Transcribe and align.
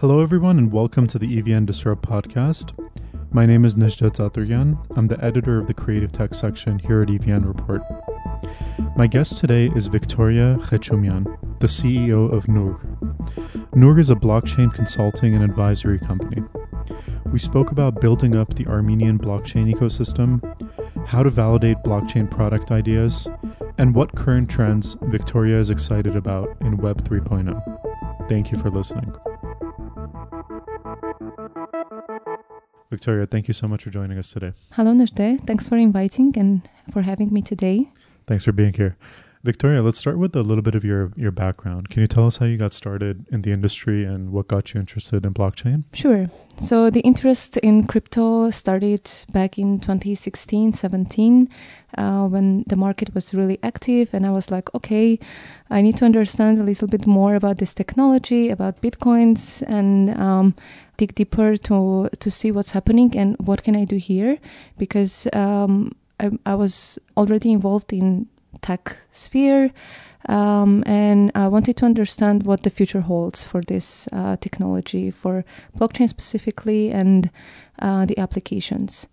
Hello, 0.00 0.22
everyone, 0.22 0.56
and 0.56 0.72
welcome 0.72 1.06
to 1.08 1.18
the 1.18 1.26
EVN 1.26 1.66
Disrupt 1.66 2.08
podcast. 2.08 2.72
My 3.32 3.44
name 3.44 3.66
is 3.66 3.74
Nejdat 3.74 4.16
Zaturyan. 4.16 4.78
I'm 4.96 5.08
the 5.08 5.22
editor 5.22 5.58
of 5.58 5.66
the 5.66 5.74
Creative 5.74 6.10
Tech 6.10 6.32
section 6.32 6.78
here 6.78 7.02
at 7.02 7.08
EVN 7.08 7.46
Report. 7.46 7.82
My 8.96 9.06
guest 9.06 9.36
today 9.36 9.70
is 9.76 9.88
Victoria 9.88 10.56
Khechumian, 10.62 11.26
the 11.60 11.66
CEO 11.66 12.32
of 12.32 12.48
Noor. 12.48 12.80
Noor 13.74 13.98
is 13.98 14.08
a 14.08 14.14
blockchain 14.14 14.72
consulting 14.72 15.34
and 15.34 15.44
advisory 15.44 15.98
company. 15.98 16.42
We 17.30 17.38
spoke 17.38 17.70
about 17.70 18.00
building 18.00 18.34
up 18.34 18.54
the 18.54 18.66
Armenian 18.68 19.18
blockchain 19.18 19.70
ecosystem, 19.70 20.40
how 21.08 21.22
to 21.22 21.28
validate 21.28 21.76
blockchain 21.84 22.30
product 22.30 22.70
ideas, 22.70 23.28
and 23.76 23.94
what 23.94 24.16
current 24.16 24.48
trends 24.48 24.96
Victoria 25.02 25.60
is 25.60 25.68
excited 25.68 26.16
about 26.16 26.56
in 26.62 26.78
Web 26.78 27.04
3.0. 27.04 28.30
Thank 28.30 28.50
you 28.50 28.56
for 28.56 28.70
listening. 28.70 29.14
Victoria, 32.90 33.26
thank 33.26 33.46
you 33.46 33.54
so 33.54 33.68
much 33.68 33.84
for 33.84 33.90
joining 33.90 34.18
us 34.18 34.32
today. 34.32 34.52
Hello, 34.72 34.92
Najde. 34.92 35.46
Thanks 35.46 35.68
for 35.68 35.76
inviting 35.76 36.36
and 36.36 36.68
for 36.92 37.02
having 37.02 37.32
me 37.32 37.40
today. 37.40 37.88
Thanks 38.26 38.44
for 38.44 38.52
being 38.52 38.72
here. 38.72 38.96
Victoria, 39.42 39.82
let's 39.82 39.98
start 39.98 40.18
with 40.18 40.36
a 40.36 40.42
little 40.42 40.60
bit 40.60 40.74
of 40.74 40.84
your, 40.84 41.12
your 41.16 41.30
background. 41.30 41.88
Can 41.88 42.02
you 42.02 42.06
tell 42.06 42.26
us 42.26 42.36
how 42.36 42.44
you 42.44 42.58
got 42.58 42.74
started 42.74 43.24
in 43.32 43.40
the 43.40 43.52
industry 43.52 44.04
and 44.04 44.32
what 44.32 44.48
got 44.48 44.74
you 44.74 44.80
interested 44.80 45.24
in 45.24 45.32
blockchain? 45.32 45.84
Sure. 45.94 46.26
So, 46.60 46.90
the 46.90 47.00
interest 47.00 47.56
in 47.58 47.86
crypto 47.86 48.50
started 48.50 49.10
back 49.32 49.58
in 49.58 49.80
2016 49.80 50.72
17 50.72 51.48
uh, 51.96 52.26
when 52.26 52.64
the 52.66 52.76
market 52.76 53.14
was 53.14 53.32
really 53.32 53.58
active. 53.62 54.12
And 54.12 54.26
I 54.26 54.30
was 54.30 54.50
like, 54.50 54.74
okay, 54.74 55.18
I 55.70 55.80
need 55.80 55.96
to 55.96 56.04
understand 56.04 56.58
a 56.58 56.62
little 56.62 56.88
bit 56.88 57.06
more 57.06 57.34
about 57.34 57.56
this 57.56 57.72
technology, 57.72 58.50
about 58.50 58.82
Bitcoins, 58.82 59.62
and 59.62 60.10
um, 60.20 60.54
dig 60.98 61.14
deeper 61.14 61.56
to, 61.56 62.10
to 62.18 62.30
see 62.30 62.52
what's 62.52 62.72
happening 62.72 63.16
and 63.16 63.36
what 63.38 63.62
can 63.62 63.74
I 63.74 63.86
do 63.86 63.96
here. 63.96 64.36
Because 64.76 65.26
um, 65.32 65.92
I, 66.18 66.30
I 66.44 66.54
was 66.56 66.98
already 67.16 67.52
involved 67.52 67.94
in 67.94 68.26
tech 68.62 68.96
sphere. 69.10 69.72
Um, 70.28 70.82
and 70.86 71.32
I 71.34 71.48
wanted 71.48 71.76
to 71.78 71.86
understand 71.86 72.44
what 72.44 72.62
the 72.62 72.70
future 72.70 73.00
holds 73.00 73.42
for 73.42 73.62
this 73.62 74.06
uh, 74.12 74.36
technology, 74.36 75.10
for 75.10 75.44
blockchain 75.78 76.08
specifically, 76.08 76.90
and 76.90 77.30
uh, 77.78 78.04
the 78.04 78.18
applications. 78.18 79.06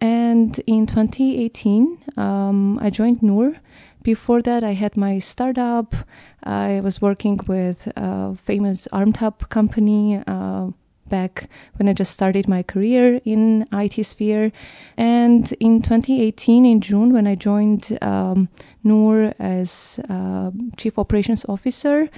And 0.00 0.58
in 0.66 0.86
2018, 0.86 1.98
um, 2.16 2.78
I 2.80 2.90
joined 2.90 3.22
Noor. 3.22 3.56
Before 4.02 4.42
that, 4.42 4.64
I 4.64 4.72
had 4.72 4.96
my 4.96 5.18
startup. 5.18 5.94
I 6.42 6.80
was 6.80 7.00
working 7.02 7.40
with 7.46 7.88
a 7.96 8.36
famous 8.36 8.88
ArmTab 8.92 9.48
company. 9.48 10.22
Uh, 10.26 10.68
back 11.08 11.48
when 11.76 11.88
I 11.88 11.92
just 11.92 12.12
started 12.12 12.48
my 12.48 12.62
career 12.62 13.20
in 13.24 13.66
IT 13.72 14.04
sphere. 14.04 14.52
And 14.96 15.52
in 15.60 15.82
2018, 15.82 16.64
in 16.64 16.80
June, 16.80 17.12
when 17.12 17.26
I 17.26 17.34
joined 17.34 17.98
um, 18.02 18.48
Noor 18.84 19.34
as 19.38 20.00
uh, 20.08 20.50
chief 20.76 20.98
operations 20.98 21.44
officer, 21.48 22.08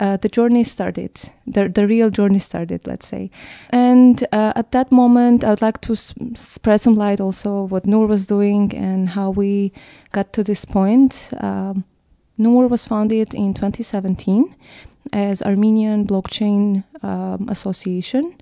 uh, 0.00 0.16
the 0.16 0.28
journey 0.28 0.64
started. 0.64 1.12
The, 1.46 1.68
the 1.68 1.86
real 1.86 2.10
journey 2.10 2.38
started, 2.38 2.86
let's 2.86 3.06
say. 3.06 3.30
And 3.70 4.26
uh, 4.32 4.52
at 4.56 4.72
that 4.72 4.90
moment, 4.90 5.44
I 5.44 5.50
would 5.50 5.62
like 5.62 5.80
to 5.82 5.96
spread 5.96 6.80
some 6.80 6.94
light 6.94 7.20
also 7.20 7.64
what 7.64 7.86
Noor 7.86 8.06
was 8.06 8.26
doing 8.26 8.74
and 8.74 9.10
how 9.10 9.30
we 9.30 9.72
got 10.12 10.32
to 10.32 10.42
this 10.42 10.64
point. 10.64 11.30
Um, 11.40 11.84
Noor 12.36 12.66
was 12.66 12.86
founded 12.86 13.32
in 13.34 13.54
2017 13.54 14.54
as 15.12 15.42
Armenian 15.42 16.06
Blockchain 16.06 16.84
um, 17.02 17.48
Association. 17.48 18.34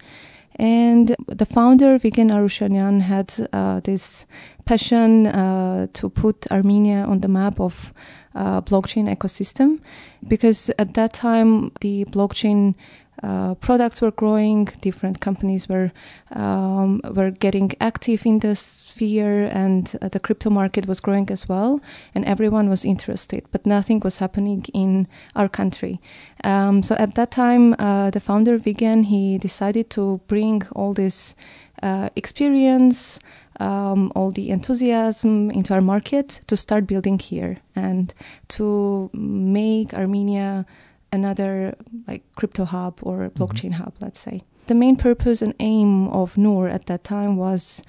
And 0.57 1.17
the 1.27 1.47
founder, 1.47 1.99
Vigen 1.99 2.31
Arushanyan, 2.31 3.01
had 3.01 3.49
uh, 3.53 3.81
this 3.81 4.27
passion 4.65 5.27
uh, 5.27 5.87
to 5.95 6.11
put 6.11 6.47
Armenia 6.53 7.05
on 7.05 7.21
the 7.21 7.29
map 7.29 7.59
of 7.59 7.95
uh, 8.35 8.61
blockchain 8.61 9.15
ecosystem 9.15 9.81
because 10.27 10.71
at 10.79 10.95
that 10.95 11.13
time 11.13 11.73
the 11.81 12.05
blockchain 12.07 12.75
uh, 13.23 13.55
products 13.55 14.01
were 14.01 14.11
growing, 14.11 14.65
different 14.81 15.21
companies 15.21 15.69
were 15.69 15.93
um, 16.31 17.01
were 17.15 17.31
getting 17.31 17.71
active 17.79 18.25
in 18.25 18.39
the 18.39 18.55
sphere, 18.55 19.45
and 19.45 19.95
uh, 20.01 20.09
the 20.09 20.19
crypto 20.19 20.51
market 20.51 20.87
was 20.87 20.99
growing 20.99 21.31
as 21.31 21.49
well, 21.49 21.81
and 22.15 22.25
everyone 22.25 22.69
was 22.69 22.85
interested, 22.85 23.45
but 23.53 23.67
nothing 23.67 24.01
was 24.01 24.19
happening 24.19 24.65
in 24.73 25.07
our 25.37 25.49
country. 25.49 26.01
Um, 26.43 26.83
so 26.83 26.95
at 26.97 27.15
that 27.15 27.31
time, 27.31 27.75
uh, 27.79 28.11
the 28.11 28.21
founder 28.21 28.59
Vigen 28.59 29.05
he 29.05 29.39
decided 29.39 29.91
to 29.91 30.21
bring 30.27 30.63
all 30.75 30.95
this 30.95 31.35
uh, 31.83 32.09
experience. 32.17 33.19
Um, 33.61 34.11
all 34.17 34.31
the 34.33 34.49
enthusiasm 34.49 35.51
into 35.51 35.75
our 35.75 35.83
market 35.83 36.41
to 36.47 36.57
start 36.57 36.87
building 36.87 37.19
here 37.19 37.59
and 37.77 38.13
to 38.49 39.11
make 39.13 39.93
Armenia 39.93 40.65
another 41.13 41.75
like 42.09 42.23
crypto 42.37 42.65
hub 42.65 42.99
or 43.03 43.17
Mm-hmm. 43.19 43.43
blockchain 43.43 43.73
hub, 43.73 43.95
let's 44.01 44.21
say. 44.21 44.43
The 44.69 44.75
main 44.75 44.97
purpose 44.97 45.43
and 45.43 45.55
aim 45.59 46.09
of 46.09 46.39
Noor 46.39 46.69
at 46.69 46.87
that 46.87 47.03
time 47.05 47.37
was 47.37 47.83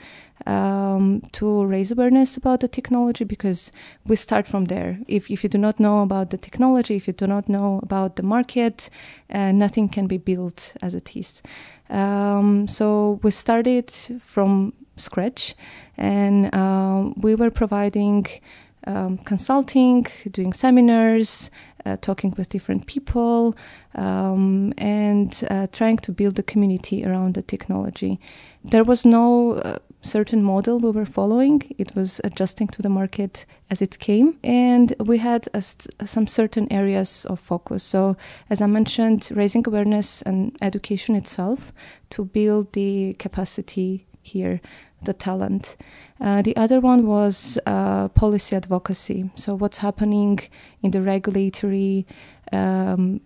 um, 0.48 1.22
to 1.34 1.66
raise 1.66 1.92
awareness 1.92 2.36
about 2.36 2.60
the 2.62 2.68
technology 2.68 3.24
because 3.24 3.72
we 4.08 4.16
start 4.16 4.48
from 4.48 4.66
there. 4.66 5.00
If, 5.08 5.30
if 5.30 5.44
you 5.44 5.50
do 5.50 5.60
not 5.60 5.80
know 5.80 6.02
about 6.02 6.32
the 6.32 6.38
technology, 6.38 6.96
if 6.96 7.08
you 7.08 7.14
do 7.14 7.28
not 7.28 7.48
know 7.48 7.80
about 7.84 8.16
the 8.16 8.24
market, 8.24 8.90
uh, 9.30 9.52
nothing 9.52 9.88
can 9.88 10.08
be 10.08 10.18
built 10.18 10.76
as 10.82 10.96
it 10.96 11.16
is. 11.16 11.42
Um, 11.90 12.68
so 12.68 13.20
we 13.22 13.30
started 13.32 13.94
from 14.20 14.74
scratch 14.98 15.56
and 15.98 16.54
uh, 16.54 17.12
we 17.18 17.36
were 17.36 17.52
providing 17.52 18.26
um, 18.88 19.18
consulting, 19.20 20.08
doing 20.32 20.54
seminars, 20.54 21.50
uh, 21.86 21.98
talking 22.02 22.34
with 22.38 22.50
different 22.50 22.88
people, 22.88 23.56
um, 23.96 24.74
and 24.78 25.44
uh, 25.50 25.68
trying 25.72 25.98
to 25.98 26.12
build 26.12 26.40
a 26.40 26.44
community 26.44 27.06
around 27.06 27.34
the 27.34 27.42
technology. 27.42 28.20
There 28.64 28.84
was 28.84 29.06
no 29.06 29.54
uh, 29.54 29.80
certain 30.02 30.44
model 30.44 30.80
we 30.80 30.92
were 30.92 31.06
following, 31.06 31.62
it 31.78 31.96
was 31.96 32.22
adjusting 32.24 32.68
to 32.68 32.82
the 32.82 32.90
market 32.90 33.46
as 33.70 33.82
it 33.82 34.00
came, 34.00 34.38
and 34.44 34.94
we 35.00 35.18
had 35.18 35.48
st- 35.60 35.88
some 36.06 36.28
certain 36.28 36.72
areas 36.72 37.26
of 37.26 37.40
focus. 37.40 37.84
So, 37.84 38.16
as 38.50 38.62
I 38.62 38.68
mentioned, 38.68 39.30
raising 39.34 39.68
awareness 39.68 40.22
and 40.22 40.56
education 40.62 41.16
itself 41.16 41.74
to 42.12 42.26
build 42.26 42.74
the 42.74 43.14
capacity 43.20 44.06
here 44.22 44.62
the 45.06 45.14
talent. 45.14 45.78
Uh, 46.22 46.42
the 46.42 46.56
other 46.56 46.80
one 46.80 47.06
was 47.06 47.58
uh, 47.66 48.08
policy 48.10 48.56
advocacy. 48.56 49.30
So, 49.36 49.56
what's 49.56 49.80
happening 49.80 50.40
in 50.82 50.92
the 50.92 51.02
regulatory 51.02 52.06
um, 52.52 53.22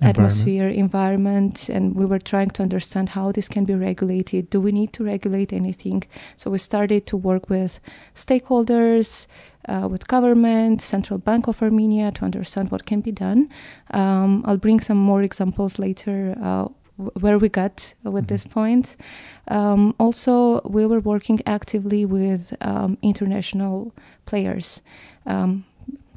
atmosphere, 0.00 0.68
environment, 0.68 1.68
and 1.68 1.94
we 1.94 2.04
were 2.04 2.18
trying 2.18 2.50
to 2.50 2.62
understand 2.62 3.10
how 3.10 3.30
this 3.30 3.48
can 3.48 3.64
be 3.64 3.74
regulated. 3.74 4.50
Do 4.50 4.60
we 4.60 4.72
need 4.72 4.92
to 4.94 5.04
regulate 5.04 5.52
anything? 5.52 6.02
So, 6.36 6.50
we 6.50 6.58
started 6.58 7.06
to 7.06 7.16
work 7.16 7.48
with 7.48 7.80
stakeholders, 8.14 9.26
uh, 9.68 9.88
with 9.90 10.08
government, 10.08 10.82
Central 10.82 11.18
Bank 11.18 11.46
of 11.46 11.62
Armenia 11.62 12.10
to 12.12 12.24
understand 12.24 12.70
what 12.70 12.84
can 12.84 13.00
be 13.00 13.12
done. 13.12 13.48
Um, 13.92 14.42
I'll 14.44 14.56
bring 14.56 14.80
some 14.80 14.98
more 14.98 15.22
examples 15.22 15.78
later 15.78 16.36
uh, 16.42 16.68
where 17.20 17.38
we 17.38 17.48
got 17.48 17.94
with 18.04 18.24
Mm-hmm. 18.24 18.26
this 18.26 18.44
point. 18.44 18.96
Um, 19.48 19.94
also, 19.98 20.60
we 20.64 20.86
were 20.86 21.00
working 21.00 21.40
actively 21.46 22.04
with 22.06 22.54
um, 22.60 22.98
international 23.02 23.92
players, 24.26 24.82
um, 25.26 25.64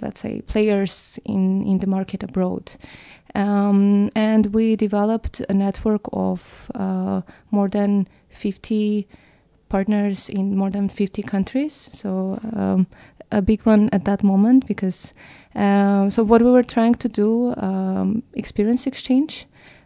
let's 0.02 0.20
say 0.20 0.42
players 0.42 1.20
in, 1.26 1.66
in 1.66 1.80
the 1.80 1.88
market 1.88 2.24
abroad. 2.24 2.72
Um, 3.34 4.10
and 4.16 4.54
we 4.54 4.76
developed 4.76 5.42
a 5.50 5.54
network 5.54 6.02
of 6.14 6.72
uh, 6.76 7.22
more 7.52 7.68
than 7.68 8.08
50 8.30 9.08
partners 9.68 10.30
in 10.30 10.56
more 10.56 10.70
than 10.70 10.88
50 10.88 11.22
countries. 11.24 11.90
So, 11.92 12.40
um, 12.56 12.88
a 13.32 13.42
big 13.42 13.66
one 13.66 13.90
at 13.92 14.06
that 14.06 14.24
moment 14.24 14.66
because 14.68 15.14
uh, 15.56 16.10
so 16.10 16.24
what 16.24 16.42
we 16.42 16.52
were 16.52 16.64
trying 16.64 16.96
to 16.96 17.10
do 17.10 17.54
um, 17.58 18.24
experience 18.34 18.88
exchange 18.88 19.46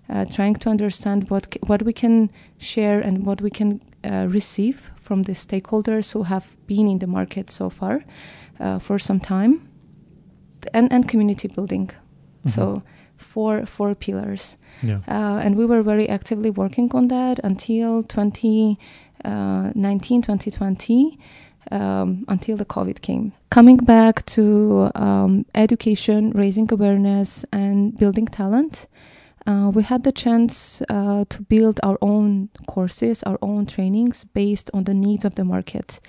uh, 0.10 0.26
trying 0.26 0.56
to 0.60 0.70
understand 0.70 1.30
what 1.30 1.48
what 1.68 1.82
we 1.84 1.94
can 1.94 2.30
share 2.58 3.00
and 3.08 3.26
what 3.26 3.42
we 3.42 3.50
can 3.50 3.80
uh, 4.04 4.28
receive 4.34 4.90
from 5.02 5.24
the 5.24 5.34
stakeholders 5.34 6.14
who 6.14 6.24
have 6.24 6.56
been 6.68 6.88
in 6.88 7.00
the 7.00 7.08
market 7.08 7.50
so 7.52 7.70
far 7.70 8.04
uh, 8.60 8.80
for 8.80 9.00
some 9.00 9.20
time, 9.20 9.60
and 10.74 10.92
and 10.94 11.08
community 11.08 11.48
building. 11.48 11.92
So 12.46 12.82
four 13.18 13.66
four 13.66 13.96
pillars, 13.96 14.58
Yeah. 14.82 15.00
uh, 15.08 15.46
and 15.46 15.56
we 15.56 15.66
were 15.66 15.84
very 15.84 16.08
actively 16.10 16.50
working 16.50 16.92
on 16.96 17.08
that 17.10 17.40
until 17.44 18.04
2019, 18.04 20.22
2020. 20.22 21.18
Um, 21.72 22.24
until 22.28 22.58
the 22.58 22.66
COVID 22.66 23.02
came. 23.02 23.32
Coming 23.52 23.78
back 23.78 24.26
to 24.28 24.90
um, 24.96 25.46
education, 25.54 26.32
raising 26.32 26.72
awareness, 26.74 27.46
and 27.52 27.96
building 27.96 28.26
talent, 28.26 28.88
uh, 29.48 29.72
we 29.74 29.84
had 29.84 30.04
the 30.04 30.12
chance 30.12 30.82
uh, 30.90 31.26
to 31.30 31.42
build 31.44 31.80
our 31.84 31.98
own 32.02 32.50
courses, 32.68 33.24
our 33.24 33.38
own 33.42 33.66
trainings 33.66 34.26
based 34.26 34.70
on 34.74 34.84
the 34.84 34.94
needs 34.94 35.26
of 35.26 35.36
the 35.36 35.44
market. 35.44 36.00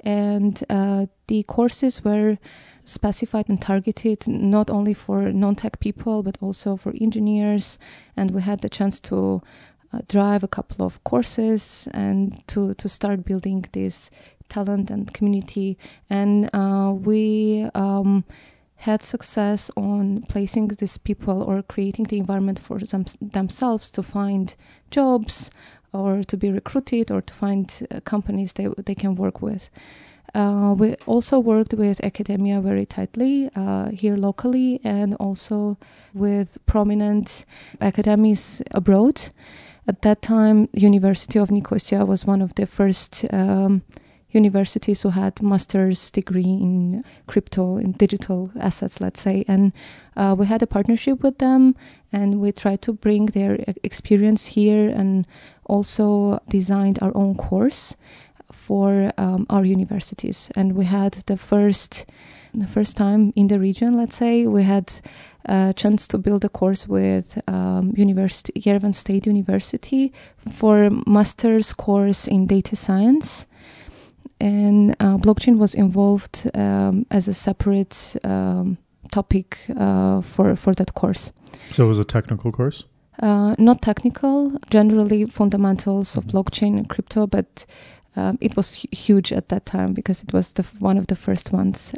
And 0.00 0.62
uh, 0.70 1.06
the 1.26 1.42
courses 1.44 2.04
were 2.04 2.38
specified 2.84 3.48
and 3.48 3.60
targeted 3.60 4.28
not 4.28 4.70
only 4.70 4.94
for 4.94 5.32
non 5.32 5.56
tech 5.56 5.80
people, 5.80 6.22
but 6.22 6.38
also 6.40 6.76
for 6.76 6.94
engineers. 7.00 7.78
And 8.16 8.30
we 8.30 8.42
had 8.42 8.60
the 8.60 8.68
chance 8.68 9.00
to 9.00 9.42
uh, 9.92 10.00
drive 10.08 10.44
a 10.44 10.48
couple 10.48 10.86
of 10.86 11.02
courses 11.04 11.88
and 11.92 12.42
to, 12.48 12.74
to 12.74 12.88
start 12.88 13.24
building 13.24 13.64
this 13.72 14.10
talent 14.48 14.90
and 14.90 15.12
community. 15.12 15.76
And 16.08 16.48
uh, 16.54 16.92
we 16.94 17.68
um, 17.74 18.24
had 18.76 19.02
success 19.02 19.70
on 19.76 20.22
placing 20.28 20.68
these 20.68 20.98
people 20.98 21.42
or 21.42 21.62
creating 21.62 22.04
the 22.04 22.18
environment 22.18 22.58
for 22.58 22.78
them, 22.78 23.04
themselves 23.20 23.90
to 23.90 24.02
find 24.02 24.54
jobs 24.90 25.50
or 25.92 26.22
to 26.24 26.36
be 26.36 26.50
recruited 26.50 27.10
or 27.10 27.22
to 27.22 27.34
find 27.34 27.86
uh, 27.90 28.00
companies 28.00 28.52
they, 28.52 28.68
they 28.84 28.94
can 28.94 29.14
work 29.14 29.40
with. 29.40 29.70
Uh, 30.34 30.74
we 30.76 30.94
also 31.06 31.38
worked 31.38 31.72
with 31.72 32.04
academia 32.04 32.60
very 32.60 32.84
tightly 32.84 33.48
uh, 33.56 33.88
here 33.90 34.16
locally 34.16 34.80
and 34.84 35.14
also 35.14 35.78
with 36.12 36.58
prominent 36.66 37.46
academies 37.80 38.60
abroad. 38.72 39.30
At 39.88 40.02
that 40.02 40.20
time, 40.20 40.68
University 40.74 41.38
of 41.38 41.50
Nicosia 41.50 42.04
was 42.04 42.26
one 42.26 42.42
of 42.42 42.54
the 42.56 42.66
first 42.66 43.24
um, 43.32 43.82
universities 44.36 45.02
who 45.02 45.10
had 45.10 45.42
master's 45.42 46.10
degree 46.10 46.52
in 46.66 47.04
crypto 47.26 47.78
in 47.78 47.92
digital 47.92 48.50
assets 48.60 49.00
let's 49.00 49.20
say. 49.20 49.44
And 49.48 49.72
uh, 50.16 50.34
we 50.38 50.46
had 50.46 50.62
a 50.62 50.66
partnership 50.66 51.22
with 51.22 51.38
them 51.38 51.74
and 52.12 52.40
we 52.40 52.52
tried 52.52 52.82
to 52.82 52.92
bring 52.92 53.26
their 53.26 53.58
experience 53.82 54.46
here 54.46 54.88
and 54.88 55.26
also 55.64 56.38
designed 56.48 56.98
our 57.02 57.14
own 57.16 57.34
course 57.34 57.96
for 58.52 59.12
um, 59.18 59.46
our 59.50 59.64
universities. 59.64 60.50
And 60.54 60.72
we 60.72 60.84
had 60.84 61.12
the 61.26 61.36
first 61.36 62.06
the 62.54 62.66
first 62.66 62.96
time 62.96 63.32
in 63.36 63.48
the 63.48 63.58
region 63.58 63.98
let's 63.98 64.16
say 64.16 64.46
we 64.46 64.62
had 64.62 64.90
a 65.44 65.74
chance 65.76 66.08
to 66.08 66.16
build 66.18 66.44
a 66.44 66.48
course 66.48 66.88
with 66.88 67.38
um, 67.48 67.92
university 67.96 68.52
Yerevan 68.60 68.94
State 68.94 69.26
University 69.26 70.12
for 70.52 70.88
master's 71.06 71.72
course 71.74 72.26
in 72.26 72.46
data 72.46 72.74
science 72.74 73.46
and 74.40 74.92
uh, 75.00 75.16
blockchain 75.16 75.58
was 75.58 75.74
involved 75.74 76.50
um, 76.54 77.06
as 77.10 77.28
a 77.28 77.34
separate 77.34 78.16
um, 78.24 78.78
topic 79.10 79.58
uh, 79.76 80.20
for 80.20 80.56
for 80.56 80.74
that 80.74 80.94
course. 80.94 81.32
So 81.72 81.84
it 81.84 81.88
was 81.88 81.98
a 81.98 82.04
technical 82.04 82.52
course. 82.52 82.84
Uh, 83.22 83.54
not 83.58 83.80
technical, 83.80 84.58
generally 84.70 85.24
fundamentals 85.24 86.16
of 86.16 86.24
mm-hmm. 86.24 86.36
blockchain 86.36 86.76
and 86.76 86.88
crypto, 86.88 87.26
but 87.26 87.64
um, 88.14 88.36
it 88.40 88.56
was 88.56 88.68
f- 88.70 88.98
huge 88.98 89.32
at 89.32 89.48
that 89.48 89.64
time 89.64 89.94
because 89.94 90.22
it 90.22 90.32
was 90.32 90.52
the 90.52 90.62
f- 90.62 90.74
one 90.80 90.98
of 90.98 91.06
the 91.06 91.16
first 91.16 91.52
ones. 91.52 91.92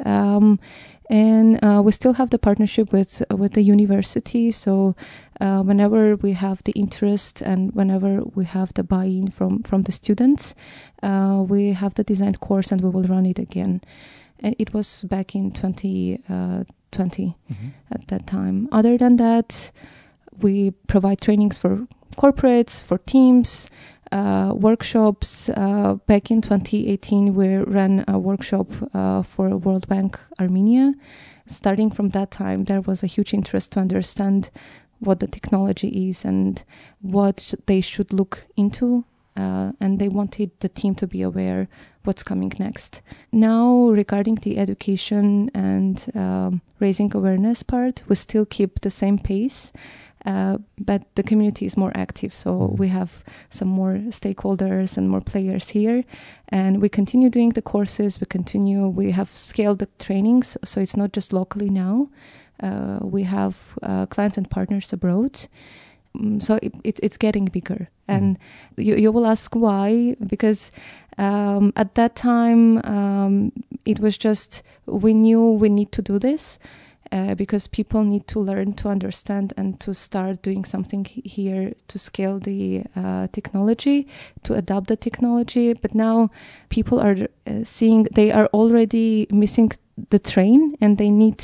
And 1.09 1.63
uh, 1.63 1.81
we 1.83 1.91
still 1.91 2.13
have 2.13 2.29
the 2.29 2.37
partnership 2.37 2.93
with 2.93 3.23
with 3.31 3.53
the 3.53 3.63
university. 3.63 4.51
So 4.51 4.95
uh, 5.41 5.63
whenever 5.63 6.15
we 6.15 6.33
have 6.33 6.63
the 6.63 6.73
interest 6.73 7.41
and 7.41 7.73
whenever 7.73 8.21
we 8.35 8.45
have 8.45 8.73
the 8.75 8.83
buy-in 8.83 9.31
from 9.31 9.63
from 9.63 9.83
the 9.83 9.91
students, 9.91 10.53
uh, 11.01 11.43
we 11.47 11.73
have 11.73 11.95
the 11.95 12.03
designed 12.03 12.39
course 12.39 12.71
and 12.71 12.81
we 12.81 12.89
will 12.89 13.03
run 13.03 13.25
it 13.25 13.39
again. 13.39 13.81
And 14.41 14.55
it 14.59 14.73
was 14.73 15.03
back 15.03 15.35
in 15.35 15.51
2020 15.51 16.21
uh, 16.29 16.63
mm-hmm. 16.93 17.69
at 17.91 18.07
that 18.07 18.27
time. 18.27 18.69
Other 18.71 18.97
than 18.97 19.17
that, 19.17 19.71
we 20.41 20.71
provide 20.87 21.21
trainings 21.21 21.57
for 21.57 21.87
corporates, 22.17 22.81
for 22.81 22.99
teams. 22.99 23.69
Uh, 24.11 24.53
workshops. 24.55 25.49
Uh, 25.49 25.95
back 26.07 26.31
in 26.31 26.41
2018, 26.41 27.35
we 27.35 27.57
ran 27.57 28.03
a 28.07 28.17
workshop 28.17 28.67
uh, 28.93 29.21
for 29.21 29.55
World 29.55 29.87
Bank 29.87 30.19
Armenia. 30.39 30.95
Starting 31.45 31.91
from 31.91 32.09
that 32.09 32.31
time, 32.31 32.63
there 32.63 32.81
was 32.81 33.03
a 33.03 33.07
huge 33.07 33.33
interest 33.35 33.73
to 33.73 33.79
understand 33.79 34.49
what 34.99 35.19
the 35.19 35.27
technology 35.27 36.09
is 36.09 36.25
and 36.25 36.63
what 37.01 37.53
they 37.67 37.81
should 37.81 38.11
look 38.11 38.47
into. 38.57 39.05
Uh, 39.37 39.71
and 39.79 39.99
they 39.99 40.09
wanted 40.09 40.51
the 40.59 40.69
team 40.69 40.93
to 40.95 41.07
be 41.07 41.21
aware 41.21 41.69
what's 42.03 42.23
coming 42.23 42.51
next. 42.59 43.01
Now, 43.31 43.89
regarding 43.89 44.35
the 44.35 44.57
education 44.57 45.49
and 45.53 46.03
um, 46.15 46.61
raising 46.79 47.15
awareness 47.15 47.63
part, 47.63 48.03
we 48.07 48.15
still 48.15 48.45
keep 48.45 48.81
the 48.81 48.89
same 48.89 49.19
pace. 49.19 49.71
Uh, 50.25 50.57
but 50.77 51.03
the 51.15 51.23
community 51.23 51.65
is 51.65 51.77
more 51.77 51.91
active, 51.95 52.33
so 52.33 52.51
mm-hmm. 52.51 52.75
we 52.75 52.89
have 52.89 53.23
some 53.49 53.69
more 53.69 53.93
stakeholders 54.09 54.97
and 54.97 55.09
more 55.09 55.21
players 55.21 55.69
here, 55.69 56.03
and 56.49 56.81
we 56.81 56.89
continue 56.89 57.29
doing 57.29 57.51
the 57.51 57.61
courses. 57.61 58.19
We 58.19 58.25
continue. 58.25 58.87
We 58.87 59.11
have 59.11 59.29
scaled 59.29 59.79
the 59.79 59.87
trainings, 59.97 60.57
so 60.63 60.81
it's 60.81 60.97
not 60.97 61.13
just 61.13 61.31
locally 61.31 61.69
now. 61.69 62.09
Uh, 62.61 62.99
we 63.01 63.23
have 63.23 63.77
uh, 63.81 64.05
clients 64.07 64.37
and 64.37 64.49
partners 64.49 64.91
abroad. 64.91 65.47
Um, 66.15 66.41
so 66.41 66.59
it, 66.61 66.73
it, 66.83 66.99
it's 67.01 67.17
getting 67.17 67.45
bigger. 67.45 67.87
Mm-hmm. 68.09 68.11
And 68.11 68.37
you, 68.75 68.95
you 68.95 69.11
will 69.11 69.25
ask 69.25 69.55
why? 69.55 70.15
Because 70.25 70.71
um, 71.17 71.71
at 71.75 71.95
that 71.95 72.15
time, 72.15 72.79
um, 72.85 73.51
it 73.85 73.99
was 73.99 74.17
just 74.17 74.63
we 74.85 75.13
knew 75.13 75.51
we 75.51 75.69
need 75.69 75.91
to 75.93 76.01
do 76.01 76.19
this. 76.19 76.59
Uh, 77.11 77.33
because 77.33 77.67
people 77.67 78.03
need 78.03 78.27
to 78.27 78.39
learn 78.39 78.71
to 78.71 78.87
understand 78.87 79.51
and 79.57 79.79
to 79.79 79.95
start 79.95 80.43
doing 80.43 80.63
something 80.63 81.03
here 81.05 81.73
to 81.87 81.97
scale 81.97 82.37
the 82.39 82.83
uh, 82.95 83.25
technology, 83.31 84.07
to 84.43 84.53
adopt 84.53 84.89
the 84.89 84.95
technology. 84.95 85.73
But 85.73 85.95
now 85.95 86.29
people 86.69 86.99
are 86.99 87.15
uh, 87.47 87.63
seeing 87.63 88.07
they 88.13 88.31
are 88.31 88.45
already 88.53 89.25
missing 89.31 89.71
the 90.09 90.19
train 90.19 90.75
and 90.81 90.99
they 90.99 91.09
need 91.09 91.43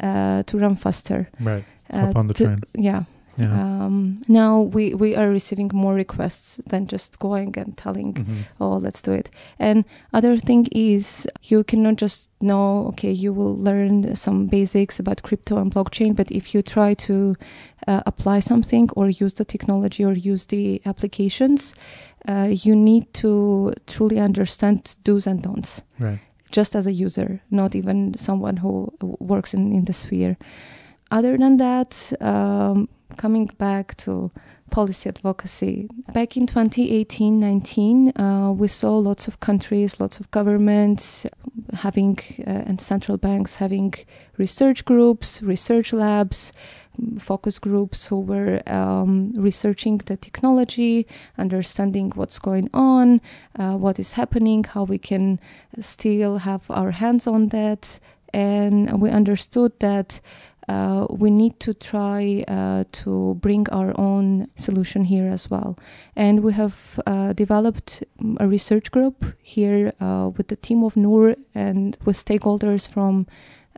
uh, 0.00 0.44
to 0.44 0.58
run 0.58 0.76
faster. 0.76 1.28
Right. 1.40 1.64
Uh, 1.92 2.12
on 2.16 2.28
the 2.28 2.34
to, 2.34 2.44
train. 2.44 2.62
Yeah. 2.74 3.04
Yeah. 3.38 3.52
Um, 3.52 4.22
now 4.28 4.60
we, 4.60 4.94
we 4.94 5.16
are 5.16 5.28
receiving 5.28 5.70
more 5.72 5.94
requests 5.94 6.60
than 6.66 6.86
just 6.86 7.18
going 7.18 7.56
and 7.56 7.76
telling, 7.76 8.14
mm-hmm. 8.14 8.40
oh, 8.60 8.76
let's 8.76 9.00
do 9.00 9.12
it. 9.12 9.30
And 9.58 9.84
other 10.12 10.36
thing 10.36 10.68
is 10.72 11.26
you 11.42 11.64
cannot 11.64 11.96
just 11.96 12.30
know, 12.40 12.86
okay, 12.88 13.10
you 13.10 13.32
will 13.32 13.56
learn 13.56 14.14
some 14.16 14.46
basics 14.46 14.98
about 14.98 15.22
crypto 15.22 15.56
and 15.56 15.72
blockchain, 15.72 16.14
but 16.14 16.30
if 16.30 16.54
you 16.54 16.62
try 16.62 16.94
to 16.94 17.36
uh, 17.86 18.02
apply 18.04 18.40
something 18.40 18.90
or 18.96 19.08
use 19.08 19.32
the 19.34 19.44
technology 19.44 20.04
or 20.04 20.12
use 20.12 20.46
the 20.46 20.82
applications, 20.84 21.74
uh, 22.28 22.48
you 22.50 22.76
need 22.76 23.12
to 23.14 23.72
truly 23.86 24.20
understand 24.20 24.94
do's 25.04 25.26
and 25.26 25.42
don'ts. 25.42 25.82
Right 25.98 26.20
just 26.52 26.76
as 26.76 26.86
a 26.86 26.92
user, 26.92 27.40
not 27.50 27.74
even 27.74 28.14
someone 28.16 28.58
who 28.58 28.92
works 29.00 29.54
in, 29.54 29.72
in 29.72 29.86
the 29.86 29.92
sphere. 29.92 30.36
Other 31.10 31.36
than 31.36 31.56
that, 31.56 32.12
um, 32.20 32.88
coming 33.16 33.46
back 33.58 33.96
to 33.98 34.30
policy 34.70 35.08
advocacy, 35.08 35.88
back 36.12 36.36
in 36.36 36.46
2018 36.46 37.38
19, 37.38 38.18
uh, 38.18 38.52
we 38.52 38.68
saw 38.68 38.96
lots 38.96 39.28
of 39.28 39.40
countries, 39.40 40.00
lots 40.00 40.18
of 40.18 40.30
governments 40.30 41.26
having, 41.74 42.18
uh, 42.46 42.50
and 42.50 42.80
central 42.80 43.18
banks 43.18 43.56
having 43.56 43.94
research 44.38 44.84
groups, 44.84 45.42
research 45.42 45.92
labs 45.92 46.52
focus 47.18 47.58
groups 47.58 48.06
who 48.06 48.20
were 48.20 48.62
um, 48.66 49.32
researching 49.34 49.98
the 49.98 50.16
technology, 50.16 51.06
understanding 51.38 52.12
what's 52.14 52.38
going 52.38 52.68
on, 52.74 53.20
uh, 53.58 53.72
what 53.72 53.98
is 53.98 54.12
happening, 54.12 54.64
how 54.64 54.84
we 54.84 54.98
can 54.98 55.40
still 55.80 56.38
have 56.38 56.70
our 56.70 56.90
hands 56.90 57.26
on 57.26 57.48
that. 57.48 57.98
And 58.34 59.00
we 59.00 59.10
understood 59.10 59.78
that 59.80 60.20
uh, 60.68 61.06
we 61.10 61.30
need 61.30 61.58
to 61.60 61.74
try 61.74 62.44
uh, 62.46 62.84
to 62.92 63.36
bring 63.40 63.68
our 63.70 63.98
own 63.98 64.48
solution 64.54 65.04
here 65.04 65.28
as 65.28 65.50
well. 65.50 65.76
And 66.14 66.42
we 66.42 66.52
have 66.52 67.00
uh, 67.06 67.32
developed 67.32 68.04
a 68.38 68.46
research 68.46 68.90
group 68.90 69.24
here 69.42 69.92
uh, 70.00 70.30
with 70.36 70.48
the 70.48 70.56
team 70.56 70.84
of 70.84 70.96
Noor 70.96 71.34
and 71.54 71.96
with 72.04 72.16
stakeholders 72.16 72.88
from 72.88 73.26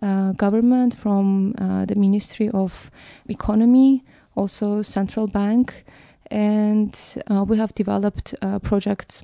uh, 0.02 0.32
government, 0.32 0.94
from 0.94 1.52
the 1.88 1.94
Ministry 1.96 2.50
of 2.50 2.90
Economy, 3.28 4.04
also 4.34 4.82
central 4.82 5.26
bank, 5.26 5.84
and 6.30 6.98
we 7.46 7.56
have 7.56 7.74
developed 7.74 8.34
a 8.42 8.58
project 8.58 9.22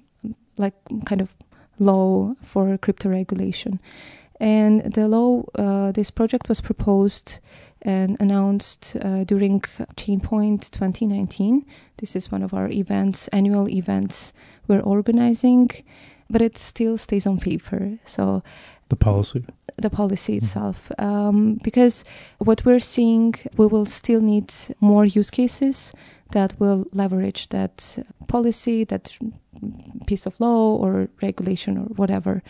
like 0.56 0.74
kind 1.04 1.20
of 1.20 1.34
law 1.78 2.34
for 2.42 2.78
crypto 2.78 3.08
regulation. 3.08 3.80
And 4.40 4.92
the 4.94 5.06
law, 5.06 5.42
uh, 5.54 5.92
this 5.92 6.11
project 6.11 6.49
was 6.49 6.61
proposed 6.61 7.38
and 7.82 8.16
announced 8.20 8.97
uh, 9.02 9.25
during 9.25 9.61
Chainpoint 9.97 10.70
2019. 10.70 11.64
This 11.99 12.16
is 12.16 12.32
one 12.32 12.42
of 12.42 12.54
our 12.54 12.68
events, 12.68 13.28
annual 13.28 13.68
events 13.68 14.32
we're 14.66 14.80
organizing, 14.80 15.70
but 16.30 16.40
it 16.42 16.56
still 16.59 16.97
stays 16.97 17.26
on 17.26 17.38
paper. 17.38 17.99
So 18.04 18.42
the 18.88 18.97
policy 18.97 19.44
the 19.80 19.90
policy 19.90 20.32
Mhm. 20.35 20.37
itself 20.42 20.90
um, 20.99 21.54
because 21.62 22.04
what 22.38 22.64
we're 22.64 22.80
seeing 22.80 23.35
we 23.56 23.66
will 23.66 23.87
still 23.87 24.20
need 24.20 24.52
more 24.80 25.04
use 25.06 25.30
cases 25.30 25.92
that 26.32 26.54
will 26.58 26.87
leverage 26.92 27.49
that 27.49 27.99
policy 28.26 28.84
that 28.84 29.12
piece 30.06 30.26
of 30.26 30.40
law 30.40 30.76
or 30.76 31.08
regulation 31.22 31.78
or 31.78 31.84
whatever. 31.96 32.42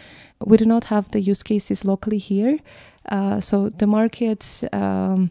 We 0.44 0.56
do 0.56 0.64
not 0.64 0.84
have 0.84 1.10
the 1.10 1.20
use 1.20 1.42
cases 1.42 1.84
locally 1.84 2.18
here. 2.18 2.58
Uh, 3.08 3.40
so 3.40 3.70
the 3.70 3.86
markets 3.86 4.64
um, 4.72 5.30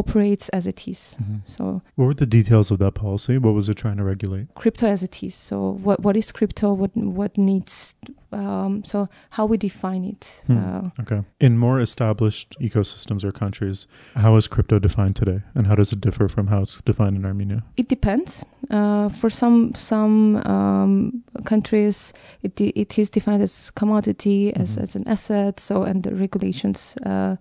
operates 0.00 0.48
as 0.50 0.66
it 0.66 0.86
is 0.88 1.16
Mhm. 1.20 1.40
so 1.44 1.80
What 1.96 2.06
were 2.06 2.14
the 2.14 2.26
details 2.38 2.70
of 2.70 2.78
that 2.78 2.92
policy? 2.94 3.38
What 3.38 3.54
was 3.54 3.68
it 3.68 3.76
trying 3.76 3.96
to 3.96 4.04
regulate? 4.04 4.46
crypto 4.54 4.86
as 4.86 5.02
it 5.02 5.22
is. 5.22 5.34
So 5.34 5.56
what 5.86 5.98
what 6.04 6.16
is 6.16 6.32
crypto? 6.32 6.66
What 6.80 6.90
what 6.96 7.32
needs? 7.38 7.94
Um, 8.32 8.82
so 8.84 9.08
how 9.30 9.46
we 9.46 9.56
define 9.56 10.04
it? 10.04 10.42
Hmm. 10.46 10.56
Uh, 10.58 10.90
Okay. 11.02 11.20
In 11.40 11.56
more 11.58 11.80
established 11.80 12.48
ecosystems 12.60 13.24
or 13.24 13.32
countries, 13.32 13.86
how 14.14 14.36
is 14.36 14.48
crypto 14.48 14.78
defined 14.78 15.14
today, 15.16 15.40
and 15.54 15.66
how 15.66 15.74
does 15.76 15.92
it 15.92 16.00
differ 16.00 16.28
from 16.28 16.46
how 16.48 16.60
it's 16.62 16.82
defined 16.82 17.16
in 17.16 17.24
Armenia? 17.24 17.62
it 17.76 17.88
depends. 17.88 18.44
Uh, 18.70 19.08
for 19.20 19.30
some 19.30 19.70
some 19.74 20.36
um, 20.54 21.22
countries, 21.44 22.12
it 22.42 22.56
de- 22.56 22.72
it 22.80 22.98
is 22.98 23.10
defined 23.10 23.42
as 23.42 23.70
commodity 23.74 24.52
as 24.56 24.76
Mhm. 24.76 24.82
as 24.82 24.96
an 24.96 25.02
asset. 25.08 25.60
So 25.60 25.82
and 25.84 26.02
the 26.02 26.10
regulations 26.14 26.94
uh, 27.06 27.36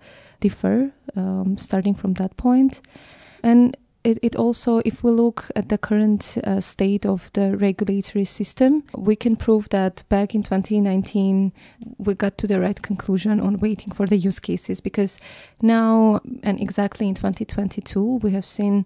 differ 0.45 0.91
um, 1.15 1.57
starting 1.57 1.95
from 1.95 2.13
that 2.13 2.37
point, 2.37 2.81
and. 3.43 3.75
It, 4.05 4.19
it 4.21 4.35
also, 4.35 4.81
if 4.85 5.03
we 5.03 5.09
look 5.09 5.49
at 5.55 5.69
the 5.69 5.79
current 5.79 6.37
uh, 6.43 6.61
state 6.61 7.07
of 7.07 7.31
the 7.33 7.57
regulatory 7.57 8.23
system, 8.25 8.83
we 8.95 9.15
can 9.15 9.35
prove 9.35 9.67
that 9.69 10.03
back 10.09 10.35
in 10.35 10.43
2019 10.43 11.51
we 11.97 12.13
got 12.13 12.37
to 12.37 12.45
the 12.45 12.59
right 12.59 12.79
conclusion 12.83 13.39
on 13.39 13.57
waiting 13.57 13.91
for 13.91 14.05
the 14.05 14.15
use 14.15 14.37
cases 14.37 14.79
because 14.79 15.17
now 15.59 16.19
and 16.43 16.61
exactly 16.61 17.07
in 17.07 17.15
2022 17.15 18.19
we 18.21 18.29
have 18.29 18.45
seen 18.45 18.85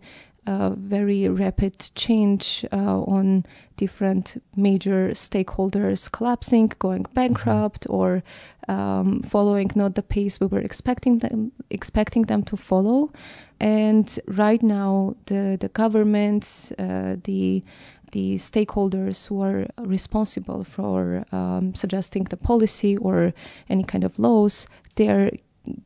a 0.49 0.71
very 0.71 1.27
rapid 1.29 1.91
change 1.95 2.65
uh, 2.71 3.01
on 3.01 3.45
different 3.77 4.41
major 4.55 5.09
stakeholders 5.09 6.11
collapsing, 6.11 6.71
going 6.79 7.05
bankrupt, 7.13 7.85
or 7.89 8.23
um, 8.69 9.23
following 9.23 9.71
not 9.75 9.95
the 9.95 10.03
pace 10.03 10.39
we 10.39 10.47
were 10.47 10.59
expecting 10.59 11.19
them 11.19 11.51
expecting 11.69 12.23
them 12.27 12.43
to 12.43 12.55
follow. 12.55 13.11
And 13.59 14.07
right 14.27 14.63
now, 14.63 15.15
the 15.25 15.57
the 15.59 15.69
governments, 15.69 16.71
uh, 16.77 17.17
the 17.23 17.63
the 18.11 18.35
stakeholders 18.35 19.27
who 19.27 19.41
are 19.41 19.67
responsible 19.77 20.63
for 20.63 21.25
um, 21.31 21.75
suggesting 21.75 22.23
the 22.25 22.37
policy 22.37 22.97
or 22.97 23.33
any 23.69 23.83
kind 23.83 24.03
of 24.03 24.17
laws, 24.17 24.67
they 24.95 25.09
are 25.09 25.31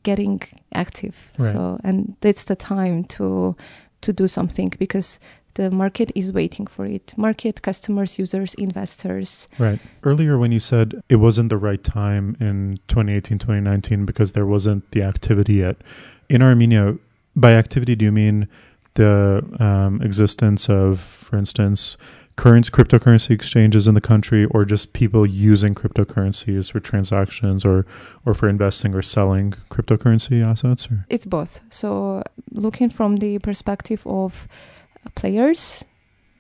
getting 0.04 0.42
active. 0.74 1.16
Right. 1.38 1.52
So, 1.52 1.80
and 1.84 2.16
it's 2.22 2.44
the 2.44 2.56
time 2.56 3.06
to 3.16 3.56
to 4.02 4.14
do 4.14 4.28
something 4.28 4.74
because 4.78 5.20
the 5.56 5.70
market 5.72 6.12
is 6.16 6.34
waiting 6.34 6.68
for 6.68 6.86
it. 6.86 7.14
Market, 7.18 7.62
customers, 7.62 8.18
users, 8.18 8.54
investors. 8.56 9.48
Right. 9.60 9.80
Earlier, 10.04 10.38
when 10.38 10.52
you 10.52 10.60
said 10.60 11.02
it 11.10 11.18
wasn't 11.18 11.50
the 11.50 11.58
right 11.58 11.84
time 11.84 12.36
in 12.40 12.80
2018, 12.88 13.40
2019 13.40 14.06
because 14.06 14.32
there 14.32 14.46
wasn't 14.46 14.90
the 14.92 15.04
activity 15.04 15.56
yet, 15.56 15.78
in 16.30 16.42
Armenia, 16.42 16.98
by 17.36 17.54
activity, 17.54 17.96
do 17.96 18.06
you 18.06 18.12
mean 18.12 18.48
the 18.96 19.44
um, 19.60 20.02
existence 20.02 20.70
of, 20.70 21.00
for 21.00 21.38
instance, 21.38 21.98
current 22.36 22.72
cryptocurrency 22.72 23.32
exchanges 23.32 23.88
in 23.88 23.96
the 23.96 24.02
country, 24.02 24.46
or 24.46 24.66
just 24.66 24.94
people 24.94 25.26
using 25.26 25.76
cryptocurrencies 25.76 26.72
for 26.72 26.80
transactions, 26.80 27.66
or 27.66 27.86
or 28.26 28.34
for 28.34 28.48
investing 28.48 28.96
or 28.96 29.02
selling 29.02 29.54
cryptocurrency 29.70 30.46
assets? 30.46 30.88
Or? 30.92 31.06
It's 31.10 31.26
both. 31.26 31.62
So, 31.70 32.24
looking 32.52 32.90
from 32.90 33.18
the 33.18 33.40
perspective 33.40 34.06
of 34.06 34.48
players, 35.16 35.86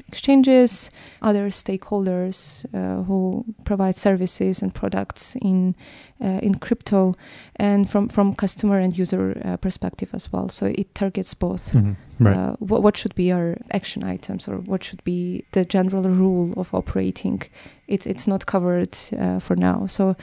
exchanges, 0.08 0.92
other 1.22 1.50
stakeholders 1.50 2.66
uh, 2.74 3.04
who 3.04 3.44
provide 3.64 3.96
services 3.96 4.62
and 4.62 4.74
products 4.74 5.36
in 5.42 5.76
uh, 6.24 6.40
in 6.42 6.56
crypto, 6.56 7.16
and 7.56 7.90
from 7.90 8.10
from 8.10 8.34
customer 8.34 8.80
and 8.80 8.98
user 8.98 9.42
uh, 9.46 9.58
perspective 9.58 10.10
as 10.14 10.32
well. 10.32 10.50
So 10.50 10.66
it 10.68 10.94
targets 10.94 11.34
both. 11.34 11.74
Mhm. 11.74 11.96
Right. 12.20 12.36
Uh, 12.38 12.56
what, 12.60 12.84
what 12.84 12.98
should 12.98 13.16
be 13.16 13.34
our 13.34 13.58
action 13.72 14.04
items 14.04 14.48
or 14.48 14.58
what 14.58 14.84
should 14.84 15.04
be 15.04 15.44
the 15.52 15.66
general 15.66 16.04
rule 16.04 16.54
of 16.58 16.74
operating? 16.74 17.42
It's 17.88 18.06
it's 18.06 18.28
not 18.28 18.46
covered 18.46 18.98
uh, 19.20 19.40
for 19.40 19.56
now. 19.56 19.88
So 19.88 20.16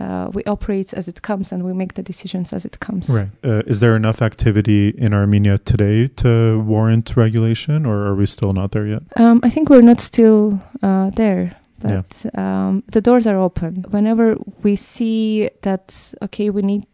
uh, 0.00 0.30
we 0.32 0.42
operate 0.44 0.94
as 0.94 1.08
it 1.08 1.20
comes 1.22 1.52
and 1.52 1.62
we 1.64 1.72
make 1.72 1.94
the 1.94 2.02
decisions 2.02 2.52
as 2.52 2.64
it 2.64 2.78
comes. 2.80 3.08
Right. 3.08 3.28
Uh, 3.44 3.62
is 3.66 3.80
there 3.80 3.94
enough 3.96 4.22
activity 4.22 4.88
in 4.98 5.12
Armenia 5.12 5.58
today 5.58 6.08
to 6.16 6.60
warrant 6.66 7.16
regulation, 7.16 7.86
or 7.86 8.06
are 8.06 8.14
we 8.14 8.26
still 8.26 8.52
not 8.52 8.70
there 8.72 8.86
yet? 8.86 9.02
Um, 9.16 9.40
I 9.42 9.50
think 9.50 9.68
we're 9.70 9.82
not 9.82 10.00
still 10.00 10.60
uh, 10.82 11.10
there, 11.10 11.54
Yeah. 11.84 12.02
but 12.02 12.38
um, 12.38 12.82
the 12.92 13.00
doors 13.00 13.26
are 13.26 13.36
open. 13.38 13.84
Whenever 13.90 14.36
we 14.62 14.76
see 14.76 15.50
that, 15.62 16.14
okay, 16.22 16.50
we 16.50 16.62
need 16.62 16.86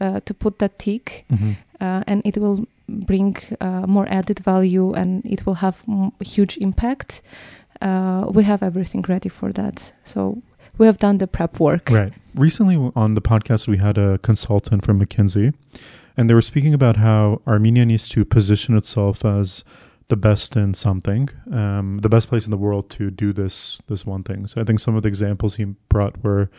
uh, 0.00 0.20
to 0.24 0.34
put 0.34 0.58
that 0.58 0.78
tick, 0.78 1.24
uh, 1.80 2.02
and 2.06 2.20
it 2.24 2.36
will 2.36 2.66
bring 3.06 3.36
uh, 3.60 3.86
more 3.86 4.06
added 4.10 4.38
value 4.44 4.92
and 4.92 5.24
it 5.24 5.46
will 5.46 5.54
have 5.54 5.76
m- 5.88 6.12
huge 6.20 6.58
impact. 6.58 7.22
Uh, 7.80 8.26
we 8.30 8.44
have 8.44 8.62
everything 8.62 9.02
ready 9.08 9.28
for 9.30 9.52
that. 9.52 9.92
So 10.04 10.42
we 10.78 10.86
have 10.86 10.98
done 10.98 11.18
the 11.18 11.26
prep 11.26 11.60
work. 11.60 11.90
Right. 11.90 12.12
Recently 12.34 12.76
on 12.96 13.14
the 13.14 13.22
podcast, 13.22 13.68
we 13.68 13.78
had 13.78 13.96
a 13.98 14.18
consultant 14.18 14.84
from 14.84 15.00
McKinsey, 15.00 15.54
and 16.16 16.28
they 16.28 16.34
were 16.34 16.42
speaking 16.42 16.74
about 16.74 16.96
how 16.96 17.40
Armenia 17.46 17.86
needs 17.86 18.08
to 18.10 18.24
position 18.24 18.76
itself 18.76 19.24
as 19.24 19.64
the 20.08 20.16
best 20.16 20.54
in 20.54 20.74
something, 20.74 21.30
um, 21.50 21.98
the 22.02 22.10
best 22.10 22.28
place 22.28 22.44
in 22.44 22.50
the 22.50 22.58
world 22.58 22.90
to 22.90 23.10
do 23.10 23.32
this 23.32 23.80
this 23.86 24.04
one 24.04 24.22
thing. 24.22 24.46
So 24.46 24.60
I 24.60 24.64
think 24.64 24.80
some 24.80 24.96
of 24.96 25.02
the 25.02 25.08
examples 25.08 25.54
he 25.54 25.64
brought 25.64 26.22
were 26.22 26.50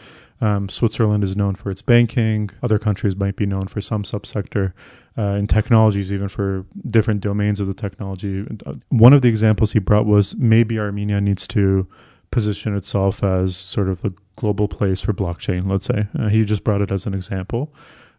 um, 0.42 0.68
Switzerland 0.68 1.24
is 1.24 1.38
known 1.38 1.56
for 1.56 1.70
its 1.70 1.82
banking. 1.82 2.50
Other 2.64 2.80
countries 2.80 3.16
might 3.16 3.36
be 3.36 3.46
known 3.46 3.68
for 3.68 3.82
some 3.82 4.04
subsector. 4.04 4.74
Uh, 5.18 5.38
in 5.40 5.48
technologies, 5.48 6.12
even 6.12 6.28
for 6.28 6.66
different 6.88 7.22
domains 7.22 7.60
of 7.60 7.68
the 7.68 7.74
technology. 7.74 8.46
Uh, 8.66 8.74
One 8.90 9.14
of 9.14 9.22
the 9.22 9.30
examples 9.30 9.74
he 9.74 9.80
brought 9.80 10.06
was 10.06 10.36
maybe 10.36 10.80
Armenia 10.80 11.22
needs 11.22 11.48
to 11.50 11.88
position 12.36 12.76
itself 12.76 13.24
as 13.24 13.56
sort 13.56 13.88
of 13.88 14.02
the 14.02 14.14
global 14.36 14.68
place 14.68 15.00
for 15.00 15.14
blockchain, 15.14 15.70
let's 15.72 15.86
say. 15.86 16.08
Uh, 16.20 16.28
he 16.28 16.44
just 16.44 16.66
brought 16.66 16.82
it 16.82 16.92
as 16.92 17.06
an 17.06 17.14
example. 17.14 17.74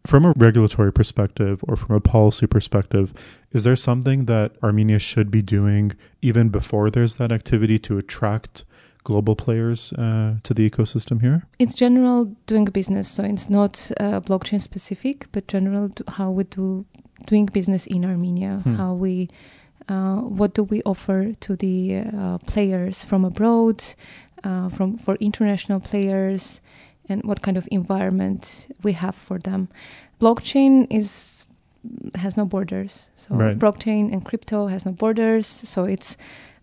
From 0.06 0.25
a 0.25 0.32
regulatory 0.37 0.90
perspective 0.90 1.62
or 1.68 1.76
from 1.76 1.94
a 1.94 2.00
policy 2.00 2.46
perspective, 2.46 3.12
is 3.52 3.64
there 3.64 3.76
something 3.76 4.25
that 4.25 4.52
Armenia 4.62 4.99
should 4.99 5.30
be 5.30 5.42
doing 5.42 5.92
even 6.23 6.49
before 6.49 6.88
there's 6.88 7.16
that 7.18 7.30
activity 7.30 7.78
to 7.80 7.99
attract 7.99 8.64
global 9.04 9.37
players 9.37 9.92
uh, 9.92 10.37
to 10.44 10.54
the 10.54 10.64
ecosystem 10.70 11.20
here? 11.20 11.42
It's 11.58 11.75
general 11.75 12.35
doing 12.46 12.64
business, 12.64 13.08
so 13.08 13.23
it's 13.23 13.50
not 13.50 13.90
uh, 14.00 14.20
blockchain 14.20 14.62
specific, 14.62 15.26
but 15.32 15.46
general 15.46 15.90
how 16.08 16.30
we 16.30 16.44
do 16.44 16.87
doing 17.26 17.46
business 17.58 17.87
in 17.87 18.02
Armenia. 18.06 18.61
Hmm. 18.64 18.76
How 18.76 18.94
we, 18.94 19.28
uh, 19.88 20.16
what 20.38 20.55
do 20.55 20.62
we 20.64 20.83
offer 20.85 21.33
to 21.40 21.57
the 21.57 21.99
uh, 22.16 22.38
players 22.38 23.05
from 23.05 23.25
abroad, 23.25 23.85
uh, 24.45 24.69
from 24.69 24.99
for 24.99 25.14
international 25.16 25.81
players, 25.81 26.61
and 27.09 27.23
what 27.25 27.40
kind 27.43 27.57
of 27.57 27.69
environment 27.71 28.69
we 28.83 28.93
have 28.93 29.14
for 29.14 29.38
them. 29.38 29.69
Blockchain 30.21 30.87
is 30.90 31.47
has 32.16 32.37
no 32.37 32.45
borders, 32.45 33.11
so 33.14 33.35
Right. 33.37 33.57
blockchain 33.59 34.12
and 34.12 34.25
crypto 34.25 34.66
has 34.66 34.85
no 34.85 34.93
borders. 34.93 35.47
So 35.47 35.85
it's 35.85 36.16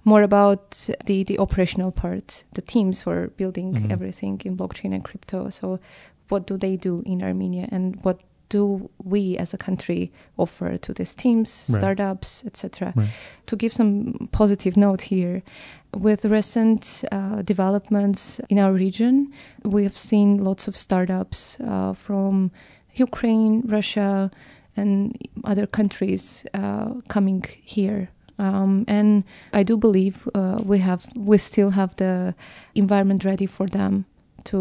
more 0.03 0.21
about 0.23 0.89
the 1.05 1.23
the 1.23 1.39
operational 1.39 1.91
part, 1.91 2.43
the 2.53 2.61
teams 2.61 3.03
who 3.03 3.11
are 3.11 3.27
building 3.37 3.73
Mhm. 3.73 3.91
everything 3.91 4.41
in 4.45 4.57
blockchain 4.57 4.93
and 4.93 5.03
crypto. 5.03 5.49
So, 5.49 5.79
what 6.29 6.45
do 6.47 6.57
they 6.57 6.75
do 6.77 7.01
in 7.05 7.21
Armenia, 7.23 7.67
and 7.71 7.95
what 8.03 8.19
do 8.57 8.89
we 9.13 9.21
as 9.43 9.53
a 9.53 9.57
country 9.57 10.01
offer 10.37 10.77
to 10.85 10.93
these 10.93 11.13
teams, 11.23 11.49
Right. 11.69 11.79
startups, 11.79 12.43
etc. 12.49 12.93
Right. 12.95 13.09
To 13.49 13.55
give 13.61 13.71
some 13.79 13.91
positive 14.31 14.75
note 14.85 15.01
here, 15.13 15.41
with 16.07 16.25
recent 16.25 16.83
uh, 17.11 17.41
developments 17.53 18.39
in 18.49 18.57
our 18.63 18.73
region, 18.85 19.15
we 19.75 19.81
have 19.87 19.97
seen 20.09 20.27
lots 20.49 20.67
of 20.69 20.75
startups 20.75 21.39
uh, 21.59 21.93
from 22.05 22.33
Ukraine, 23.07 23.53
Russia, 23.77 24.29
and 24.75 24.93
other 25.51 25.67
countries 25.79 26.23
uh, 26.53 26.89
coming 27.15 27.41
here. 27.75 28.01
Um, 28.39 28.83
and 28.97 29.23
I 29.59 29.63
do 29.69 29.75
believe 29.77 30.15
uh, 30.35 30.57
we 30.71 30.77
have 30.89 31.01
we 31.31 31.37
still 31.37 31.69
have 31.79 31.91
the 32.03 32.33
environment 32.73 33.21
ready 33.31 33.47
for 33.57 33.67
them 33.77 33.93
to 34.49 34.57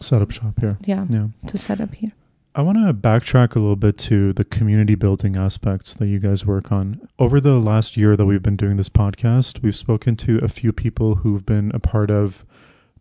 Set 0.00 0.20
up 0.22 0.30
shop 0.32 0.54
here. 0.62 0.76
yeah 0.92 1.04
Yeah. 1.16 1.28
to 1.50 1.56
set 1.58 1.80
up 1.80 1.92
here. 2.00 2.12
I 2.56 2.62
want 2.62 2.78
to 2.78 2.94
backtrack 2.94 3.54
a 3.54 3.58
little 3.58 3.76
bit 3.76 3.98
to 3.98 4.32
the 4.32 4.42
community 4.42 4.94
building 4.94 5.36
aspects 5.36 5.92
that 5.92 6.06
you 6.06 6.18
guys 6.18 6.46
work 6.46 6.72
on. 6.72 7.06
Over 7.18 7.38
the 7.38 7.58
last 7.58 7.98
year 7.98 8.16
that 8.16 8.24
we've 8.24 8.42
been 8.42 8.56
doing 8.56 8.78
this 8.78 8.88
podcast, 8.88 9.60
we've 9.60 9.76
spoken 9.76 10.16
to 10.16 10.38
a 10.38 10.48
few 10.48 10.72
people 10.72 11.16
who've 11.16 11.44
been 11.44 11.70
a 11.74 11.78
part 11.78 12.10
of 12.10 12.46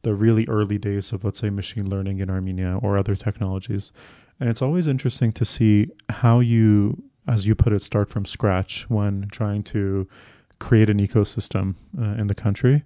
the 0.02 0.14
really 0.14 0.46
early 0.50 0.78
days 0.78 1.14
of, 1.14 1.24
let's 1.24 1.40
say, 1.40 1.50
machine 1.50 1.90
learning 1.90 2.20
in 2.20 2.30
Armenia 2.30 2.80
or 2.82 2.98
other 2.98 3.16
technologies. 3.16 3.94
And 4.42 4.50
it's 4.50 4.62
always 4.62 4.90
interesting 4.90 5.32
to 5.32 5.46
see 5.46 5.88
how 6.10 6.42
you, 6.42 7.02
as 7.26 7.48
you 7.48 7.56
put 7.56 7.72
it, 7.72 7.82
start 7.82 8.10
from 8.10 8.26
scratch 8.26 8.90
when 8.90 9.30
trying 9.32 9.64
to 9.64 10.06
create 10.60 10.90
an 10.90 11.00
ecosystem 11.00 11.76
uh, 11.98 12.20
in 12.20 12.28
the 12.28 12.36
country. 12.36 12.84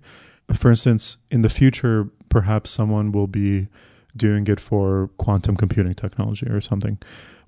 For 0.53 0.69
instance, 0.69 1.17
in 1.31 1.41
the 1.41 1.49
future, 1.49 2.11
perhaps 2.29 2.69
someone 2.69 3.11
will 3.11 3.25
be 3.25 3.69
doing 4.19 4.45
it 4.47 4.59
for 4.59 5.09
quantum 5.17 5.55
computing 5.57 5.95
technology 5.95 6.45
or 6.47 6.61
something. 6.61 6.99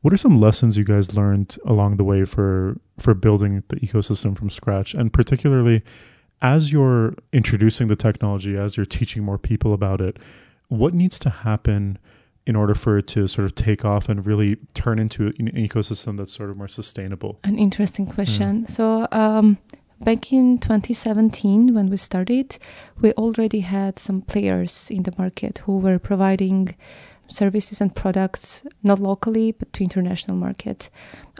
What 0.02 0.12
are 0.14 0.18
some 0.18 0.42
lessons 0.42 0.78
you 0.78 0.84
guys 0.84 1.16
learned 1.16 1.58
along 1.66 1.98
the 1.98 2.04
way 2.04 2.26
for 2.26 2.80
for 2.98 3.14
building 3.14 3.62
the 3.70 3.76
ecosystem 3.76 4.36
from 4.36 4.50
scratch, 4.50 4.96
and 4.96 5.14
particularly 5.14 5.84
as 6.42 6.72
you're 6.72 7.14
introducing 7.32 7.88
the 7.88 7.96
technology, 7.96 8.58
as 8.58 8.76
you're 8.76 8.86
teaching 8.86 9.24
more 9.24 9.38
people 9.38 9.74
about 9.74 10.02
it, 10.02 10.18
what 10.70 10.94
needs 10.94 11.20
to 11.20 11.30
happen 11.30 12.00
in 12.48 12.56
order 12.56 12.74
for 12.74 12.98
it 12.98 13.08
to 13.08 13.28
sort 13.28 13.46
of 13.46 13.54
take 13.54 13.86
off 13.86 14.10
and 14.10 14.26
really 14.26 14.56
turn 14.74 14.98
into 14.98 15.28
an 15.28 15.52
ecosystem 15.52 16.18
that's 16.18 16.34
sort 16.34 16.50
of 16.50 16.58
more 16.58 16.68
sustainable? 16.68 17.40
An 17.44 17.58
interesting 17.58 18.08
question. 18.08 18.66
Mm. 18.66 18.72
So, 18.72 19.08
um, 19.12 19.60
back 20.04 20.34
in 20.34 20.58
2017, 20.58 21.74
when 21.74 21.90
we 21.90 21.98
started, 21.98 22.58
we 23.00 23.12
already 23.14 23.62
had 23.62 24.00
some 24.00 24.22
players 24.22 24.90
in 24.90 25.04
the 25.04 25.14
market 25.18 25.60
who 25.66 25.78
were 25.78 26.00
providing 26.00 26.76
services 27.28 27.80
and 27.80 27.96
products 27.96 28.64
not 28.84 29.00
locally 29.00 29.54
but 29.54 29.72
to 29.74 29.84
international 29.84 30.36
market. 30.38 30.90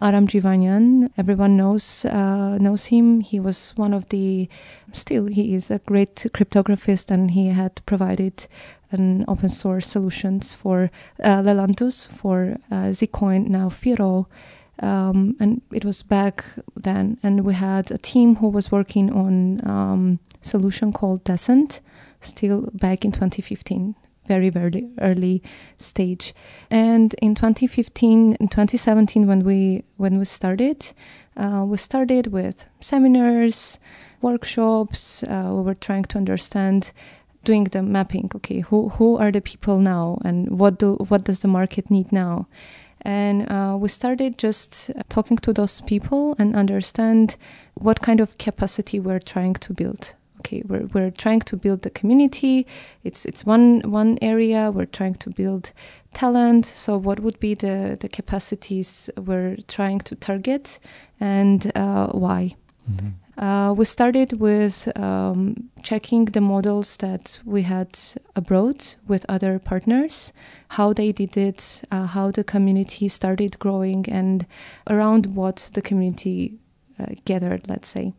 Aram 0.02 0.28
Jivanyan, 0.28 1.12
everyone 1.18 1.58
knows 1.58 2.06
uh, 2.06 2.58
knows 2.58 2.86
him. 2.86 3.20
He 3.20 3.40
was 3.40 3.74
one 3.76 3.94
of 3.94 4.08
the 4.10 4.48
still 4.94 5.26
he 5.26 5.54
is 5.54 5.70
a 5.70 5.80
great 5.80 6.16
cryptographist 6.34 7.12
and 7.12 7.32
he 7.32 7.48
had 7.48 7.86
provided 7.86 8.48
an 8.92 9.26
open 9.28 9.50
source 9.50 9.88
solutions 9.88 10.54
for 10.54 10.92
uh, 11.24 11.42
Lelantus 11.42 12.08
for 12.08 12.58
uh, 12.72 12.92
Zcoin 12.92 13.48
now 13.48 13.70
Firo. 13.70 14.28
Um, 14.82 15.36
and 15.40 15.62
it 15.72 15.86
was 15.86 16.02
back 16.02 16.44
then, 16.76 17.20
and 17.22 17.46
we 17.46 17.54
had 17.54 17.92
a 17.92 17.98
team 17.98 18.38
who 18.38 18.48
was 18.48 18.72
working 18.72 19.12
on 19.12 19.66
um, 19.70 20.20
solution 20.42 20.92
called 20.92 21.24
Descent, 21.24 21.82
still 22.20 22.70
back 22.74 23.06
in 23.06 23.12
2015 23.12 23.96
very 24.28 24.50
very 24.50 24.88
early 25.00 25.42
stage. 25.78 26.34
And 26.70 27.14
in 27.22 27.36
2015 27.36 28.38
and 28.40 28.52
2017 28.52 29.28
when 29.28 29.44
we 29.44 29.84
when 29.98 30.20
we 30.20 30.26
started 30.26 30.94
uh, 31.38 31.64
we 31.66 31.78
started 31.78 32.28
with 32.28 32.66
seminars 32.80 33.80
workshops 34.22 35.24
uh, 35.24 35.50
we 35.56 35.62
were 35.64 35.80
trying 35.88 36.06
to 36.06 36.18
understand 36.18 36.92
doing 37.44 37.66
the 37.66 37.82
mapping. 37.82 38.32
Okay 38.36 38.60
who 38.62 38.90
who 38.90 39.18
are 39.18 39.32
the 39.32 39.42
people 39.42 39.80
now? 39.80 40.20
And 40.24 40.60
what 40.60 40.80
do 40.80 40.96
what 41.10 41.24
does 41.24 41.40
the 41.42 41.48
market 41.48 41.90
need 41.90 42.12
now 42.12 42.48
and 43.02 43.52
uh, 43.52 43.76
we 43.80 43.90
started 43.90 44.38
just 44.38 44.92
talking 45.10 45.38
to 45.38 45.54
those 45.54 45.82
people 45.82 46.36
and 46.38 46.56
understand 46.56 47.38
what 47.76 48.02
kind 48.02 48.20
of 48.20 48.38
capacity 48.38 49.00
we're 49.00 49.20
trying 49.20 49.54
to 49.56 49.74
build. 49.74 50.16
Okay 50.40 50.64
we're, 50.68 50.88
we're 50.94 51.12
trying 51.12 51.42
to 51.42 51.56
build 51.56 51.82
the 51.84 51.90
community. 51.90 52.66
It's 53.04 53.26
it's 53.26 53.46
one 53.46 53.82
one 53.86 54.18
area. 54.22 54.72
We're 54.72 54.86
trying 54.86 55.16
to 55.16 55.30
build 55.30 55.72
talent. 56.14 56.66
So 56.66 56.98
what 56.98 57.20
would 57.20 57.40
be 57.40 57.56
the 57.56 57.98
the 58.00 58.10
capacities 58.10 59.10
we're 59.18 59.58
trying 59.68 60.00
to 60.00 60.16
target 60.16 60.80
and 61.20 61.72
uh, 61.76 62.08
why? 62.08 62.56
Mm-hmm. 62.90 63.10
Uh, 63.42 63.74
we 63.76 63.86
started 63.86 64.40
with 64.40 64.88
um, 64.96 65.70
checking 65.82 66.26
the 66.26 66.42
models 66.42 66.96
that 66.98 67.40
we 67.44 67.64
had 67.64 68.00
abroad 68.36 68.86
with 69.08 69.26
other 69.28 69.58
partners, 69.58 70.32
how 70.70 70.94
they 70.94 71.12
did 71.12 71.36
it, 71.36 71.82
uh, 71.92 72.06
how 72.06 72.30
the 72.30 72.44
community 72.44 73.08
started 73.08 73.58
growing, 73.58 74.08
and 74.08 74.46
around 74.88 75.36
what 75.36 75.72
the 75.74 75.82
community 75.82 76.54
uh, 77.00 77.08
gathered, 77.26 77.68
let's 77.68 77.90
say. 77.90 78.14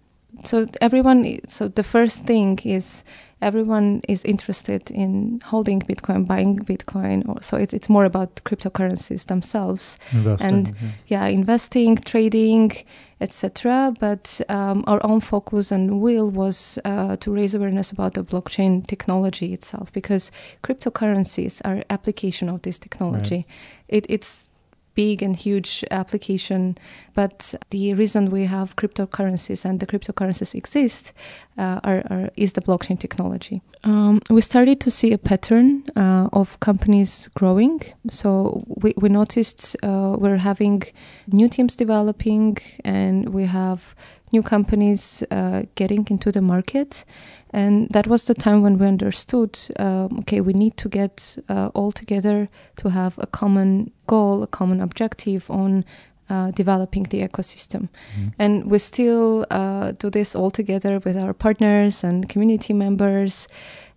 So 0.45 0.67
everyone 0.81 1.39
so 1.47 1.69
the 1.69 1.83
first 1.85 2.25
thing 2.25 2.59
is 2.65 3.05
everyone 3.43 4.01
is 4.09 4.25
interested 4.25 4.91
in 4.91 5.41
holding 5.45 5.81
bitcoin 5.81 6.27
buying 6.27 6.59
bitcoin 6.61 7.29
or, 7.29 7.43
so 7.43 7.57
it's, 7.57 7.75
it's 7.75 7.89
more 7.89 8.05
about 8.05 8.35
cryptocurrencies 8.45 9.27
themselves 9.27 9.99
investing, 10.13 10.49
and 10.49 10.77
yeah. 10.81 10.91
yeah 11.09 11.27
investing 11.27 11.97
trading 11.97 12.73
etc 13.21 13.93
but 14.01 14.41
um, 14.49 14.85
our 14.87 15.01
own 15.05 15.21
focus 15.21 15.71
and 15.71 16.01
will 16.01 16.31
was 16.31 16.79
uh, 16.85 17.17
to 17.17 17.31
raise 17.31 17.55
awareness 17.55 17.91
about 17.93 18.15
the 18.15 18.25
blockchain 18.25 18.87
technology 18.87 19.53
itself 19.53 19.93
because 19.93 20.31
cryptocurrencies 20.63 21.61
are 21.65 21.85
application 21.91 22.49
of 22.49 22.63
this 22.63 22.79
technology 22.79 23.37
right. 23.37 23.47
it, 23.89 24.07
it's 24.09 24.49
big 24.95 25.23
and 25.23 25.37
huge 25.37 25.85
application. 25.91 26.77
But 27.15 27.55
the 27.71 27.95
reason 27.95 28.31
we 28.31 28.47
have 28.47 28.77
cryptocurrencies 28.77 29.65
and 29.65 29.81
the 29.81 29.87
cryptocurrencies 29.87 30.55
exist 30.55 31.13
uh, 31.59 31.81
are, 31.85 32.03
are, 32.11 32.31
is 32.37 32.53
the 32.53 32.63
blockchain 32.63 32.99
technology. 32.99 33.63
Um, 33.85 34.21
we 34.31 34.41
started 34.41 34.81
to 34.81 34.91
see 34.91 35.13
a 35.13 35.19
pattern 35.19 35.85
uh, 35.97 36.29
of 36.33 36.59
companies 36.61 37.29
growing. 37.35 37.83
So 38.11 38.65
we, 38.67 38.95
we 38.97 39.09
noticed 39.09 39.77
uh, 39.83 40.17
we're 40.19 40.37
having 40.37 40.83
new 41.27 41.49
teams 41.49 41.77
developing 41.77 42.59
and 42.85 43.31
we 43.31 43.45
have 43.47 43.95
new 44.33 44.43
companies 44.43 45.23
uh, 45.31 45.63
getting 45.75 46.07
into 46.11 46.33
the 46.33 46.41
market. 46.41 47.05
And 47.53 47.89
that 47.91 48.07
was 48.07 48.25
the 48.25 48.35
time 48.35 48.63
when 48.63 48.79
we 48.79 48.87
understood 48.87 49.59
um, 49.79 50.21
okay, 50.21 50.41
we 50.41 50.53
need 50.53 50.77
to 50.79 50.89
get 50.89 51.39
uh, 51.49 51.71
all 51.75 51.93
together 51.93 52.49
to 52.77 52.91
have 52.91 53.19
a 53.19 53.27
common 53.27 53.91
goal, 54.07 54.43
a 54.43 54.47
common 54.47 54.81
objective 54.81 55.51
on 55.51 55.85
uh, 56.31 56.51
developing 56.53 57.03
the 57.05 57.21
ecosystem. 57.21 57.89
Mm-hmm. 58.17 58.29
And 58.39 58.71
we 58.71 58.79
still 58.79 59.45
uh, 59.51 59.93
do 59.93 60.09
this 60.09 60.35
all 60.35 60.51
together 60.51 60.99
with 61.05 61.17
our 61.17 61.35
partners 61.35 62.03
and 62.03 62.29
community 62.29 62.73
members. 62.73 63.49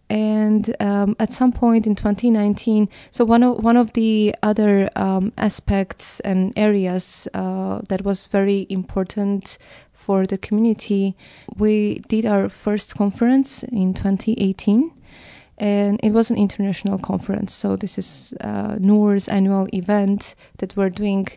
And 0.10 0.76
um, 0.80 1.16
at 1.20 1.34
some 1.34 1.52
point 1.52 1.88
in 1.88 1.96
2019, 1.96 2.90
so 3.10 3.26
one 3.26 3.42
of 3.42 3.64
one 3.64 3.76
of 3.76 3.94
the 3.94 4.36
other 4.44 4.90
um, 4.96 5.34
aspects 5.38 6.20
and 6.20 6.54
areas 6.56 7.28
uh, 7.34 7.82
that 7.90 8.04
was 8.04 8.28
very 8.28 8.68
important 8.70 9.58
for 10.06 10.26
the 10.28 10.38
community, 10.38 11.16
we 11.58 12.00
did 12.08 12.26
our 12.26 12.48
first 12.50 12.96
conference 12.96 13.64
in 13.64 13.94
2018 13.94 14.92
and 15.58 16.00
it 16.04 16.12
was 16.12 16.30
an 16.30 16.38
international 16.38 17.00
conference. 17.00 17.54
So 17.54 17.76
this 17.76 17.98
is 17.98 18.34
uh, 18.42 18.76
Noor's 18.80 19.28
annual 19.28 19.68
event 19.74 20.36
that 20.58 20.76
we're 20.76 20.90
doing 20.90 21.28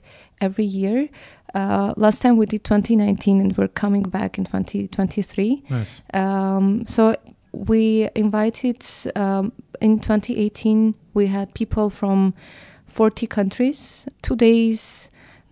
every 0.40 0.64
year. 0.64 1.08
Uh, 1.54 1.94
last 1.96 2.20
time 2.20 2.36
we 2.36 2.44
did 2.44 2.62
2019, 2.64 3.40
and 3.40 3.56
we're 3.56 3.68
coming 3.68 4.02
back 4.02 4.36
in 4.36 4.44
2023. 4.44 5.64
Nice. 5.70 6.02
Um, 6.12 6.84
so 6.86 7.16
we 7.52 8.10
invited 8.14 8.84
um, 9.16 9.52
in 9.80 9.98
2018. 9.98 10.94
We 11.14 11.28
had 11.28 11.54
people 11.54 11.88
from 11.88 12.34
40 12.86 13.26
countries, 13.26 14.06
two 14.20 14.36
days 14.36 15.10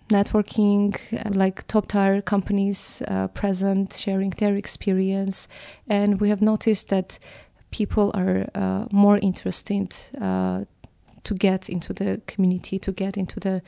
networking, 0.08 0.96
uh, 1.12 1.30
like 1.30 1.66
top 1.66 1.88
tier 1.88 2.22
companies 2.22 3.02
uh, 3.08 3.28
present, 3.28 3.92
sharing 3.92 4.30
their 4.30 4.54
experience. 4.54 5.48
And 5.88 6.20
we 6.20 6.28
have 6.28 6.40
noticed 6.40 6.88
that 6.88 7.18
people 7.70 8.10
are 8.14 8.46
uh, 8.54 8.86
more 8.90 9.18
interested 9.18 9.94
uh, 10.20 10.64
to 11.24 11.34
get 11.34 11.68
into 11.68 11.92
the 11.92 12.20
community, 12.26 12.78
to 12.78 12.92
get 12.92 13.16
into 13.16 13.40
the 13.40 13.62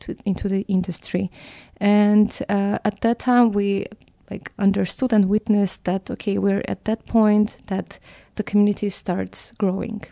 to, 0.00 0.16
into 0.24 0.48
the 0.48 0.62
industry. 0.62 1.30
And 1.76 2.36
uh, 2.48 2.78
at 2.84 3.00
that 3.02 3.20
time, 3.20 3.52
we 3.52 3.86
like 4.30 4.50
understood 4.58 5.12
and 5.12 5.26
witnessed 5.26 5.84
that 5.84 6.10
okay, 6.10 6.38
we're 6.38 6.64
at 6.66 6.84
that 6.84 7.06
point 7.06 7.58
that 7.66 7.98
the 8.34 8.42
community 8.42 8.88
starts 8.88 9.52
growing 9.52 10.02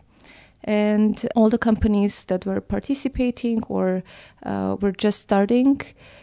and 0.64 1.26
all 1.34 1.50
the 1.50 1.58
companies 1.58 2.24
that 2.26 2.46
were 2.46 2.60
participating 2.60 3.62
or 3.64 4.02
uh, 4.44 4.76
were 4.80 4.92
just 4.92 5.20
starting 5.20 5.80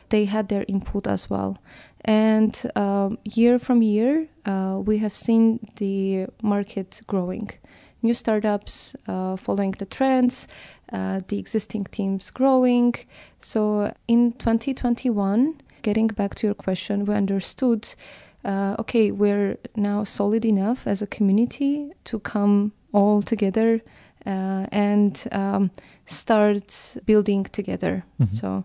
they 0.10 0.26
had 0.26 0.50
their 0.50 0.66
input 0.68 1.08
as 1.08 1.30
well. 1.30 1.58
And 2.06 2.60
um, 2.76 3.18
year 3.24 3.60
from 3.60 3.82
year 3.82 4.28
uh, 4.46 4.80
we 4.84 4.98
have 5.00 5.14
seen 5.14 5.60
the 5.78 6.28
market 6.42 7.02
growing. 7.08 7.52
New 8.02 8.14
startups 8.14 8.96
uh, 9.08 9.36
following 9.36 9.72
the 9.72 9.86
trends 9.86 10.48
uh, 10.92 11.22
the 11.28 11.38
existing 11.38 11.86
teams 11.86 12.32
growing. 12.32 12.96
So 13.40 13.94
in 14.08 14.34
2021 14.34 15.62
getting 15.82 16.08
back 16.08 16.36
to 16.36 16.48
your 16.48 16.54
question 16.54 17.06
we 17.06 17.14
understood 17.14 17.88
uh, 18.44 18.76
okay 18.80 19.12
we're 19.12 19.58
now 19.76 20.04
solid 20.04 20.46
enough 20.46 20.88
as 20.88 21.02
a 21.02 21.08
community 21.08 21.92
to 22.06 22.20
come 22.20 22.74
all 22.92 23.22
together 23.22 23.82
and 24.26 25.28
um, 25.32 25.72
start 26.06 26.98
building 27.06 27.46
together. 27.46 28.04
Mm-hmm. 28.20 28.34
So, 28.34 28.64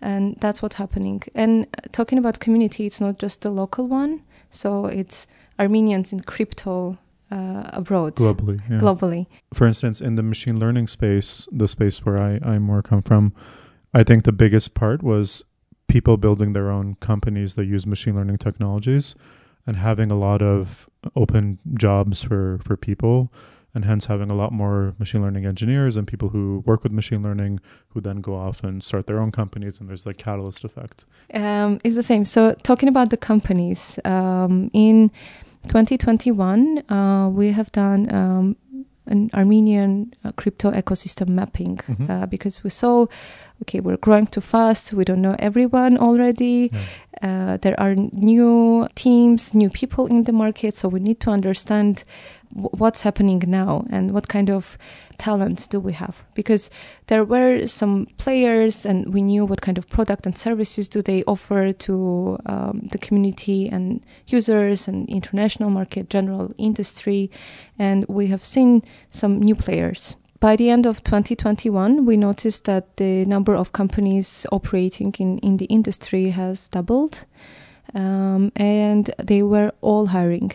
and 0.00 0.36
that's 0.40 0.62
what's 0.62 0.76
happening. 0.76 1.22
And 1.34 1.66
talking 1.92 2.18
about 2.18 2.40
community, 2.40 2.86
it's 2.86 3.00
not 3.00 3.18
just 3.18 3.42
the 3.42 3.50
local 3.50 3.86
one. 3.88 4.22
So 4.50 4.86
it's 4.86 5.26
Armenians 5.58 6.12
in 6.12 6.20
crypto 6.20 6.98
uh, 7.30 7.70
abroad 7.72 8.16
globally. 8.16 8.60
Yeah. 8.68 8.78
Globally. 8.78 9.26
For 9.54 9.66
instance, 9.66 10.00
in 10.00 10.16
the 10.16 10.22
machine 10.22 10.58
learning 10.58 10.88
space, 10.88 11.46
the 11.52 11.68
space 11.68 12.04
where 12.04 12.18
I, 12.18 12.40
I 12.42 12.58
more 12.58 12.82
come 12.82 13.02
from, 13.02 13.32
I 13.94 14.02
think 14.02 14.24
the 14.24 14.32
biggest 14.32 14.74
part 14.74 15.02
was 15.02 15.44
people 15.88 16.16
building 16.16 16.52
their 16.52 16.70
own 16.70 16.96
companies 17.00 17.54
that 17.56 17.66
use 17.66 17.86
machine 17.86 18.14
learning 18.14 18.38
technologies 18.38 19.14
and 19.66 19.76
having 19.76 20.10
a 20.10 20.16
lot 20.16 20.42
of 20.42 20.88
open 21.14 21.58
jobs 21.74 22.22
for, 22.22 22.58
for 22.64 22.76
people 22.76 23.32
and 23.74 23.84
hence 23.84 24.06
having 24.06 24.30
a 24.30 24.34
lot 24.34 24.52
more 24.52 24.94
machine 24.98 25.22
learning 25.22 25.46
engineers 25.46 25.96
and 25.96 26.06
people 26.06 26.30
who 26.30 26.62
work 26.66 26.82
with 26.82 26.92
machine 26.92 27.22
learning 27.22 27.60
who 27.88 28.00
then 28.00 28.20
go 28.20 28.34
off 28.34 28.64
and 28.64 28.82
start 28.82 29.06
their 29.06 29.20
own 29.20 29.30
companies 29.30 29.80
and 29.80 29.88
there's 29.88 30.06
like 30.06 30.18
catalyst 30.18 30.64
effect. 30.64 31.04
Um, 31.34 31.80
it's 31.84 31.94
the 31.94 32.02
same. 32.02 32.24
So 32.24 32.54
talking 32.62 32.88
about 32.88 33.10
the 33.10 33.16
companies 33.16 33.98
um, 34.04 34.70
in 34.72 35.10
2021 35.68 36.90
uh, 36.90 37.28
we 37.28 37.52
have 37.52 37.70
done 37.72 38.12
um, 38.12 38.56
an 39.06 39.30
armenian 39.34 40.14
uh, 40.24 40.32
crypto 40.32 40.70
ecosystem 40.70 41.28
mapping 41.28 41.76
mm-hmm. 41.76 42.10
uh, 42.10 42.26
because 42.26 42.62
we 42.64 42.70
saw 42.70 43.06
okay 43.62 43.80
we're 43.80 43.96
growing 43.96 44.26
too 44.26 44.40
fast. 44.40 44.92
We 44.92 45.04
don't 45.04 45.20
know 45.20 45.36
everyone 45.38 45.98
already. 45.98 46.70
Yeah. 46.72 46.80
Uh, 47.22 47.56
there 47.58 47.78
are 47.78 47.94
new 47.94 48.88
teams 48.94 49.52
new 49.52 49.68
people 49.68 50.06
in 50.06 50.24
the 50.24 50.32
market. 50.32 50.74
So 50.74 50.88
we 50.88 51.00
need 51.00 51.20
to 51.20 51.30
understand 51.30 52.04
what's 52.52 53.02
happening 53.02 53.42
now 53.46 53.84
and 53.90 54.12
what 54.12 54.28
kind 54.28 54.50
of 54.50 54.76
talent 55.18 55.68
do 55.70 55.78
we 55.78 55.92
have? 55.92 56.24
Because 56.34 56.70
there 57.06 57.24
were 57.24 57.66
some 57.66 58.06
players 58.18 58.84
and 58.84 59.14
we 59.14 59.22
knew 59.22 59.44
what 59.44 59.60
kind 59.60 59.78
of 59.78 59.88
product 59.88 60.26
and 60.26 60.36
services 60.36 60.88
do 60.88 61.02
they 61.02 61.22
offer 61.24 61.72
to 61.72 62.38
um, 62.46 62.88
the 62.90 62.98
community 62.98 63.68
and 63.68 64.04
users 64.26 64.88
and 64.88 65.08
international 65.08 65.70
market 65.70 66.10
general 66.10 66.52
industry. 66.58 67.30
And 67.78 68.04
we 68.08 68.26
have 68.28 68.44
seen 68.44 68.82
some 69.10 69.40
new 69.40 69.54
players. 69.54 70.16
By 70.40 70.56
the 70.56 70.70
end 70.70 70.86
of 70.86 71.04
2021 71.04 72.06
we 72.06 72.16
noticed 72.16 72.64
that 72.64 72.96
the 72.96 73.24
number 73.26 73.54
of 73.54 73.72
companies 73.72 74.46
operating 74.50 75.14
in, 75.18 75.38
in 75.38 75.58
the 75.58 75.66
industry 75.66 76.30
has 76.30 76.68
doubled 76.68 77.26
um, 77.94 78.50
and 78.56 79.14
they 79.22 79.42
were 79.42 79.72
all 79.82 80.06
hiring 80.06 80.52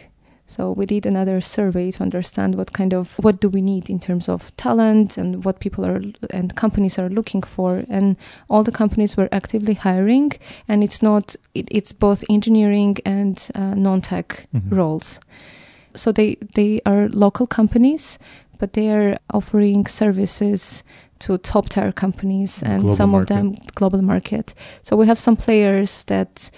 so 0.47 0.71
we 0.71 0.85
did 0.85 1.05
another 1.05 1.41
survey 1.41 1.91
to 1.91 2.03
understand 2.03 2.55
what 2.55 2.71
kind 2.71 2.93
of 2.93 3.17
what 3.17 3.41
do 3.41 3.49
we 3.49 3.61
need 3.61 3.89
in 3.89 3.99
terms 3.99 4.29
of 4.29 4.55
talent 4.57 5.17
and 5.17 5.43
what 5.43 5.59
people 5.59 5.85
are 5.85 6.01
and 6.29 6.55
companies 6.55 6.99
are 6.99 7.09
looking 7.09 7.41
for. 7.41 7.83
And 7.89 8.15
all 8.47 8.63
the 8.63 8.71
companies 8.71 9.17
were 9.17 9.27
actively 9.31 9.73
hiring, 9.73 10.33
and 10.67 10.83
it's 10.83 11.01
not 11.01 11.35
it, 11.55 11.67
it's 11.71 11.91
both 11.91 12.23
engineering 12.29 12.97
and 13.05 13.49
uh, 13.55 13.73
non-tech 13.73 14.47
mm-hmm. 14.55 14.75
roles. 14.75 15.19
So 15.95 16.11
they 16.11 16.37
they 16.53 16.79
are 16.85 17.09
local 17.09 17.47
companies, 17.47 18.19
but 18.59 18.73
they 18.73 18.91
are 18.91 19.17
offering 19.33 19.87
services 19.87 20.83
to 21.19 21.37
top 21.39 21.69
tier 21.69 21.91
companies 21.91 22.61
and 22.61 22.81
global 22.81 22.95
some 22.95 23.11
market. 23.11 23.31
of 23.31 23.37
them 23.37 23.57
global 23.73 24.01
market. 24.01 24.53
So 24.83 24.95
we 24.95 25.07
have 25.07 25.19
some 25.19 25.35
players 25.35 26.03
that 26.03 26.51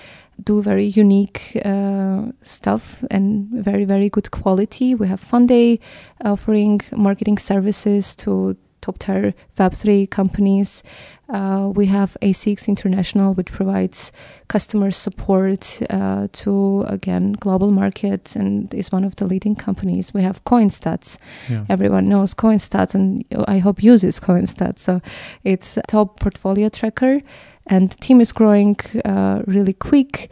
do 0.44 0.62
very 0.62 0.86
unique 0.86 1.60
uh, 1.66 2.24
stuff 2.42 3.04
and 3.12 3.50
very 3.50 3.86
very 3.86 4.10
good 4.10 4.32
quality. 4.32 4.96
We 4.96 5.08
have 5.08 5.22
Funday 5.22 5.80
offering 6.24 6.82
marketing 6.92 7.38
services 7.38 8.16
to 8.16 8.56
top 8.82 9.00
tier 9.00 9.34
Web3 9.58 10.10
companies. 10.10 10.84
Uh, 11.30 11.72
we 11.76 11.88
have 11.88 12.16
A6 12.22 12.68
International, 12.70 13.34
which 13.34 13.52
provides 13.52 14.14
customer 14.48 14.92
support 14.92 15.82
uh, 15.90 16.28
to 16.32 16.86
again 16.88 17.34
global 17.34 17.72
markets 17.72 18.36
and 18.36 18.74
is 18.74 18.92
one 18.92 19.04
of 19.04 19.18
the 19.18 19.26
leading 19.26 19.56
companies. 19.56 20.14
We 20.14 20.22
have 20.22 20.42
CoinStats. 20.46 21.18
Yeah. 21.50 21.66
Everyone 21.68 22.08
knows 22.08 22.34
CoinStats, 22.34 22.96
and 22.96 23.26
I 23.48 23.58
hope 23.58 23.84
uses 23.84 24.20
CoinStats. 24.22 24.80
So 24.80 25.02
it's 25.44 25.76
a 25.78 25.82
top 25.88 26.20
portfolio 26.20 26.70
tracker 26.70 27.22
and 27.70 27.90
the 27.90 27.98
team 27.98 28.22
is 28.22 28.32
growing 28.32 28.78
uh, 29.06 29.42
really 29.46 29.74
quick 29.74 30.30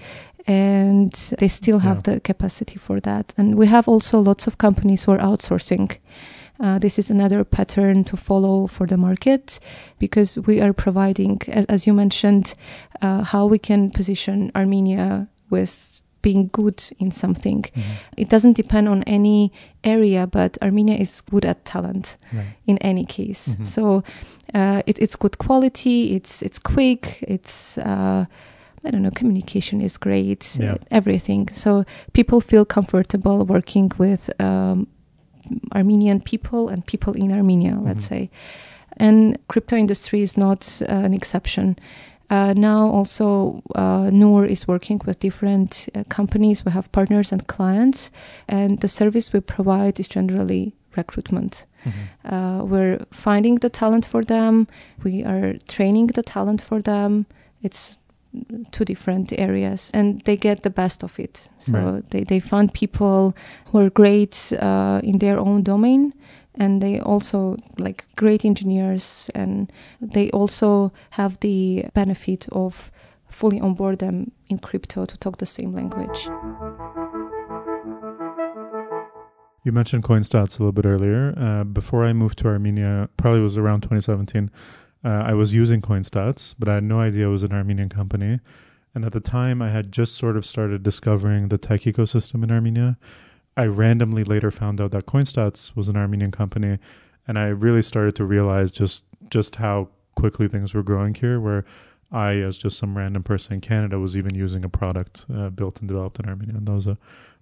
and 0.47 1.13
they 1.39 1.47
still 1.47 1.79
have 1.79 1.97
yeah. 1.97 2.13
the 2.13 2.19
capacity 2.19 2.77
for 2.77 2.99
that 2.99 3.33
and 3.37 3.55
we 3.55 3.67
have 3.67 3.87
also 3.87 4.19
lots 4.19 4.47
of 4.47 4.57
companies 4.57 5.03
who 5.03 5.11
are 5.11 5.19
outsourcing 5.19 5.97
uh, 6.59 6.79
this 6.79 6.97
is 6.97 7.09
another 7.09 7.43
pattern 7.43 8.03
to 8.03 8.15
follow 8.15 8.67
for 8.67 8.87
the 8.87 8.95
market 8.97 9.59
because 9.99 10.37
we 10.39 10.61
are 10.61 10.71
providing 10.71 11.41
as, 11.47 11.65
as 11.65 11.87
you 11.87 11.93
mentioned 11.93 12.55
uh, 13.01 13.23
how 13.23 13.45
we 13.45 13.59
can 13.59 13.91
position 13.91 14.51
armenia 14.55 15.27
with 15.49 16.01
being 16.25 16.49
good 16.51 16.83
in 16.97 17.11
something. 17.11 17.61
Mm-hmm. 17.61 17.91
It 18.17 18.29
doesn't 18.29 18.53
depend 18.53 18.89
on 18.89 19.03
any 19.03 19.51
area, 19.83 20.25
but 20.25 20.57
Armenia 20.59 20.95
is 20.95 21.21
good 21.21 21.45
at 21.45 21.63
talent 21.65 22.17
right. 22.33 22.47
in 22.65 22.79
any 22.79 23.05
case. 23.05 23.49
Mm-hmm. 23.49 23.65
So 23.65 24.03
uh, 24.55 24.81
it, 24.87 24.97
it's 24.97 25.15
good 25.15 25.37
quality. 25.37 26.15
It's 26.15 26.41
it's 26.41 26.57
quick. 26.57 27.23
It's 27.27 27.77
uh, 27.77 28.25
I 28.85 28.91
don't 28.91 29.03
know. 29.03 29.11
Communication 29.11 29.81
is 29.81 29.97
great. 29.97 30.57
Yeah. 30.59 30.77
everything. 30.89 31.49
So 31.53 31.85
people 32.13 32.41
feel 32.41 32.65
comfortable 32.65 33.45
working 33.45 33.91
with 33.99 34.29
um, 34.39 34.87
Armenian 35.73 36.21
people 36.21 36.69
and 36.69 36.83
people 36.87 37.13
in 37.13 37.31
Armenia. 37.31 37.77
Let's 37.79 38.05
mm-hmm. 38.05 38.25
say, 38.25 38.29
and 38.97 39.37
crypto 39.47 39.75
industry 39.75 40.21
is 40.21 40.37
not 40.37 40.81
uh, 40.81 41.05
an 41.07 41.13
exception. 41.13 41.77
Uh, 42.29 42.53
now 42.55 42.89
also 42.89 43.61
uh, 43.75 44.09
Noor 44.11 44.45
is 44.45 44.67
working 44.67 45.01
with 45.05 45.19
different 45.19 45.87
uh, 45.93 46.03
companies. 46.09 46.65
We 46.65 46.71
have 46.71 46.91
partners 46.91 47.31
and 47.31 47.45
clients, 47.47 48.09
and 48.47 48.79
the 48.79 48.87
service 48.87 49.31
we 49.31 49.41
provide 49.41 49.99
is 49.99 50.07
generally 50.07 50.73
recruitment. 50.95 51.65
Mm-hmm. 51.85 52.33
Uh, 52.33 52.63
we're 52.63 53.05
finding 53.11 53.55
the 53.55 53.69
talent 53.69 54.05
for 54.05 54.23
them. 54.23 54.67
We 55.03 55.23
are 55.23 55.53
training 55.67 56.07
the 56.07 56.23
talent 56.23 56.61
for 56.61 56.81
them. 56.81 57.25
It's 57.61 57.97
two 58.71 58.85
different 58.85 59.31
areas 59.37 59.91
and 59.93 60.21
they 60.21 60.35
get 60.35 60.63
the 60.63 60.69
best 60.69 61.03
of 61.03 61.17
it 61.19 61.47
so 61.59 61.73
right. 61.73 62.09
they, 62.09 62.23
they 62.23 62.39
find 62.39 62.73
people 62.73 63.33
who 63.67 63.79
are 63.79 63.89
great 63.89 64.51
uh, 64.59 64.99
in 65.03 65.19
their 65.19 65.39
own 65.39 65.63
domain 65.63 66.13
and 66.57 66.81
they 66.81 66.99
also 66.99 67.57
like 67.77 68.05
great 68.15 68.45
engineers 68.45 69.29
and 69.35 69.71
they 70.01 70.29
also 70.31 70.91
have 71.11 71.39
the 71.41 71.85
benefit 71.93 72.47
of 72.51 72.91
fully 73.27 73.59
onboard 73.59 73.99
them 73.99 74.31
in 74.47 74.57
crypto 74.59 75.05
to 75.05 75.17
talk 75.17 75.37
the 75.37 75.45
same 75.45 75.73
language. 75.73 76.29
You 79.63 79.71
mentioned 79.71 80.03
coinstats 80.03 80.59
a 80.59 80.63
little 80.63 80.71
bit 80.71 80.85
earlier. 80.85 81.33
Uh, 81.37 81.63
before 81.63 82.03
i 82.05 82.13
moved 82.13 82.37
to 82.39 82.47
armenia 82.47 83.09
probably 83.17 83.41
was 83.41 83.57
around 83.57 83.81
2017 83.81 84.51
uh, 85.03 85.09
i 85.09 85.33
was 85.33 85.53
using 85.53 85.81
coinstats 85.81 86.53
but 86.59 86.69
i 86.69 86.75
had 86.75 86.83
no 86.83 86.99
idea 86.99 87.27
it 87.27 87.31
was 87.31 87.43
an 87.43 87.51
armenian 87.51 87.89
company. 87.89 88.39
And 88.93 89.03
at 89.03 89.11
the 89.11 89.19
time 89.19 89.61
i 89.61 89.69
had 89.69 89.91
just 89.91 90.15
sort 90.15 90.37
of 90.37 90.45
started 90.45 90.83
discovering 90.83 91.49
the 91.49 91.57
tech 91.57 91.81
ecosystem 91.81 92.43
in 92.43 92.51
armenia 92.51 92.97
I 93.57 93.65
randomly 93.65 94.23
later 94.23 94.51
found 94.51 94.81
out 94.81 94.91
that 94.91 95.05
Coinstats 95.05 95.75
was 95.75 95.87
an 95.87 95.95
Armenian 95.95 96.31
company, 96.31 96.77
and 97.27 97.39
I 97.39 97.47
really 97.47 97.81
started 97.81 98.15
to 98.17 98.25
realize 98.25 98.71
just 98.71 99.03
just 99.29 99.55
how 99.55 99.89
quickly 100.15 100.47
things 100.47 100.73
were 100.73 100.83
growing 100.83 101.13
here. 101.13 101.39
Where 101.39 101.65
I, 102.11 102.33
as 102.35 102.57
just 102.57 102.77
some 102.77 102.97
random 102.97 103.23
person 103.23 103.53
in 103.53 103.61
Canada, 103.61 103.99
was 103.99 104.15
even 104.15 104.35
using 104.35 104.63
a 104.63 104.69
product 104.69 105.25
uh, 105.33 105.49
built 105.49 105.79
and 105.79 105.87
developed 105.87 106.19
in 106.19 106.27
Armenia, 106.27 106.55
and 106.55 106.67
that 106.67 106.73
was 106.73 106.87
a 106.87 106.97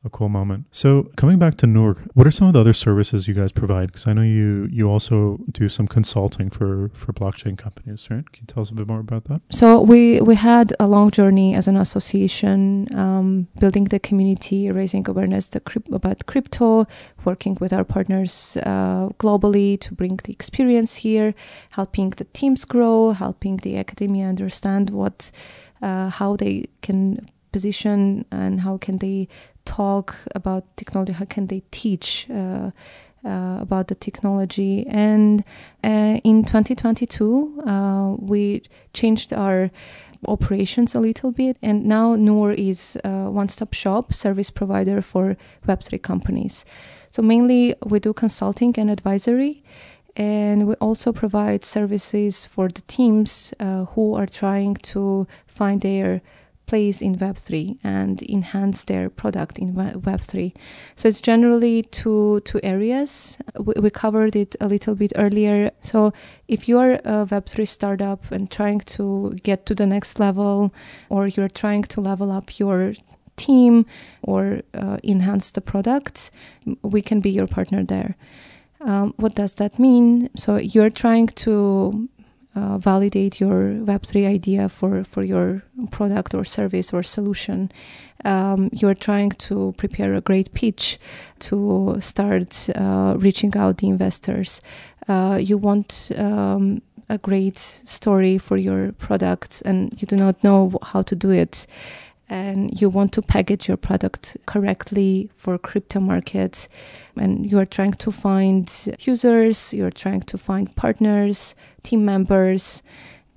a 0.05 0.09
cool 0.09 0.29
moment. 0.29 0.65
So 0.71 1.09
coming 1.15 1.39
back 1.39 1.55
to 1.57 1.67
Noor, 1.67 1.95
what 2.13 2.27
are 2.27 2.31
some 2.31 2.47
of 2.47 2.53
the 2.53 2.59
other 2.59 2.73
services 2.73 3.27
you 3.27 3.33
guys 3.33 3.51
provide? 3.51 3.87
Because 3.87 4.05
I 4.07 4.13
know 4.13 4.21
you 4.21 4.67
you 4.71 4.89
also 4.89 5.39
do 5.51 5.69
some 5.69 5.87
consulting 5.87 6.49
for 6.49 6.89
for 6.93 7.13
blockchain 7.13 7.57
companies, 7.57 8.09
right? 8.09 8.29
Can 8.31 8.43
you 8.43 8.47
tell 8.47 8.61
us 8.61 8.69
a 8.69 8.73
bit 8.73 8.87
more 8.87 8.99
about 8.99 9.25
that? 9.25 9.41
So 9.49 9.81
we 9.81 10.19
we 10.21 10.35
had 10.35 10.73
a 10.79 10.87
long 10.87 11.09
journey 11.11 11.55
as 11.55 11.67
an 11.67 11.77
association, 11.77 12.87
um, 12.95 13.47
building 13.59 13.85
the 13.85 13.99
community, 13.99 14.69
raising 14.71 15.07
awareness 15.07 15.49
about 15.91 16.25
crypto, 16.25 16.85
working 17.23 17.57
with 17.61 17.71
our 17.71 17.85
partners 17.85 18.57
uh, 18.63 19.09
globally 19.19 19.79
to 19.79 19.93
bring 19.93 20.19
the 20.23 20.33
experience 20.33 20.95
here, 20.95 21.33
helping 21.71 22.09
the 22.11 22.25
teams 22.33 22.65
grow, 22.65 23.11
helping 23.11 23.57
the 23.57 23.77
academia 23.77 24.27
understand 24.27 24.89
what. 24.89 25.31
Uh, 25.81 26.07
how 26.07 26.37
they 26.37 26.65
can 26.81 27.19
position 27.53 28.25
and 28.31 28.61
how 28.61 28.77
can 28.77 28.97
they 28.97 29.29
talk 29.65 30.15
about 30.35 30.63
technology 30.77 31.13
how 31.13 31.25
can 31.25 31.47
they 31.47 31.63
teach 31.71 32.27
uh, 32.29 32.71
uh, 33.25 33.59
about 33.61 33.87
the 33.87 33.95
technology. 33.95 34.85
And 34.87 35.45
uh, 35.81 36.19
in 36.25 36.43
2022 36.43 37.61
uh, 37.65 38.15
we 38.19 38.63
changed 38.93 39.31
our 39.31 39.71
operations 40.27 40.93
a 40.93 40.99
little 40.99 41.31
bit 41.31 41.57
and 41.61 41.85
now 41.85 42.15
Noor 42.15 42.51
is 42.51 42.97
a 43.05 43.29
one-stop 43.29 43.73
shop 43.73 44.13
service 44.13 44.49
provider 44.49 45.01
for 45.01 45.37
web3 45.65 46.01
companies. 46.01 46.65
So 47.09 47.21
mainly 47.21 47.75
we 47.85 47.99
do 47.99 48.11
consulting 48.11 48.73
and 48.77 48.89
advisory 48.89 49.63
and 50.17 50.67
we 50.67 50.75
also 50.75 51.11
provide 51.11 51.63
services 51.63 52.45
for 52.45 52.67
the 52.67 52.81
teams 52.81 53.53
uh, 53.59 53.85
who 53.85 54.15
are 54.15 54.27
trying 54.27 54.75
to 54.75 55.27
find 55.47 55.79
their 55.79 56.21
place 56.65 57.01
in 57.01 57.17
Web3 57.17 57.77
and 57.83 58.21
enhance 58.23 58.83
their 58.85 59.09
product 59.09 59.59
in 59.59 59.73
Web3. 59.73 60.55
So 60.95 61.07
it's 61.07 61.21
generally 61.21 61.83
two 61.83 62.41
two 62.45 62.59
areas. 62.63 63.37
We, 63.57 63.73
we, 63.79 63.89
covered 63.89 64.35
it 64.35 64.55
a 64.59 64.67
little 64.67 64.95
bit 64.95 65.13
earlier. 65.15 65.71
So 65.81 66.13
if 66.47 66.67
you 66.67 66.79
are 66.79 66.93
a 66.93 67.25
Web3 67.25 67.67
startup 67.67 68.31
and 68.31 68.49
trying 68.49 68.79
to 68.97 69.35
get 69.43 69.65
to 69.67 69.75
the 69.75 69.85
next 69.85 70.19
level, 70.19 70.73
or 71.09 71.27
you're 71.27 71.49
trying 71.49 71.83
to 71.83 72.01
level 72.01 72.31
up 72.31 72.59
your 72.59 72.93
team 73.35 73.85
or 74.21 74.61
uh, 74.73 74.97
enhance 75.03 75.51
the 75.51 75.61
product, 75.61 76.31
we 76.81 77.01
can 77.01 77.19
be 77.19 77.29
your 77.29 77.47
partner 77.47 77.83
there. 77.83 78.15
Um, 78.81 79.13
what 79.17 79.35
does 79.35 79.55
that 79.55 79.79
mean? 79.79 80.29
So 80.35 80.57
you're 80.57 80.89
trying 80.89 81.27
to 81.27 82.09
uh, 82.55 82.77
validate 82.77 83.39
your 83.39 83.73
Web3 83.73 84.27
idea 84.27 84.69
for, 84.69 85.03
for 85.03 85.23
your 85.23 85.63
product 85.91 86.33
or 86.33 86.43
service 86.43 86.93
or 86.93 87.03
solution. 87.03 87.71
Um, 88.25 88.69
you're 88.71 88.93
trying 88.93 89.31
to 89.31 89.73
prepare 89.77 90.13
a 90.13 90.21
great 90.21 90.53
pitch 90.53 90.99
to 91.39 91.97
start 91.99 92.69
uh, 92.75 93.15
reaching 93.17 93.55
out 93.57 93.79
the 93.79 93.87
investors. 93.87 94.61
Uh, 95.07 95.39
you 95.41 95.57
want 95.57 96.11
um, 96.15 96.81
a 97.09 97.17
great 97.17 97.57
story 97.57 98.37
for 98.37 98.57
your 98.57 98.91
product 98.93 99.61
and 99.65 99.99
you 100.01 100.07
do 100.07 100.15
not 100.15 100.43
know 100.43 100.77
how 100.81 101.01
to 101.01 101.15
do 101.15 101.31
it 101.31 101.67
and 102.33 102.81
you 102.81 102.89
want 102.89 103.11
to 103.13 103.21
package 103.21 103.67
your 103.67 103.77
product 103.77 104.35
correctly 104.47 105.29
for 105.35 105.55
crypto 105.59 105.99
markets 105.99 106.67
and 107.15 107.51
you 107.51 107.59
are 107.59 107.65
trying 107.65 107.93
to 107.93 108.11
find 108.11 108.97
users 109.01 109.71
you're 109.71 109.91
trying 109.91 110.21
to 110.21 110.35
find 110.35 110.75
partners 110.75 111.53
team 111.83 112.03
members 112.03 112.81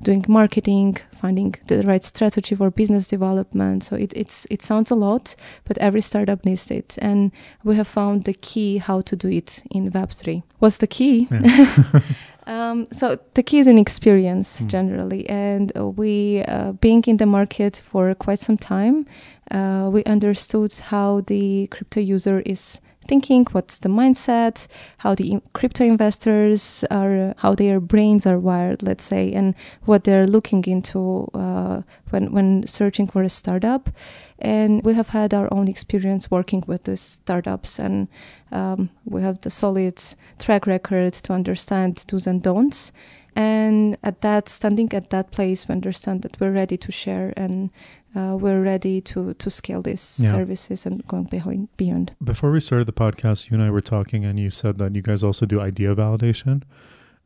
doing 0.02 0.24
marketing 0.28 0.98
finding 1.14 1.54
the 1.66 1.82
right 1.82 2.04
strategy 2.04 2.54
for 2.54 2.70
business 2.70 3.08
development. 3.08 3.84
So 3.84 3.96
it, 3.96 4.12
it's 4.14 4.46
it 4.50 4.62
sounds 4.62 4.90
a 4.90 4.94
lot 4.94 5.34
but 5.64 5.78
every 5.78 6.00
startup 6.00 6.44
needs 6.44 6.70
it. 6.70 6.96
And 6.98 7.32
we 7.64 7.76
have 7.76 7.88
found 7.88 8.24
the 8.24 8.34
key 8.34 8.78
how 8.78 9.00
to 9.02 9.16
do 9.16 9.28
it 9.28 9.62
in 9.70 9.90
web3 9.90 10.42
what's 10.58 10.78
the 10.78 10.86
key? 10.86 11.28
Yeah. 11.30 12.00
Um, 12.48 12.86
so 12.92 13.18
the 13.34 13.42
key 13.42 13.58
is 13.58 13.66
an 13.66 13.76
experience 13.76 14.60
mm. 14.60 14.66
generally, 14.68 15.28
and 15.28 15.72
we, 15.74 16.44
uh, 16.44 16.72
being 16.72 17.02
in 17.08 17.16
the 17.16 17.26
market 17.26 17.82
for 17.84 18.14
quite 18.14 18.38
some 18.38 18.56
time, 18.56 19.04
uh, 19.50 19.90
we 19.92 20.04
understood 20.04 20.72
how 20.74 21.22
the 21.26 21.66
crypto 21.72 22.00
user 22.00 22.40
is 22.46 22.80
thinking, 23.06 23.44
what's 23.52 23.78
the 23.78 23.88
mindset, 23.88 24.66
how 24.98 25.14
the 25.14 25.40
crypto 25.52 25.84
investors 25.84 26.84
are, 26.90 27.34
how 27.38 27.54
their 27.54 27.80
brains 27.80 28.26
are 28.26 28.38
wired, 28.38 28.82
let's 28.82 29.04
say, 29.04 29.32
and 29.32 29.54
what 29.84 30.04
they're 30.04 30.26
looking 30.26 30.64
into 30.64 31.28
uh, 31.34 31.82
when 32.10 32.32
when 32.32 32.66
searching 32.66 33.06
for 33.06 33.22
a 33.22 33.28
startup. 33.28 33.90
And 34.38 34.84
we 34.84 34.94
have 34.94 35.08
had 35.08 35.32
our 35.32 35.48
own 35.52 35.68
experience 35.68 36.30
working 36.30 36.62
with 36.66 36.84
these 36.84 37.00
startups, 37.00 37.78
and 37.78 38.08
um, 38.52 38.90
we 39.04 39.22
have 39.22 39.40
the 39.40 39.50
solid 39.50 40.02
track 40.38 40.66
record 40.66 41.14
to 41.14 41.32
understand 41.32 42.04
do's 42.06 42.26
and 42.26 42.42
don'ts. 42.42 42.92
And 43.36 43.98
at 44.02 44.22
that, 44.22 44.48
standing 44.48 44.92
at 44.94 45.10
that 45.10 45.30
place, 45.30 45.68
we 45.68 45.74
understand 45.74 46.22
that 46.22 46.40
we're 46.40 46.52
ready 46.52 46.78
to 46.78 46.90
share 46.90 47.34
and 47.36 47.68
uh, 48.16 48.34
we're 48.34 48.62
ready 48.62 49.00
to 49.02 49.34
to 49.34 49.50
scale 49.50 49.82
these 49.82 50.18
yeah. 50.18 50.30
services 50.30 50.86
and 50.86 51.06
going 51.06 51.24
behind, 51.24 51.68
beyond. 51.76 52.14
Before 52.24 52.50
we 52.50 52.60
started 52.60 52.86
the 52.86 52.92
podcast, 52.92 53.50
you 53.50 53.54
and 53.54 53.62
I 53.62 53.70
were 53.70 53.82
talking, 53.82 54.24
and 54.24 54.40
you 54.40 54.50
said 54.50 54.78
that 54.78 54.94
you 54.94 55.02
guys 55.02 55.22
also 55.22 55.44
do 55.44 55.60
idea 55.60 55.94
validation, 55.94 56.62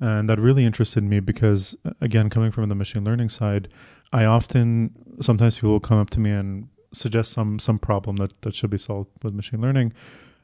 and 0.00 0.28
that 0.28 0.40
really 0.40 0.64
interested 0.64 1.04
me 1.04 1.20
because, 1.20 1.76
again, 2.00 2.28
coming 2.28 2.50
from 2.50 2.68
the 2.68 2.74
machine 2.74 3.04
learning 3.04 3.28
side, 3.28 3.68
I 4.12 4.24
often 4.24 4.90
sometimes 5.20 5.54
people 5.56 5.70
will 5.70 5.80
come 5.80 5.98
up 5.98 6.10
to 6.10 6.20
me 6.20 6.30
and 6.30 6.68
suggest 6.92 7.32
some 7.32 7.58
some 7.60 7.78
problem 7.78 8.16
that 8.16 8.42
that 8.42 8.54
should 8.54 8.70
be 8.70 8.78
solved 8.78 9.10
with 9.22 9.32
machine 9.32 9.60
learning. 9.60 9.92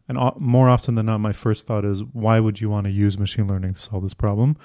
And 0.09 0.19
more 0.39 0.69
often 0.69 0.95
than 0.95 1.07
not, 1.07 1.19
my 1.19 1.33
first 1.33 1.67
thought 1.67 1.85
is, 1.85 2.05
why 2.05 2.39
would 2.39 2.61
you 2.61 2.71
want 2.71 2.87
to 2.87 2.93
use 2.93 3.19
machine 3.19 3.49
learning 3.49 3.73
to 3.75 3.81
solve 3.81 4.05
this 4.05 4.15
problem? 4.15 4.57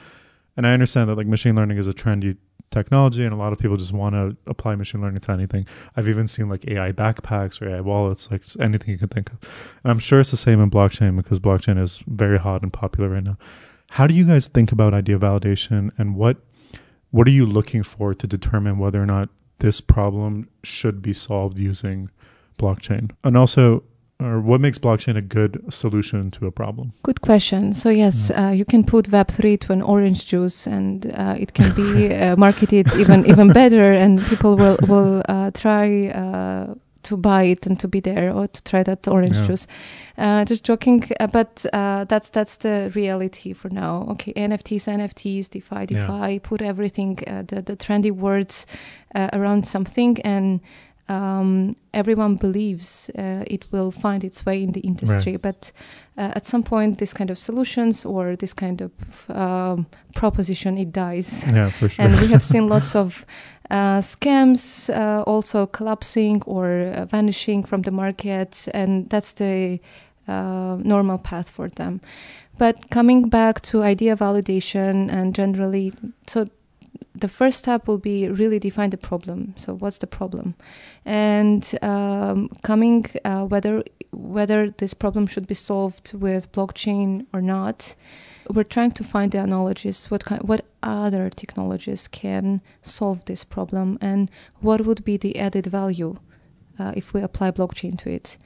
And 0.55 0.67
I 0.67 0.73
understand 0.73 1.09
that 1.09 1.15
like 1.15 1.27
machine 1.27 1.55
learning 1.55 1.77
is 1.79 1.87
a 1.87 1.93
trendy 1.93 2.37
technology 2.71 3.23
and 3.23 3.33
a 3.33 3.35
lot 3.35 3.53
of 3.53 3.59
people 3.59 3.77
just 3.77 3.93
want 3.93 4.15
to 4.15 4.35
apply 4.47 4.75
machine 4.75 5.01
learning 5.01 5.19
to 5.19 5.31
anything. 5.31 5.65
I've 5.95 6.07
even 6.07 6.27
seen 6.27 6.49
like 6.49 6.67
ai 6.67 6.91
backpacks 6.91 7.61
or 7.61 7.69
ai 7.69 7.81
wallets 7.81 8.29
like 8.31 8.43
anything 8.59 8.89
you 8.89 8.97
can 8.97 9.09
think 9.09 9.31
of. 9.31 9.37
And 9.83 9.91
i'm 9.91 9.99
sure 9.99 10.19
it's 10.19 10.31
the 10.31 10.37
same 10.37 10.61
in 10.61 10.71
blockchain 10.71 11.15
because 11.15 11.39
blockchain 11.39 11.81
is 11.81 12.01
very 12.07 12.39
hot 12.39 12.63
and 12.63 12.73
popular 12.73 13.09
right 13.09 13.23
now. 13.23 13.37
How 13.91 14.07
do 14.07 14.13
you 14.15 14.25
guys 14.25 14.47
think 14.47 14.71
about 14.71 14.93
idea 14.93 15.19
validation 15.19 15.91
and 15.97 16.15
what 16.15 16.37
what 17.11 17.27
are 17.27 17.31
you 17.31 17.45
looking 17.45 17.83
for 17.83 18.13
to 18.13 18.25
determine 18.25 18.77
whether 18.79 19.01
or 19.03 19.05
not 19.05 19.29
this 19.59 19.81
problem 19.81 20.47
should 20.63 21.01
be 21.01 21.13
solved 21.13 21.59
using 21.59 22.09
blockchain? 22.57 23.11
And 23.23 23.37
also 23.37 23.83
or 24.21 24.39
what 24.39 24.61
makes 24.61 24.77
blockchain 24.77 25.17
a 25.17 25.21
good 25.21 25.63
solution 25.69 26.31
to 26.31 26.45
a 26.45 26.51
problem? 26.51 26.93
Good 27.03 27.21
question. 27.21 27.73
So 27.73 27.89
yes, 27.89 28.29
yeah. 28.29 28.47
uh, 28.47 28.51
you 28.51 28.65
can 28.65 28.83
put 28.83 29.09
Web3 29.09 29.59
to 29.61 29.73
an 29.73 29.81
orange 29.81 30.27
juice, 30.27 30.67
and 30.67 31.05
uh, 31.13 31.35
it 31.37 31.53
can 31.53 31.73
be 31.75 32.13
uh, 32.13 32.35
marketed 32.35 32.87
even 32.95 33.25
even 33.25 33.51
better, 33.51 33.91
and 33.91 34.21
people 34.25 34.55
will 34.55 34.77
will 34.87 35.23
uh, 35.27 35.51
try 35.51 36.09
uh, 36.09 36.75
to 37.03 37.17
buy 37.17 37.43
it 37.43 37.65
and 37.65 37.79
to 37.79 37.87
be 37.87 37.99
there 37.99 38.31
or 38.31 38.47
to 38.47 38.61
try 38.63 38.83
that 38.83 39.07
orange 39.07 39.35
yeah. 39.35 39.47
juice. 39.47 39.67
Uh, 40.17 40.45
just 40.45 40.63
joking, 40.63 41.03
but 41.31 41.65
that's 41.71 42.29
that's 42.29 42.57
the 42.57 42.91
reality 42.95 43.53
for 43.53 43.69
now. 43.69 44.05
Okay, 44.11 44.33
NFTs, 44.33 44.87
NFTs, 44.87 45.49
DeFi, 45.49 45.87
DeFi. 45.87 46.33
Yeah. 46.33 46.39
Put 46.43 46.61
everything 46.61 47.15
the 47.25 47.61
the 47.61 47.75
trendy 47.75 48.11
words 48.11 48.67
around 49.15 49.67
something 49.67 50.21
and 50.21 50.61
um, 51.11 51.75
everyone 51.93 52.35
believes 52.35 53.09
uh, 53.17 53.43
it 53.45 53.67
will 53.71 53.91
find 53.91 54.23
its 54.23 54.45
way 54.45 54.63
in 54.63 54.71
the 54.71 54.79
industry. 54.79 55.33
Right. 55.33 55.41
But 55.41 55.71
uh, 56.17 56.31
at 56.35 56.45
some 56.45 56.63
point, 56.63 56.99
this 56.99 57.13
kind 57.13 57.29
of 57.29 57.37
solutions 57.37 58.05
or 58.05 58.35
this 58.35 58.53
kind 58.53 58.81
of 58.81 58.91
um, 59.29 59.87
proposition, 60.15 60.77
it 60.77 60.91
dies. 60.91 61.45
Yeah, 61.53 61.69
for 61.69 61.89
sure. 61.89 62.05
and 62.05 62.19
we 62.21 62.27
have 62.27 62.43
seen 62.53 62.69
lots 62.69 62.95
of 62.95 63.25
uh, 63.69 63.99
scams 64.01 64.89
uh, 64.89 65.23
also 65.23 65.65
collapsing 65.65 66.43
or 66.45 66.93
uh, 66.95 67.05
vanishing 67.05 67.63
from 67.63 67.81
the 67.81 67.91
market, 67.91 68.67
and 68.73 69.09
that's 69.09 69.33
the 69.33 69.79
uh, 70.27 70.77
normal 70.81 71.17
path 71.17 71.49
for 71.49 71.69
them. 71.69 71.99
But 72.57 72.89
coming 72.89 73.29
back 73.29 73.61
to 73.61 73.83
idea 73.83 74.15
validation 74.15 75.11
and 75.11 75.35
generally, 75.35 75.93
so 76.27 76.45
the 77.13 77.27
first 77.27 77.59
step 77.59 77.87
will 77.87 77.97
be 77.97 78.27
really 78.27 78.59
define 78.59 78.89
the 78.89 78.97
problem. 78.97 79.53
So 79.57 79.75
what's 79.75 79.99
the 79.99 80.07
problem, 80.07 80.55
and 81.05 81.63
um, 81.81 82.49
coming 82.63 83.05
uh, 83.25 83.45
whether 83.45 83.83
whether 84.11 84.69
this 84.71 84.93
problem 84.93 85.27
should 85.27 85.47
be 85.47 85.55
solved 85.55 86.13
with 86.13 86.51
blockchain 86.51 87.25
or 87.33 87.41
not. 87.41 87.95
We're 88.49 88.63
trying 88.63 88.91
to 88.91 89.03
find 89.03 89.31
the 89.31 89.39
analogies. 89.39 90.07
What 90.11 90.25
kind, 90.25 90.41
what 90.43 90.65
other 90.83 91.29
technologies 91.29 92.07
can 92.07 92.61
solve 92.81 93.23
this 93.25 93.43
problem, 93.43 93.97
and 94.01 94.29
what 94.59 94.85
would 94.85 95.03
be 95.03 95.15
the 95.17 95.37
added 95.39 95.67
value 95.67 96.17
uh, 96.79 96.91
if 96.95 97.13
we 97.13 97.21
apply 97.21 97.51
blockchain 97.51 97.97
to 97.99 98.09
it? 98.09 98.37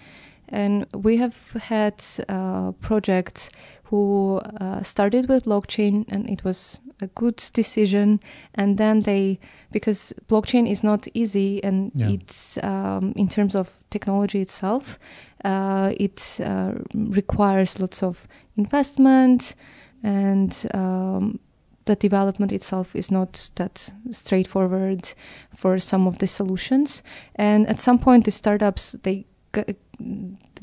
And 0.49 0.85
we 0.93 1.17
have 1.17 1.51
had 1.53 2.03
uh, 2.29 2.71
projects 2.73 3.49
who 3.85 4.41
uh, 4.59 4.83
started 4.83 5.29
with 5.29 5.45
blockchain, 5.45 6.05
and 6.09 6.29
it 6.29 6.43
was 6.43 6.79
a 7.01 7.07
good 7.07 7.43
decision 7.53 8.19
and 8.53 8.77
then 8.77 9.01
they 9.01 9.39
because 9.71 10.13
blockchain 10.27 10.69
is 10.69 10.83
not 10.83 11.07
easy 11.13 11.63
and 11.63 11.91
yeah. 11.93 12.09
it's 12.09 12.57
um, 12.63 13.13
in 13.15 13.27
terms 13.27 13.55
of 13.55 13.71
technology 13.89 14.41
itself 14.41 14.97
uh, 15.43 15.91
it 15.99 16.39
uh, 16.43 16.73
requires 16.93 17.79
lots 17.79 18.01
of 18.01 18.27
investment 18.57 19.55
and 20.03 20.67
um, 20.73 21.39
the 21.85 21.95
development 21.95 22.51
itself 22.51 22.95
is 22.95 23.11
not 23.11 23.49
that 23.55 23.91
straightforward 24.11 25.13
for 25.55 25.79
some 25.79 26.07
of 26.07 26.17
the 26.19 26.27
solutions 26.27 27.03
and 27.35 27.67
at 27.67 27.81
some 27.81 27.99
point 27.99 28.25
the 28.25 28.31
startups 28.31 28.93
they 29.03 29.25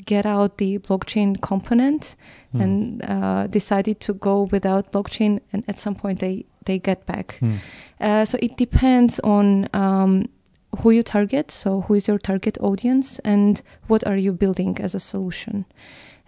get 0.05 0.25
out 0.25 0.57
the 0.57 0.79
blockchain 0.79 1.39
component 1.41 2.15
mm. 2.53 2.61
and 2.61 3.03
uh, 3.05 3.47
decided 3.47 3.99
to 4.01 4.13
go 4.13 4.43
without 4.51 4.91
blockchain 4.91 5.39
and 5.51 5.63
at 5.67 5.77
some 5.77 5.95
point 5.95 6.19
they 6.19 6.45
they 6.65 6.79
get 6.79 7.05
back 7.05 7.37
mm. 7.41 7.57
uh, 8.01 8.25
so 8.25 8.37
it 8.41 8.57
depends 8.57 9.19
on 9.21 9.67
um, 9.73 10.27
who 10.79 10.91
you 10.91 11.03
target 11.03 11.51
so 11.51 11.81
who 11.81 11.93
is 11.93 12.07
your 12.07 12.17
target 12.17 12.57
audience 12.61 13.19
and 13.19 13.61
what 13.87 14.05
are 14.05 14.17
you 14.17 14.31
building 14.33 14.77
as 14.79 14.95
a 14.95 14.99
solution 14.99 15.65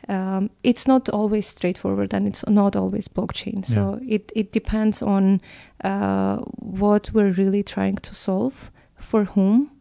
um, 0.07 0.51
it's 0.63 0.85
not 0.87 1.09
always 1.09 1.47
straightforward 1.47 2.13
and 2.13 2.27
it's 2.27 2.45
not 2.47 2.75
always 2.75 3.07
blockchain 3.07 3.65
so 3.65 3.99
yeah. 4.01 4.15
it, 4.15 4.31
it 4.35 4.51
depends 4.51 5.01
on 5.01 5.41
uh, 5.83 6.37
what 6.59 7.09
we're 7.13 7.31
really 7.31 7.63
trying 7.63 7.95
to 7.95 8.13
solve 8.13 8.71
for 8.99 9.25
whom 9.25 9.71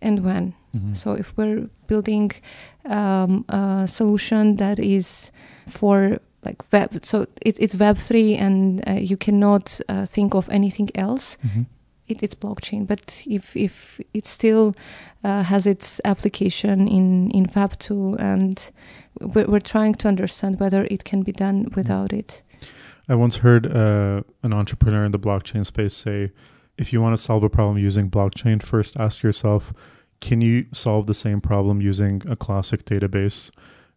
and 0.00 0.24
when 0.24 0.54
mm-hmm. 0.76 0.94
so 0.94 1.12
if 1.12 1.36
we're 1.36 1.68
building 1.86 2.30
um, 2.86 3.44
a 3.48 3.86
solution 3.86 4.56
that 4.56 4.78
is 4.78 5.32
for 5.66 6.18
like 6.44 6.62
web 6.72 7.04
so 7.04 7.26
it, 7.42 7.56
it's 7.60 7.74
web 7.76 7.98
3 7.98 8.34
and 8.36 8.88
uh, 8.88 8.92
you 8.92 9.16
cannot 9.16 9.80
uh, 9.88 10.06
think 10.06 10.34
of 10.34 10.48
anything 10.50 10.88
else 10.94 11.36
mm-hmm. 11.44 11.62
it, 12.06 12.22
it's 12.22 12.34
blockchain. 12.34 12.86
But 12.86 13.22
if 13.26 13.56
if 13.56 14.00
it 14.14 14.26
still 14.26 14.74
uh, 15.24 15.42
has 15.42 15.66
its 15.66 16.00
application 16.04 16.88
in 16.88 17.30
in 17.30 17.46
Web 17.54 17.78
two, 17.78 18.16
and 18.18 18.70
we're, 19.20 19.46
we're, 19.46 19.60
trying 19.60 19.94
to 19.94 20.08
understand 20.08 20.60
whether 20.60 20.86
it 20.90 21.04
can 21.04 21.22
be 21.22 21.32
done 21.32 21.64
mm-hmm. 21.64 21.74
without 21.74 22.12
it. 22.12 22.42
I 23.08 23.14
once 23.14 23.36
heard 23.36 23.66
uh, 23.66 24.22
an 24.42 24.52
entrepreneur 24.52 25.04
in 25.04 25.12
the 25.12 25.18
blockchain 25.18 25.64
space 25.64 25.94
say, 25.94 26.30
if 26.76 26.92
you 26.92 27.00
want 27.00 27.16
to 27.16 27.22
solve 27.22 27.42
a 27.42 27.48
problem 27.48 27.78
using 27.78 28.10
blockchain, 28.10 28.62
first 28.62 28.96
ask 28.96 29.22
yourself, 29.22 29.72
can 30.20 30.40
you 30.40 30.66
solve 30.72 31.06
the 31.06 31.14
same 31.14 31.40
problem 31.40 31.80
using 31.80 32.22
a 32.28 32.36
classic 32.36 32.84
database? 32.84 33.50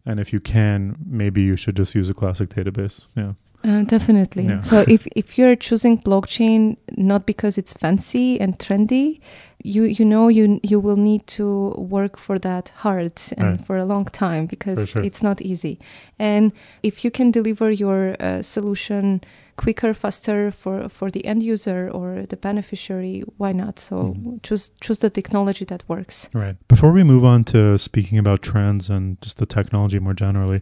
And 0.04 0.18
if 0.18 0.32
you 0.32 0.40
can, 0.40 0.96
maybe 1.06 1.42
you 1.42 1.56
should 1.56 1.76
just 1.76 1.94
use 1.94 2.08
a 2.10 2.14
classic 2.14 2.50
database. 2.50 3.04
Yeah. 3.16 3.32
Uh, 3.64 3.82
definitely. 3.82 4.44
Yeah. 4.44 4.60
So 4.62 4.84
if, 4.88 5.06
if 5.16 5.38
you're 5.38 5.56
choosing 5.56 5.98
blockchain 5.98 6.76
not 6.96 7.26
because 7.26 7.58
it's 7.58 7.72
fancy 7.72 8.40
and 8.40 8.58
trendy, 8.58 9.20
you 9.64 9.84
you 9.84 10.04
know 10.04 10.28
you 10.28 10.60
you 10.62 10.80
will 10.80 10.96
need 10.96 11.26
to 11.26 11.70
work 11.78 12.16
for 12.16 12.38
that 12.38 12.72
hard 12.76 13.12
and 13.36 13.46
right. 13.46 13.66
for 13.66 13.76
a 13.76 13.84
long 13.84 14.04
time 14.06 14.46
because 14.46 14.90
sure. 14.90 15.04
it's 15.04 15.22
not 15.22 15.40
easy. 15.40 15.78
And 16.18 16.52
if 16.82 17.04
you 17.04 17.10
can 17.10 17.30
deliver 17.30 17.70
your 17.70 18.16
uh, 18.20 18.42
solution 18.42 19.22
quicker, 19.56 19.94
faster 19.94 20.50
for 20.50 20.88
for 20.88 21.10
the 21.10 21.24
end 21.24 21.42
user 21.42 21.88
or 21.90 22.26
the 22.26 22.36
beneficiary, 22.36 23.22
why 23.36 23.52
not? 23.52 23.78
So 23.78 23.96
mm-hmm. 23.96 24.36
choose 24.42 24.70
choose 24.80 24.98
the 24.98 25.10
technology 25.10 25.64
that 25.66 25.84
works. 25.88 26.28
Right. 26.32 26.56
Before 26.68 26.92
we 26.92 27.04
move 27.04 27.24
on 27.24 27.44
to 27.44 27.78
speaking 27.78 28.18
about 28.18 28.42
trends 28.42 28.90
and 28.90 29.20
just 29.20 29.36
the 29.38 29.46
technology 29.46 29.98
more 29.98 30.14
generally, 30.14 30.60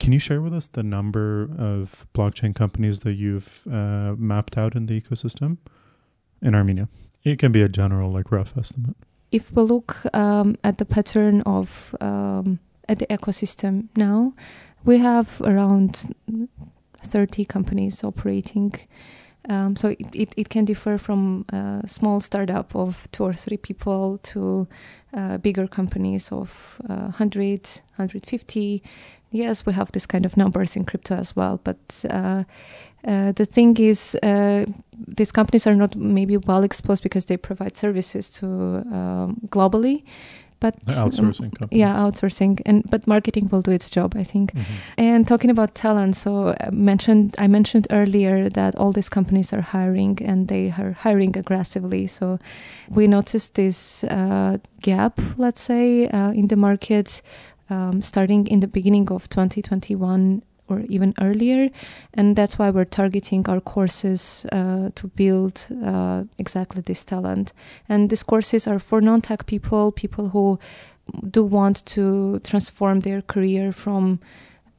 can 0.00 0.12
you 0.12 0.18
share 0.18 0.40
with 0.40 0.54
us 0.54 0.66
the 0.66 0.82
number 0.82 1.42
of 1.58 2.06
blockchain 2.14 2.54
companies 2.54 3.00
that 3.00 3.12
you've 3.12 3.62
uh, 3.70 4.14
mapped 4.18 4.58
out 4.58 4.74
in 4.74 4.86
the 4.86 5.00
ecosystem 5.00 5.58
in 6.42 6.54
Armenia? 6.54 6.88
It 7.22 7.38
can 7.38 7.52
be 7.52 7.62
a 7.62 7.68
general, 7.68 8.10
like 8.10 8.32
rough 8.32 8.56
estimate. 8.56 8.96
If 9.30 9.52
we 9.52 9.62
look 9.62 10.02
um, 10.14 10.56
at 10.64 10.78
the 10.78 10.84
pattern 10.84 11.42
of 11.42 11.94
um, 12.00 12.58
at 12.88 12.98
the 12.98 13.06
ecosystem 13.06 13.88
now, 13.94 14.32
we 14.84 14.98
have 14.98 15.40
around 15.42 16.14
30 17.04 17.44
companies 17.44 18.02
operating. 18.02 18.72
Um, 19.48 19.76
so 19.76 19.88
it, 19.88 20.06
it, 20.12 20.34
it, 20.36 20.48
can 20.48 20.64
differ 20.66 20.98
from 20.98 21.46
a 21.48 21.86
small 21.86 22.20
startup 22.20 22.76
of 22.76 23.08
two 23.10 23.24
or 23.24 23.32
three 23.32 23.56
people 23.56 24.18
to 24.24 24.68
uh, 25.14 25.38
bigger 25.38 25.66
companies 25.66 26.30
of 26.30 26.80
uh, 26.88 27.08
100, 27.08 27.62
150 27.96 28.82
yes, 29.30 29.66
we 29.66 29.72
have 29.72 29.92
this 29.92 30.06
kind 30.06 30.26
of 30.26 30.36
numbers 30.36 30.76
in 30.76 30.84
crypto 30.84 31.14
as 31.16 31.36
well. 31.36 31.60
But 31.62 32.04
uh, 32.10 32.44
uh, 33.06 33.32
the 33.32 33.44
thing 33.44 33.76
is, 33.78 34.16
uh, 34.22 34.66
these 35.16 35.32
companies 35.32 35.66
are 35.66 35.74
not 35.74 35.96
maybe 35.96 36.36
well 36.36 36.62
exposed 36.62 37.02
because 37.02 37.26
they 37.26 37.36
provide 37.36 37.76
services 37.76 38.30
to 38.30 38.46
um, 38.46 39.40
globally. 39.48 40.04
But 40.60 40.78
outsourcing, 40.84 41.62
um, 41.62 41.68
yeah, 41.70 41.94
outsourcing, 41.96 42.60
and 42.66 42.84
but 42.90 43.06
marketing 43.06 43.48
will 43.50 43.62
do 43.62 43.70
its 43.70 43.88
job, 43.88 44.14
I 44.14 44.24
think. 44.24 44.52
Mm-hmm. 44.52 44.74
And 44.98 45.26
talking 45.26 45.48
about 45.48 45.74
talent, 45.74 46.16
so 46.16 46.48
I 46.48 46.66
uh, 46.66 46.70
mentioned 46.70 47.34
I 47.38 47.46
mentioned 47.46 47.86
earlier 47.90 48.50
that 48.50 48.74
all 48.76 48.92
these 48.92 49.08
companies 49.08 49.54
are 49.54 49.62
hiring 49.62 50.18
and 50.22 50.48
they 50.48 50.74
are 50.78 50.92
hiring 50.92 51.34
aggressively. 51.38 52.06
So 52.06 52.38
we 52.90 53.06
noticed 53.06 53.54
this 53.54 54.04
uh, 54.04 54.58
gap, 54.82 55.18
let's 55.38 55.62
say, 55.62 56.08
uh, 56.08 56.32
in 56.32 56.48
the 56.48 56.56
market 56.56 57.22
um, 57.70 58.02
starting 58.02 58.46
in 58.46 58.60
the 58.60 58.66
beginning 58.66 59.10
of 59.10 59.28
2021 59.28 60.42
or 60.68 60.80
even 60.88 61.14
earlier. 61.20 61.68
And 62.14 62.36
that's 62.36 62.58
why 62.58 62.70
we're 62.70 62.84
targeting 62.84 63.48
our 63.48 63.60
courses 63.60 64.46
uh, 64.52 64.90
to 64.94 65.08
build 65.08 65.66
uh, 65.84 66.24
exactly 66.38 66.82
this 66.82 67.04
talent. 67.04 67.52
And 67.88 68.10
these 68.10 68.22
courses 68.22 68.66
are 68.66 68.78
for 68.78 69.00
non 69.00 69.20
tech 69.20 69.46
people, 69.46 69.92
people 69.92 70.28
who 70.30 70.58
do 71.28 71.44
want 71.44 71.84
to 71.86 72.38
transform 72.40 73.00
their 73.00 73.22
career 73.22 73.72
from 73.72 74.20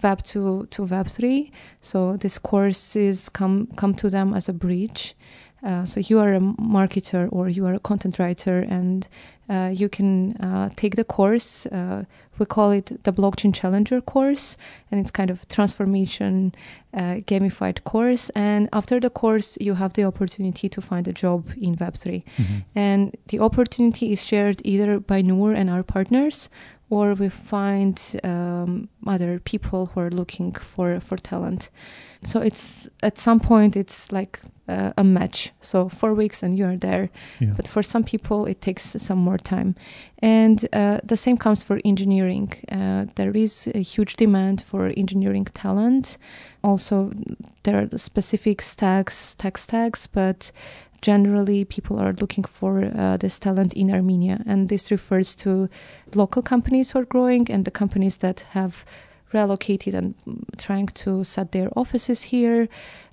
Web 0.01 0.23
2 0.23 0.67
to 0.71 0.83
Web 0.83 1.07
3. 1.07 1.51
So 1.81 2.17
these 2.17 2.39
courses 2.39 3.29
come, 3.29 3.67
come 3.75 3.93
to 3.95 4.09
them 4.09 4.33
as 4.33 4.49
a 4.49 4.53
bridge. 4.53 5.15
Uh, 5.63 5.85
so 5.85 5.99
you 5.99 6.19
are 6.19 6.33
a 6.33 6.39
marketer 6.39 7.29
or 7.31 7.47
you 7.47 7.65
are 7.65 7.73
a 7.73 7.79
content 7.79 8.17
writer 8.17 8.59
and 8.59 9.07
uh, 9.51 9.67
you 9.67 9.89
can 9.89 10.37
uh, 10.37 10.69
take 10.75 10.95
the 10.95 11.03
course. 11.03 11.65
Uh, 11.67 12.05
we 12.37 12.45
call 12.45 12.71
it 12.71 13.03
the 13.03 13.11
Blockchain 13.11 13.53
Challenger 13.53 13.99
course, 13.99 14.55
and 14.89 14.99
it's 14.99 15.11
kind 15.11 15.29
of 15.29 15.45
transformation 15.49 16.55
uh, 16.93 17.19
gamified 17.27 17.83
course. 17.83 18.29
And 18.29 18.69
after 18.71 18.99
the 18.99 19.09
course, 19.09 19.57
you 19.59 19.73
have 19.75 19.93
the 19.93 20.05
opportunity 20.05 20.69
to 20.69 20.81
find 20.81 21.07
a 21.07 21.11
job 21.11 21.49
in 21.57 21.75
Web3. 21.75 22.23
Mm-hmm. 22.23 22.57
And 22.75 23.15
the 23.27 23.39
opportunity 23.39 24.13
is 24.13 24.25
shared 24.25 24.61
either 24.63 24.99
by 24.99 25.21
Noor 25.21 25.51
and 25.51 25.69
our 25.69 25.83
partners, 25.83 26.49
or 26.89 27.13
we 27.13 27.27
find 27.27 28.01
um, 28.23 28.87
other 29.05 29.39
people 29.39 29.87
who 29.87 29.99
are 29.99 30.09
looking 30.09 30.53
for 30.53 30.99
for 31.01 31.17
talent. 31.17 31.69
So 32.23 32.39
it's 32.39 32.87
at 33.03 33.17
some 33.17 33.39
point 33.39 33.75
it's 33.75 34.11
like 34.11 34.41
uh, 34.71 34.93
a 34.97 35.03
match. 35.03 35.51
So 35.59 35.89
four 35.89 36.13
weeks 36.13 36.43
and 36.43 36.57
you 36.57 36.65
are 36.65 36.77
there. 36.77 37.09
Yeah. 37.39 37.53
But 37.57 37.67
for 37.67 37.83
some 37.83 38.03
people, 38.03 38.45
it 38.45 38.61
takes 38.61 38.83
some 38.97 39.19
more 39.19 39.37
time. 39.37 39.75
And 40.19 40.67
uh, 40.73 40.99
the 41.03 41.17
same 41.17 41.37
comes 41.37 41.63
for 41.63 41.79
engineering. 41.83 42.53
Uh, 42.71 43.05
there 43.15 43.35
is 43.35 43.69
a 43.75 43.81
huge 43.81 44.15
demand 44.15 44.61
for 44.61 44.91
engineering 44.97 45.45
talent. 45.45 46.17
Also, 46.63 47.11
there 47.63 47.77
are 47.79 47.87
the 47.87 47.99
specific 47.99 48.61
stacks, 48.61 49.35
tech 49.35 49.57
stacks, 49.57 50.07
but 50.07 50.51
generally 51.01 51.65
people 51.65 51.99
are 51.99 52.13
looking 52.13 52.43
for 52.43 52.85
uh, 52.85 53.17
this 53.17 53.39
talent 53.39 53.73
in 53.73 53.91
Armenia. 53.91 54.43
And 54.45 54.69
this 54.69 54.91
refers 54.91 55.35
to 55.37 55.67
local 56.15 56.41
companies 56.41 56.91
who 56.91 56.99
are 56.99 57.05
growing 57.05 57.49
and 57.51 57.65
the 57.65 57.71
companies 57.71 58.17
that 58.17 58.41
have 58.51 58.85
relocated 59.33 59.93
and 59.93 60.15
trying 60.57 60.87
to 60.87 61.23
set 61.23 61.51
their 61.51 61.69
offices 61.75 62.23
here, 62.23 62.67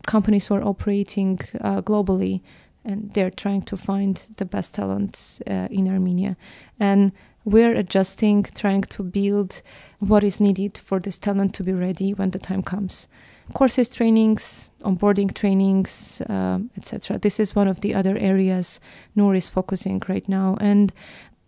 companies 0.07 0.47
who 0.47 0.55
are 0.55 0.65
operating 0.65 1.41
uh, 1.61 1.83
globally 1.83 2.41
and 2.85 3.13
they're 3.13 3.31
trying 3.31 3.63
to 3.63 3.77
find 3.77 4.29
the 4.37 4.45
best 4.45 4.75
talent 4.75 5.41
uh, 5.47 5.69
in 5.71 5.89
Armenia. 5.89 6.37
And 6.81 7.13
we're 7.45 7.75
adjusting, 7.75 8.45
trying 8.55 8.83
to 8.83 9.03
build 9.03 9.63
what 9.99 10.25
is 10.25 10.41
needed 10.41 10.79
for 10.79 10.99
this 10.99 11.19
talent 11.19 11.55
to 11.55 11.63
be 11.63 11.73
ready 11.73 12.15
when 12.15 12.31
the 12.31 12.39
time 12.39 12.63
comes. 12.63 13.09
Courses, 13.55 13.89
trainings, 13.89 14.71
onboarding 14.83 15.33
trainings, 15.35 16.23
um, 16.29 16.71
etc. 16.77 17.19
This 17.19 17.41
is 17.41 17.55
one 17.55 17.69
of 17.69 17.81
the 17.81 17.95
other 17.95 18.17
areas 18.19 18.81
Noor 19.17 19.35
is 19.35 19.49
focusing 19.49 20.03
right 20.09 20.29
now. 20.29 20.57
And 20.61 20.93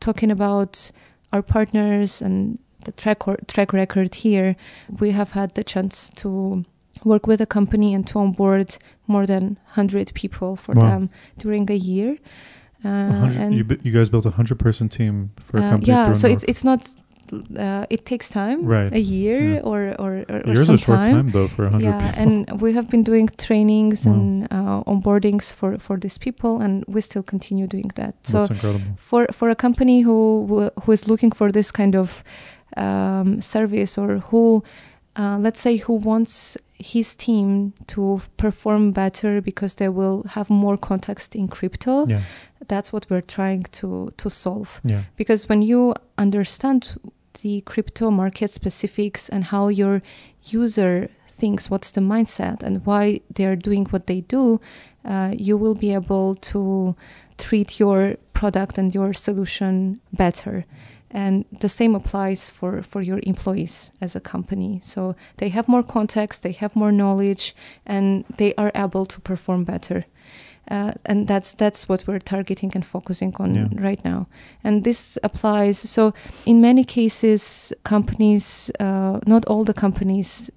talking 0.01 0.31
about 0.31 0.91
our 1.33 1.43
partners 1.43 2.23
and 2.23 2.59
the 2.85 2.93
track 2.93 3.27
or, 3.29 3.37
track 3.47 3.73
record 3.73 4.15
here, 4.17 4.57
we 4.99 5.11
have 5.13 5.33
had 5.33 5.55
the 5.55 5.65
chance 5.65 6.11
to 6.17 6.65
work 7.05 7.27
with 7.27 7.41
a 7.41 7.47
company 7.47 7.95
and 7.95 8.07
to 8.09 8.19
onboard 8.19 8.77
more 9.07 9.27
than 9.27 9.59
100 9.75 10.13
people 10.15 10.57
for 10.57 10.75
wow. 10.75 10.83
them 10.83 11.11
during 11.39 11.71
a 11.71 11.75
year. 11.75 12.19
Uh, 12.85 12.89
and 12.89 13.55
you, 13.55 13.67
you, 13.83 13.93
guys 13.93 14.09
built 14.09 14.25
a 14.25 14.31
100 14.31 14.59
person 14.59 14.89
team 14.89 15.31
for 15.37 15.59
a 15.59 15.63
uh, 15.63 15.71
company. 15.71 15.93
Yeah, 15.93 16.13
so 16.15 16.27
it's, 16.27 16.45
it's 16.45 16.65
not 16.65 16.95
uh, 17.57 17.87
it 17.91 18.05
takes 18.07 18.29
time, 18.29 18.65
right? 18.65 18.93
A 18.93 19.01
year 19.01 19.55
yeah. 19.55 19.61
or 19.61 19.95
or, 19.99 20.25
or, 20.29 20.43
Year's 20.47 20.67
some 20.67 20.75
a 20.75 20.79
short 20.79 21.05
time. 21.05 21.13
time 21.13 21.31
though 21.31 21.49
for 21.49 21.67
a 21.67 21.71
hundred 21.71 21.91
yeah, 21.91 22.11
people. 22.11 22.23
and 22.23 22.61
we 22.61 22.73
have 22.73 22.89
been 22.91 23.03
doing 23.03 23.29
trainings 23.39 24.07
wow. 24.07 24.13
and 24.13 24.45
uh, 24.51 24.83
onboardings 24.87 25.53
for 25.53 25.79
for 25.79 25.97
these 25.97 26.19
people, 26.19 26.61
and 26.61 26.85
we 26.89 27.01
still 27.01 27.23
continue 27.23 27.67
doing 27.67 27.91
that. 27.97 28.15
So 28.23 28.39
That's 28.39 28.51
incredible. 28.51 28.97
for 28.97 29.27
for 29.33 29.51
a 29.51 29.55
company 29.55 30.01
who 30.01 30.71
who 30.83 30.93
is 30.93 31.09
looking 31.09 31.31
for 31.31 31.53
this 31.53 31.71
kind 31.71 31.95
of 31.95 32.25
um, 32.77 33.41
service 33.41 33.99
or 33.99 34.19
who, 34.19 34.63
uh, 35.17 35.39
let's 35.39 35.61
say, 35.61 35.77
who 35.77 35.95
wants 35.95 36.57
his 36.79 37.15
team 37.15 37.75
to 37.87 38.23
perform 38.37 38.93
better 38.93 39.41
because 39.41 39.75
they 39.75 39.89
will 39.89 40.25
have 40.31 40.49
more 40.49 40.77
context 40.77 41.37
in 41.37 41.49
crypto. 41.49 42.07
Yeah. 42.07 42.23
That's 42.69 42.93
what 42.93 43.07
we're 43.11 43.21
trying 43.23 43.65
to 43.73 44.13
to 44.17 44.31
solve. 44.31 44.81
Yeah. 44.85 45.03
Because 45.17 45.49
when 45.49 45.63
you 45.63 45.95
understand 46.19 46.97
the 47.43 47.61
crypto 47.63 48.11
market 48.11 48.51
specifics 48.51 49.29
and 49.29 49.45
how 49.45 49.69
your 49.69 50.03
user 50.45 51.09
thinks, 51.29 51.71
what's 51.71 51.91
the 51.91 52.01
mindset, 52.01 52.63
and 52.63 52.85
why 52.85 53.21
they're 53.35 53.57
doing 53.57 53.87
what 53.87 54.07
they 54.07 54.21
do, 54.21 54.61
uh, 55.05 55.33
you 55.37 55.57
will 55.57 55.75
be 55.75 55.93
able 55.95 56.35
to 56.37 56.95
treat 57.39 57.81
your 57.81 58.17
product 58.35 58.79
and 58.79 58.95
your 58.95 59.13
solution 59.13 60.01
better 60.13 60.67
and 61.11 61.45
the 61.61 61.69
same 61.69 61.95
applies 61.95 62.49
for 62.49 62.83
for 62.83 63.03
your 63.03 63.21
employees 63.23 63.93
as 64.01 64.15
a 64.15 64.21
company. 64.21 64.81
So 64.83 65.15
they 65.39 65.49
have 65.49 65.69
more 65.69 65.83
context 65.83 66.43
they 66.43 66.53
have 66.53 66.77
more 66.77 66.93
knowledge 66.93 67.55
and 67.87 68.25
they 68.37 68.55
are 68.55 68.71
able 68.75 69.07
to 69.07 69.21
perform 69.21 69.65
better. 69.65 70.05
Uh, 70.71 70.93
and 71.05 71.27
that's 71.27 71.53
that's 71.55 71.89
what 71.89 72.07
we're 72.07 72.21
targeting 72.21 72.71
and 72.75 72.87
focusing 72.87 73.35
on 73.41 73.55
yeah. 73.55 73.69
right 73.75 74.05
now. 74.05 74.29
And 74.63 74.85
this 74.85 75.19
applies 75.25 75.79
so 75.79 76.15
in 76.47 76.61
many 76.61 76.85
cases 76.85 77.73
companies 77.83 78.71
uh, 78.79 79.19
not 79.27 79.45
all 79.47 79.65
the 79.65 79.75
companies 79.75 80.51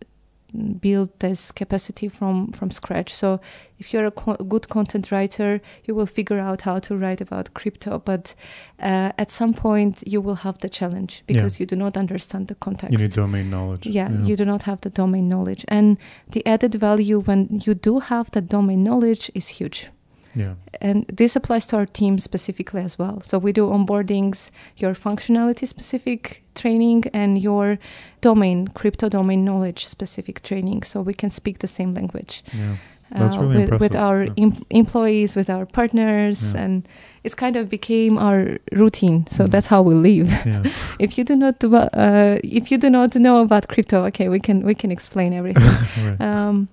build 0.80 1.10
this 1.20 1.52
capacity 1.52 2.08
from 2.08 2.52
from 2.52 2.72
scratch. 2.72 3.14
So 3.14 3.40
if 3.80 3.94
you're 3.94 4.06
a 4.06 4.12
co- 4.12 4.36
good 4.36 4.70
content 4.70 5.12
writer, 5.12 5.62
you 5.86 5.96
will 5.96 6.06
figure 6.06 6.40
out 6.40 6.62
how 6.62 6.80
to 6.80 6.96
write 6.96 7.22
about 7.22 7.54
crypto. 7.54 8.00
But 8.00 8.36
uh, 8.80 9.12
at 9.18 9.32
some 9.32 9.54
point, 9.54 10.04
you 10.06 10.22
will 10.22 10.36
have 10.36 10.60
the 10.60 10.70
challenge 10.70 11.24
because 11.26 11.60
yeah. 11.60 11.64
you 11.64 11.66
do 11.66 11.76
not 11.76 11.98
understand 11.98 12.48
the 12.48 12.56
context. 12.56 12.94
You 12.94 13.00
need 13.00 13.12
domain 13.12 13.50
knowledge. 13.50 13.88
Yeah, 13.88 14.12
yeah, 14.12 14.26
you 14.26 14.36
do 14.36 14.46
not 14.46 14.64
have 14.64 14.82
the 14.82 14.90
domain 14.90 15.28
knowledge, 15.28 15.66
and 15.68 15.98
the 16.32 16.46
added 16.46 16.76
value 16.76 17.20
when 17.20 17.62
you 17.66 17.74
do 17.74 18.00
have 18.00 18.32
the 18.32 18.42
domain 18.42 18.84
knowledge 18.84 19.32
is 19.34 19.48
huge. 19.48 19.90
Yeah. 20.36 20.54
And 20.82 21.06
this 21.18 21.36
applies 21.36 21.66
to 21.68 21.76
our 21.78 21.86
team 21.86 22.20
specifically 22.20 22.82
as 22.82 22.98
well. 23.00 23.22
So 23.22 23.38
we 23.38 23.52
do 23.52 23.68
onboardings, 23.70 24.52
your 24.78 24.94
functionality 24.96 25.68
specific 25.68 26.44
training, 26.56 27.04
and 27.14 27.38
your 27.42 27.78
domain, 28.22 28.68
crypto 28.70 29.10
domain 29.10 29.46
knowledge 29.46 29.86
specific 29.88 30.42
training. 30.42 30.84
So 30.84 31.02
we 31.02 31.14
can 31.14 31.30
speak 31.30 31.60
the 31.60 31.68
same 31.68 31.94
language. 31.94 32.44
Yeah. 32.54 32.78
That's 33.16 33.38
really 33.38 33.48
with, 33.56 33.64
impressive. 33.64 33.80
with 33.82 33.96
our 33.96 34.24
yeah. 34.24 34.34
em- 34.38 34.66
employees, 34.72 35.36
with 35.36 35.48
our 35.50 35.66
partners, 35.68 36.54
Yeah. 36.54 36.62
and 36.64 36.88
it's 37.24 37.36
kind 37.36 37.56
of 37.56 37.70
became 37.70 38.18
our 38.18 38.58
routine. 38.72 39.28
So 39.30 39.44
Mhm. 39.46 39.52
that's 39.52 39.68
how 39.68 39.84
we 39.84 39.94
live. 39.94 40.32
yeah. 40.46 40.64
if 41.00 41.18
you 41.18 41.24
do 41.24 41.36
not, 41.36 41.60
do- 41.60 41.76
uh, 41.76 42.40
if 42.44 42.72
you 42.72 42.80
do 42.80 42.90
not 42.90 43.16
know 43.16 43.42
about 43.44 43.68
crypto, 43.68 44.04
okay, 44.06 44.30
we 44.30 44.40
can 44.40 44.64
we 44.66 44.74
can 44.74 44.90
explain 44.92 45.32
everything. 45.34 45.64
right. 46.06 46.22
um, 46.22 46.68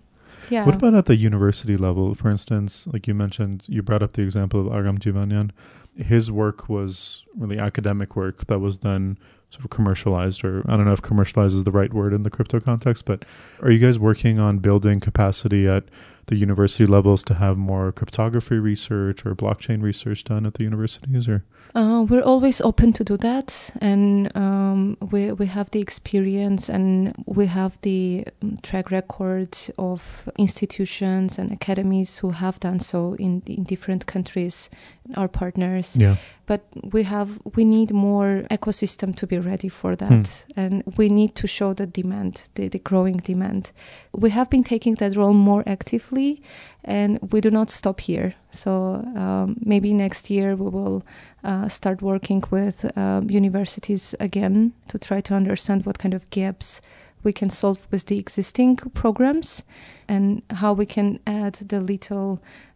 yeah. 0.50 0.66
What 0.66 0.74
about 0.74 0.94
at 0.94 1.06
the 1.06 1.16
university 1.16 1.76
level? 1.76 2.14
For 2.14 2.30
instance, 2.30 2.86
like 2.92 3.06
you 3.06 3.14
mentioned, 3.14 3.64
you 3.66 3.82
brought 3.82 4.02
up 4.02 4.12
the 4.14 4.22
example 4.22 4.60
of 4.60 4.72
Agam 4.72 4.98
Jivanyan. 4.98 5.50
His 5.96 6.30
work 6.30 6.68
was 6.68 7.24
really 7.36 7.58
academic 7.58 8.16
work 8.16 8.46
that 8.46 8.58
was 8.58 8.78
then 8.78 9.18
sort 9.50 9.64
of 9.64 9.70
commercialized, 9.70 10.44
or 10.44 10.62
I 10.68 10.76
don't 10.76 10.86
know 10.86 10.92
if 10.92 11.02
commercialized 11.02 11.54
is 11.56 11.64
the 11.64 11.72
right 11.72 11.92
word 11.92 12.12
in 12.12 12.22
the 12.22 12.30
crypto 12.30 12.60
context, 12.60 13.04
but 13.04 13.24
are 13.62 13.70
you 13.70 13.78
guys 13.78 13.98
working 13.98 14.38
on 14.38 14.58
building 14.58 15.00
capacity 15.00 15.66
at 15.66 15.84
the 16.30 16.36
university 16.36 16.86
levels 16.86 17.24
to 17.24 17.34
have 17.34 17.58
more 17.58 17.90
cryptography 17.90 18.56
research 18.58 19.26
or 19.26 19.34
blockchain 19.34 19.82
research 19.82 20.22
done 20.22 20.46
at 20.46 20.54
the 20.54 20.62
universities 20.64 21.28
or 21.28 21.42
Uh, 21.74 22.04
we're 22.08 22.24
always 22.24 22.60
open 22.60 22.92
to 22.92 23.04
do 23.04 23.16
that, 23.16 23.70
and 23.80 24.28
um, 24.34 24.96
we 25.12 25.32
we 25.32 25.46
have 25.46 25.70
the 25.70 25.80
experience 25.80 26.72
and 26.72 27.12
we 27.26 27.46
have 27.46 27.78
the 27.82 28.24
um, 28.42 28.58
track 28.62 28.90
record 28.90 29.56
of 29.76 30.28
institutions 30.36 31.38
and 31.38 31.52
academies 31.52 32.22
who 32.22 32.30
have 32.30 32.58
done 32.60 32.80
so 32.80 33.14
in 33.18 33.42
in 33.46 33.62
different 33.64 34.04
countries, 34.06 34.70
our 35.16 35.28
partners. 35.28 35.96
yeah 35.96 36.16
But 36.50 36.62
we 36.92 37.04
have 37.04 37.28
we 37.56 37.64
need 37.64 37.90
more 37.92 38.42
ecosystem 38.50 39.14
to 39.14 39.26
be 39.26 39.38
ready 39.38 39.68
for 39.68 39.94
that, 39.96 40.46
and 40.56 40.82
we 40.96 41.08
need 41.08 41.32
to 41.34 41.46
show 41.46 41.74
the 41.74 41.86
demand, 41.86 42.48
the, 42.54 42.68
the 42.68 42.80
growing 42.80 43.18
demand. 43.22 43.72
We 44.12 44.30
have 44.30 44.48
been 44.50 44.64
taking 44.64 44.96
that 44.96 45.14
role 45.14 45.34
more 45.34 45.62
actively, 45.66 46.42
and 46.84 47.18
we 47.32 47.40
do 47.40 47.50
not 47.50 47.70
stop 47.70 48.00
here. 48.00 48.34
So 48.50 48.70
um, 49.16 49.56
maybe 49.64 49.92
next 49.94 50.30
year 50.30 50.56
we 50.56 50.70
will 50.70 51.02
uh, 51.44 51.68
start 51.68 52.02
working 52.02 52.42
with 52.50 52.84
um, 52.96 53.30
universities 53.30 54.14
again 54.18 54.72
to 54.88 54.98
try 54.98 55.20
to 55.20 55.34
understand 55.34 55.86
what 55.86 55.98
kind 55.98 56.14
of 56.14 56.28
gaps 56.30 56.80
we 57.22 57.32
can 57.32 57.50
solve 57.50 57.78
with 57.90 58.06
the 58.06 58.18
existing 58.18 58.76
programs 58.94 59.62
and 60.08 60.42
how 60.50 60.72
we 60.72 60.86
can 60.86 61.20
add 61.26 61.54
the 61.68 61.80
little 61.80 62.32
uh, 62.32 62.69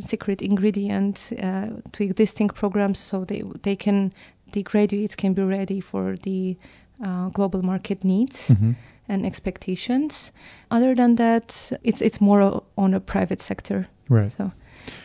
secret 0.00 0.42
ingredient 0.42 1.32
uh, 1.42 1.66
to 1.92 2.04
existing 2.04 2.48
programs 2.48 2.98
so 2.98 3.24
they 3.24 3.42
they 3.62 3.76
can 3.76 4.12
the 4.52 4.62
graduates 4.62 5.14
can 5.16 5.34
be 5.34 5.42
ready 5.42 5.80
for 5.80 6.16
the 6.22 6.56
uh, 7.04 7.28
global 7.32 7.62
market 7.62 8.04
needs 8.04 8.48
Mhm. 8.50 8.74
and 9.08 9.24
expectations. 9.26 10.32
Other 10.70 10.94
than 10.94 11.14
that, 11.16 11.72
it's 11.82 12.02
it's 12.02 12.20
more 12.20 12.62
on 12.76 12.94
a 12.94 13.00
private 13.00 13.40
sector. 13.42 13.86
right 14.10 14.32
So, 14.36 14.50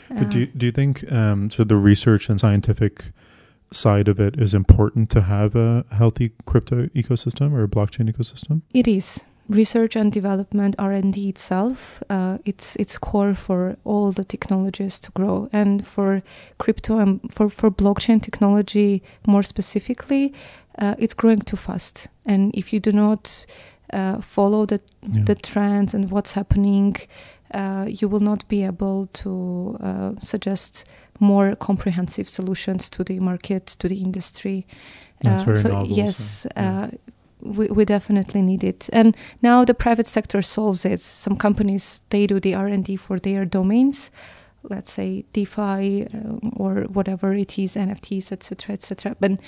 But 0.09 0.29
do 0.31 0.37
uh, 0.37 0.39
you, 0.41 0.47
do 0.57 0.65
you 0.65 0.71
think 0.71 1.03
um, 1.11 1.49
so? 1.49 1.63
The 1.65 1.75
research 1.75 2.29
and 2.29 2.39
scientific 2.39 3.05
side 3.71 4.11
of 4.11 4.19
it 4.19 4.39
is 4.41 4.53
important 4.53 5.09
to 5.09 5.21
have 5.21 5.55
a 5.59 5.83
healthy 5.91 6.31
crypto 6.45 6.87
ecosystem 6.95 7.51
or 7.53 7.63
a 7.63 7.67
blockchain 7.67 8.09
ecosystem. 8.09 8.61
It 8.73 8.87
is 8.87 9.23
research 9.49 9.95
and 9.95 10.11
development 10.11 10.75
R 10.79 10.91
and 10.91 11.13
D 11.13 11.29
itself. 11.29 12.01
Uh, 12.09 12.37
it's 12.45 12.75
it's 12.75 12.97
core 12.97 13.35
for 13.35 13.75
all 13.83 14.11
the 14.11 14.23
technologies 14.23 14.99
to 14.99 15.11
grow, 15.11 15.49
and 15.53 15.85
for 15.87 16.21
crypto 16.57 16.97
and 16.97 17.19
for 17.31 17.49
for 17.49 17.71
blockchain 17.71 18.21
technology 18.21 19.01
more 19.27 19.43
specifically, 19.43 20.33
uh, 20.81 20.95
it's 20.97 21.13
growing 21.15 21.41
too 21.41 21.57
fast. 21.57 22.07
And 22.25 22.51
if 22.55 22.73
you 22.73 22.79
do 22.79 22.91
not 22.91 23.45
uh, 23.93 24.21
follow 24.21 24.65
the 24.65 24.79
Yeah. 25.13 25.25
the 25.25 25.35
trends 25.35 25.93
and 25.93 26.09
what's 26.11 26.33
happening, 26.33 26.95
uh, 27.53 27.85
you 28.01 28.09
will 28.09 28.23
not 28.23 28.47
be 28.47 28.65
able 28.67 29.07
to 29.23 29.77
uh, 29.83 30.11
suggest 30.19 30.85
more 31.19 31.55
comprehensive 31.55 32.27
solutions 32.29 32.89
to 32.89 33.03
the 33.03 33.19
market, 33.19 33.65
to 33.79 33.87
the 33.87 33.95
industry. 34.01 34.65
That's 35.23 35.41
Uh, 35.43 35.45
very 35.45 35.57
so 35.61 35.69
novel, 35.69 35.89
so, 35.95 36.01
yes, 36.01 36.47
yeah. 36.57 36.89
We, 37.41 37.67
we 37.67 37.85
definitely 37.85 38.41
need 38.41 38.63
it. 38.63 38.89
And 38.93 39.15
now 39.41 39.65
the 39.65 39.73
private 39.73 40.07
sector 40.07 40.41
solves 40.41 40.85
it. 40.85 41.01
Some 41.01 41.35
companies 41.37 42.01
they 42.09 42.27
do 42.27 42.39
the 42.39 42.55
R 42.55 42.67
and 42.67 42.83
D 42.83 42.95
for 42.95 43.19
their 43.19 43.45
domains, 43.45 44.11
let's 44.63 44.91
say 44.91 45.25
DeFi 45.33 46.07
uh, 46.07 46.49
or 46.55 46.83
whatever 46.83 47.33
it 47.33 47.57
is, 47.59 47.75
NFTs, 47.75 48.31
etc., 48.31 48.73
etc. 48.73 49.15
But 49.19 49.39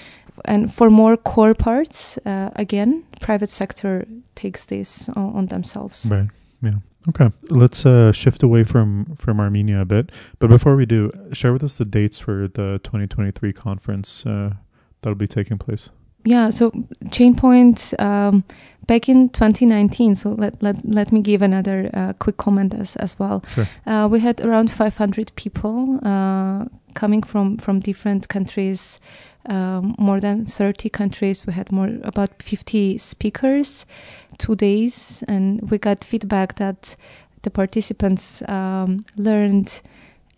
and 0.46 0.74
for 0.74 0.90
more 0.90 1.18
core 1.18 1.56
parts, 1.56 2.18
uh, 2.26 2.52
again, 2.56 3.04
private 3.22 3.50
sector 3.50 4.06
takes 4.36 4.66
this 4.66 5.10
on, 5.10 5.36
on 5.36 5.46
themselves. 5.48 6.08
Right. 6.10 6.30
Yeah. 6.62 6.80
Okay. 7.10 7.32
Let's 7.50 7.86
uh, 7.86 8.12
shift 8.12 8.44
away 8.44 8.64
from 8.64 9.16
from 9.18 9.40
Armenia 9.40 9.82
a 9.82 9.86
bit. 9.86 10.12
But 10.40 10.50
before 10.50 10.76
we 10.76 10.86
do, 10.86 11.12
share 11.32 11.54
with 11.54 11.64
us 11.64 11.78
the 11.78 11.86
dates 11.86 12.20
for 12.20 12.48
the 12.48 12.80
2023 12.84 13.54
conference 13.54 14.26
uh, 14.26 14.56
that'll 15.02 15.16
be 15.16 15.28
taking 15.28 15.58
place. 15.58 15.90
Yeah, 16.28 16.50
so 16.50 16.72
Chainpoint 17.06 17.98
um, 18.02 18.44
back 18.86 19.08
in 19.08 19.30
2019. 19.30 20.16
So 20.16 20.32
let 20.32 20.62
let, 20.62 20.76
let 20.86 21.14
me 21.14 21.22
give 21.22 21.42
another 21.42 21.90
uh, 21.94 22.14
quick 22.20 22.36
comment 22.36 22.74
as 22.74 22.98
as 22.98 23.18
well. 23.18 23.46
Sure. 23.56 23.68
Uh, 23.86 24.10
we 24.12 24.20
had 24.20 24.42
around 24.42 24.70
500 24.70 25.32
people 25.36 26.00
uh, 26.04 26.66
coming 26.96 27.24
from 27.24 27.58
from 27.58 27.80
different 27.80 28.28
countries, 28.28 29.00
um, 29.46 29.96
more 29.98 30.20
than 30.20 30.46
30 30.46 30.90
countries. 30.90 31.48
We 31.48 31.54
had 31.54 31.72
more 31.72 31.92
about 32.04 32.44
50 32.44 32.98
speakers, 32.98 33.86
two 34.38 34.56
days, 34.58 35.24
and 35.30 35.72
we 35.72 35.78
got 35.78 36.04
feedback 36.04 36.56
that 36.56 36.98
the 37.44 37.50
participants 37.52 38.42
um, 38.50 39.06
learned 39.16 39.82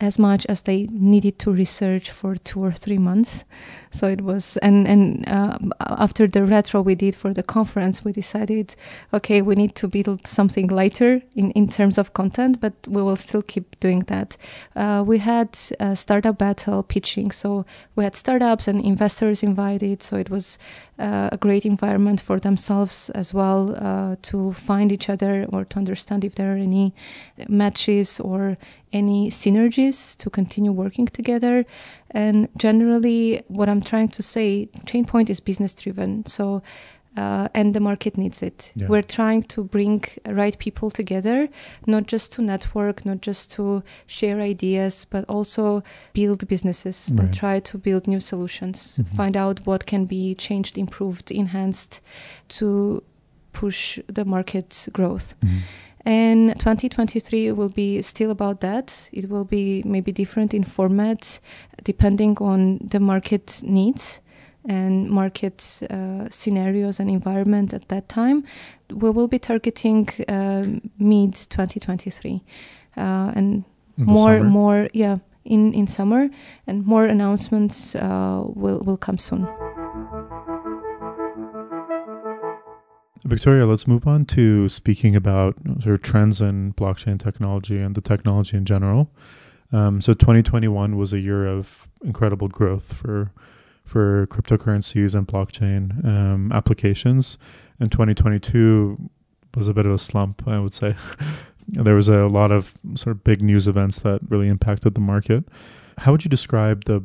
as 0.02 0.18
much 0.18 0.46
as 0.46 0.62
they 0.62 0.88
needed 0.92 1.38
to 1.40 1.52
research 1.52 2.10
for 2.10 2.36
two 2.36 2.64
or 2.64 2.72
three 2.72 2.98
months. 2.98 3.44
So 3.92 4.08
it 4.08 4.22
was, 4.22 4.58
and 4.58 4.88
and 4.88 5.28
uh, 5.28 5.58
after 5.80 6.28
the 6.28 6.44
retro 6.46 6.82
we 6.82 6.96
did 6.96 7.16
for 7.16 7.34
the 7.34 7.44
conference, 7.44 8.06
we 8.06 8.12
decided, 8.12 8.76
okay, 9.14 9.42
we 9.42 9.56
need 9.56 9.76
to 9.76 9.88
build 9.88 10.28
something 10.28 10.68
lighter 10.68 11.22
in 11.36 11.52
in 11.52 11.68
terms 11.68 11.98
of 11.98 12.14
content, 12.14 12.62
but 12.62 12.74
we 12.88 13.02
will 13.02 13.18
still 13.18 13.42
keep 13.42 13.80
doing 13.80 14.04
that. 14.08 14.38
Uh, 14.76 15.04
we 15.06 15.18
had 15.18 15.58
a 15.80 15.96
startup 15.96 16.38
battle 16.38 16.84
pitching, 16.84 17.32
so 17.32 17.66
we 17.96 18.04
had 18.04 18.16
startups 18.16 18.68
and 18.68 18.84
investors 18.86 19.44
invited. 19.44 20.04
So 20.04 20.18
it 20.18 20.30
was 20.30 20.60
uh, 21.00 21.30
a 21.32 21.38
great 21.38 21.66
environment 21.66 22.20
for 22.20 22.40
themselves 22.40 23.10
as 23.12 23.34
well 23.34 23.76
uh, 23.78 24.16
to 24.22 24.52
find 24.52 24.92
each 24.92 25.10
other 25.10 25.46
or 25.52 25.64
to 25.66 25.78
understand 25.78 26.26
if 26.26 26.36
there 26.36 26.54
are 26.54 26.58
any 26.58 26.94
matches 27.48 28.20
or 28.20 28.58
any 28.92 29.30
synergies 29.30 30.18
to 30.18 30.30
continue 30.30 30.72
working 30.72 31.08
together. 31.08 31.66
And 32.12 32.50
generally, 32.58 33.44
what 33.48 33.70
I'm 33.70 33.82
trying 33.82 34.10
to 34.10 34.24
say, 34.24 34.70
Chainpoint 34.86 35.30
is 35.30 35.40
business 35.40 35.74
driven. 35.74 36.26
So, 36.26 36.62
uh, 37.18 37.48
and 37.54 37.74
the 37.74 37.80
market 37.80 38.18
needs 38.18 38.42
it. 38.44 38.72
Yeah. 38.76 38.88
We're 38.88 39.02
trying 39.02 39.44
to 39.44 39.64
bring 39.64 40.04
right 40.26 40.58
people 40.60 40.92
together, 40.92 41.50
not 41.88 42.08
just 42.08 42.32
to 42.34 42.42
network, 42.42 43.06
not 43.06 43.22
just 43.22 43.52
to 43.54 43.84
share 44.08 44.40
ideas, 44.40 45.06
but 45.10 45.26
also 45.28 45.84
build 46.14 46.48
businesses 46.48 47.10
Right. 47.12 47.26
and 47.26 47.34
try 47.34 47.60
to 47.60 47.78
build 47.78 48.08
new 48.08 48.20
solutions, 48.20 48.98
Mhm. 49.00 49.16
find 49.16 49.36
out 49.38 49.66
what 49.66 49.86
can 49.86 50.06
be 50.06 50.36
changed, 50.36 50.78
improved, 50.78 51.32
enhanced 51.32 52.02
to 52.60 53.04
push 53.54 54.00
the 54.08 54.24
market 54.24 54.88
growth. 54.94 55.34
Mhm. 55.42 55.62
And 56.06 56.60
2023 56.60 57.52
will 57.52 57.70
be 57.70 58.02
still 58.02 58.32
about 58.32 58.62
that. 58.62 59.10
It 59.12 59.30
will 59.30 59.44
be 59.44 59.84
maybe 59.86 60.12
different 60.14 60.54
in 60.54 60.64
format 60.64 61.40
depending 61.84 62.38
on 62.40 62.80
the 62.92 63.00
market 63.00 63.62
needs 63.64 64.22
and 64.66 65.10
market 65.10 65.82
uh, 65.90 66.28
scenarios 66.30 67.00
and 67.00 67.10
environment 67.10 67.74
at 67.74 67.88
that 67.88 68.10
time. 68.10 68.44
We 68.90 69.10
will 69.10 69.28
be 69.28 69.40
targeting 69.40 70.10
um 70.28 70.82
mid 70.98 71.36
2023 71.36 72.44
uh, 72.98 73.32
and 73.36 73.64
more, 73.98 74.38
summer? 74.38 74.44
more, 74.44 74.90
yeah, 74.94 75.18
in 75.46 75.74
in 75.74 75.88
summer, 75.88 76.30
and 76.68 76.86
more 76.86 77.06
announcements 77.06 77.96
uh, 77.96 78.44
will 78.46 78.80
will 78.80 78.98
come 78.98 79.18
soon. 79.18 79.48
Victoria, 83.26 83.66
let's 83.66 83.86
move 83.86 84.08
on 84.08 84.26
to 84.26 84.70
speaking 84.70 85.16
about 85.16 85.56
sort 85.82 85.96
of 85.96 86.02
trends 86.02 86.42
in 86.42 86.74
blockchain 86.74 87.20
technology 87.22 87.78
and 87.78 87.94
the 87.94 88.02
technology 88.02 88.58
in 88.58 88.66
general. 88.66 89.12
Um, 89.72 90.02
so 90.02 90.14
2021 90.14 90.98
was 90.98 91.14
a 91.14 91.20
year 91.20 91.46
of 91.46 91.88
incredible 92.04 92.48
growth 92.48 92.94
for 92.94 93.32
for 93.90 94.28
cryptocurrencies 94.28 95.16
and 95.16 95.28
blockchain 95.28 96.06
um, 96.06 96.52
applications, 96.52 97.38
and 97.80 97.92
2022 97.92 99.10
was 99.56 99.68
a 99.68 99.74
bit 99.74 99.86
of 99.86 99.92
a 99.92 100.00
slump, 100.00 100.48
I 100.48 100.60
would 100.60 100.74
say. 100.74 100.96
there 101.68 101.96
was 101.96 102.08
a 102.08 102.28
lot 102.28 102.52
of 102.52 102.74
sort 102.96 103.16
of 103.16 103.24
big 103.24 103.42
news 103.42 103.68
events 103.68 104.00
that 104.00 104.20
really 104.30 104.48
impacted 104.48 104.94
the 104.94 105.02
market. 105.02 105.46
How 105.98 106.12
would 106.12 106.24
you 106.24 106.30
describe 106.30 106.86
the 106.86 107.04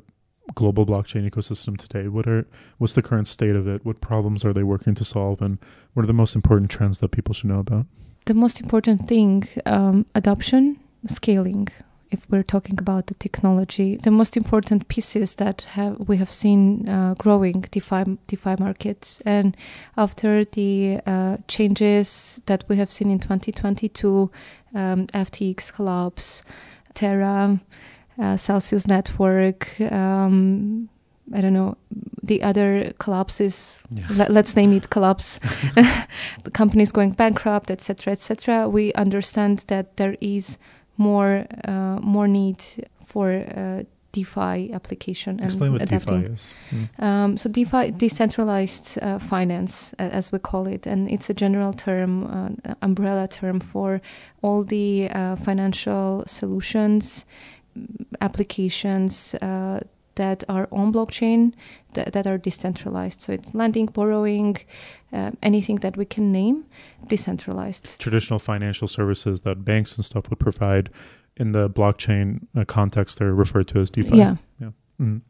global 0.54 0.84
blockchain 0.84 1.28
ecosystem 1.28 1.76
today? 1.76 2.08
What 2.08 2.26
are 2.26 2.46
what's 2.78 2.92
the 2.92 3.02
current 3.02 3.28
state 3.28 3.56
of 3.56 3.66
it? 3.66 3.84
What 3.84 4.00
problems 4.00 4.44
are 4.44 4.52
they 4.52 4.62
working 4.62 4.94
to 4.96 5.04
solve, 5.04 5.40
and 5.40 5.58
what 5.94 6.04
are 6.04 6.06
the 6.06 6.12
most 6.12 6.34
important 6.34 6.70
trends 6.70 6.98
that 6.98 7.08
people 7.08 7.34
should 7.34 7.48
know 7.48 7.60
about? 7.60 7.86
The 8.26 8.34
most 8.34 8.60
important 8.60 9.08
thing: 9.08 9.48
um, 9.66 10.06
adoption, 10.14 10.78
scaling. 11.06 11.68
If 12.14 12.30
we're 12.30 12.44
talking 12.44 12.78
about 12.78 13.08
the 13.08 13.14
technology, 13.14 13.96
the 13.96 14.12
most 14.12 14.36
important 14.36 14.86
pieces 14.86 15.34
that 15.34 15.62
have 15.72 15.98
we 16.08 16.16
have 16.18 16.30
seen 16.30 16.88
uh, 16.88 17.14
growing 17.18 17.62
DeFi 17.72 18.18
DeFi 18.28 18.54
markets, 18.60 19.20
and 19.26 19.56
after 19.96 20.44
the 20.44 21.00
uh, 21.06 21.38
changes 21.48 22.40
that 22.46 22.62
we 22.68 22.76
have 22.76 22.90
seen 22.92 23.10
in 23.10 23.18
2022, 23.18 24.30
um, 24.76 25.08
FTX 25.08 25.72
collapse, 25.72 26.42
Terra 26.94 27.60
uh, 28.22 28.36
Celsius 28.36 28.86
Network. 28.86 29.80
Um, 29.80 30.88
I 31.34 31.40
don't 31.40 31.54
know 31.54 31.76
the 32.22 32.44
other 32.44 32.92
collapses. 32.98 33.82
Yeah. 33.90 34.06
Let, 34.10 34.36
us 34.36 34.54
name 34.54 34.72
it 34.72 34.90
collapse. 34.90 35.40
companies 36.52 36.92
going 36.92 37.10
bankrupt, 37.10 37.70
etc., 37.70 38.12
etc. 38.12 38.68
We 38.68 38.92
understand 38.92 39.64
that 39.68 39.96
there 39.96 40.16
is 40.20 40.58
more 40.96 41.46
uh, 41.64 41.98
more 42.00 42.28
need 42.28 42.62
for 43.04 43.32
uh, 43.32 43.82
DeFi 44.12 44.72
application 44.72 45.32
and 45.40 45.44
Explain 45.44 45.72
what 45.72 45.82
adapting. 45.82 46.22
DeFi 46.22 46.34
is. 46.34 46.52
Mm. 46.70 47.02
Um, 47.02 47.36
so 47.36 47.48
DeFi, 47.50 47.90
decentralized 47.90 48.98
uh, 49.02 49.18
finance, 49.18 49.92
as 49.98 50.30
we 50.30 50.38
call 50.38 50.68
it, 50.68 50.86
and 50.86 51.10
it's 51.10 51.28
a 51.28 51.34
general 51.34 51.72
term, 51.72 52.12
uh, 52.24 52.74
umbrella 52.80 53.26
term 53.26 53.58
for 53.60 54.00
all 54.40 54.62
the 54.62 55.10
uh, 55.10 55.36
financial 55.36 56.22
solutions 56.26 57.24
applications 58.20 59.34
uh, 59.42 59.80
that 60.14 60.44
are 60.48 60.68
on 60.70 60.92
blockchain 60.92 61.52
that, 61.94 62.12
that, 62.12 62.26
are 62.26 62.38
decentralized. 62.38 63.20
So 63.20 63.32
it's 63.32 63.54
lending, 63.54 63.86
borrowing, 63.86 64.58
uh, 65.12 65.32
anything 65.42 65.76
that 65.76 65.96
we 65.96 66.04
can 66.04 66.32
name, 66.32 66.66
decentralized. 67.06 68.00
Traditional 68.00 68.38
financial 68.38 68.88
services 68.88 69.42
that 69.42 69.64
banks 69.64 69.96
and 69.96 70.04
stuff 70.04 70.30
would 70.30 70.38
provide 70.38 70.90
in 71.36 71.52
the 71.52 71.68
blockchain 71.68 72.46
uh, 72.56 72.64
context, 72.64 73.18
they're 73.18 73.34
referred 73.34 73.68
to 73.68 73.80
as 73.80 73.90
DeFi. 73.90 74.16
Yeah. 74.16 74.36
yeah. 74.60 74.70
Mm. 75.00 75.22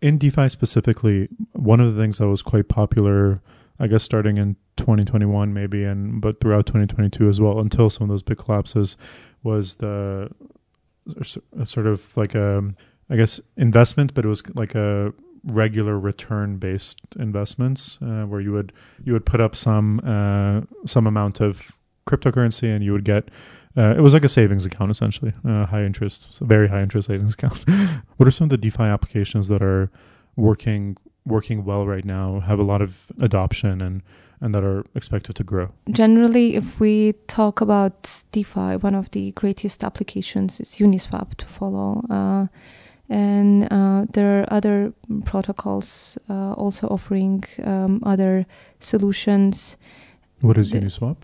In 0.00 0.18
DeFi 0.18 0.48
specifically, 0.48 1.28
one 1.52 1.80
of 1.80 1.94
the 1.94 2.00
things 2.00 2.18
that 2.18 2.28
was 2.28 2.42
quite 2.42 2.68
popular, 2.68 3.42
I 3.78 3.86
guess, 3.86 4.02
starting 4.02 4.38
in 4.38 4.56
2021 4.76 5.52
maybe, 5.52 5.84
and 5.84 6.20
but 6.20 6.40
throughout 6.40 6.66
2022 6.66 7.28
as 7.28 7.40
well, 7.40 7.58
until 7.58 7.90
some 7.90 8.04
of 8.04 8.08
those 8.08 8.22
big 8.22 8.38
collapses, 8.38 8.96
was 9.42 9.76
the 9.76 10.30
sort 11.64 11.86
of 11.86 12.16
like 12.16 12.34
a, 12.34 12.62
I 13.10 13.16
guess, 13.16 13.40
investment, 13.56 14.14
but 14.14 14.24
it 14.24 14.28
was 14.28 14.42
like 14.54 14.74
a 14.74 15.12
regular 15.44 15.98
return 15.98 16.56
based 16.56 17.00
investments 17.18 17.98
uh, 18.02 18.24
where 18.24 18.40
you 18.40 18.52
would 18.52 18.72
you 19.04 19.12
would 19.12 19.24
put 19.24 19.40
up 19.40 19.56
some 19.56 20.00
uh, 20.00 20.60
some 20.86 21.06
amount 21.06 21.40
of 21.40 21.72
cryptocurrency 22.06 22.74
and 22.74 22.84
you 22.84 22.92
would 22.92 23.04
get 23.04 23.28
uh, 23.76 23.94
it 23.96 24.00
was 24.00 24.12
like 24.12 24.24
a 24.24 24.28
savings 24.28 24.66
account 24.66 24.90
essentially 24.90 25.32
uh, 25.48 25.66
high 25.66 25.84
interest 25.84 26.38
very 26.40 26.68
high 26.68 26.82
interest 26.82 27.08
savings 27.08 27.34
account 27.38 27.64
what 28.16 28.26
are 28.26 28.30
some 28.30 28.46
of 28.46 28.50
the 28.50 28.58
defi 28.58 28.82
applications 28.82 29.48
that 29.48 29.62
are 29.62 29.90
working 30.36 30.96
working 31.26 31.64
well 31.64 31.86
right 31.86 32.04
now 32.04 32.40
have 32.40 32.58
a 32.58 32.62
lot 32.62 32.82
of 32.82 33.06
adoption 33.20 33.80
and 33.80 34.02
and 34.40 34.54
that 34.54 34.64
are 34.64 34.84
expected 34.94 35.36
to 35.36 35.44
grow? 35.44 35.70
Generally, 35.90 36.56
if 36.56 36.80
we 36.80 37.14
talk 37.26 37.60
about 37.60 38.24
DeFi, 38.32 38.76
one 38.76 38.94
of 38.94 39.10
the 39.10 39.32
greatest 39.32 39.84
applications 39.84 40.60
is 40.60 40.76
Uniswap 40.76 41.34
to 41.36 41.46
follow. 41.46 42.48
And 43.10 43.70
uh, 43.72 44.06
there 44.12 44.40
are 44.40 44.52
other 44.52 44.92
protocols 45.24 46.16
uh, 46.28 46.52
also 46.52 46.86
offering 46.86 47.44
um, 47.64 48.00
other 48.06 48.46
solutions. 48.78 49.76
What 50.40 50.56
is 50.56 50.70
the, 50.70 50.78
Uniswap? 50.78 51.16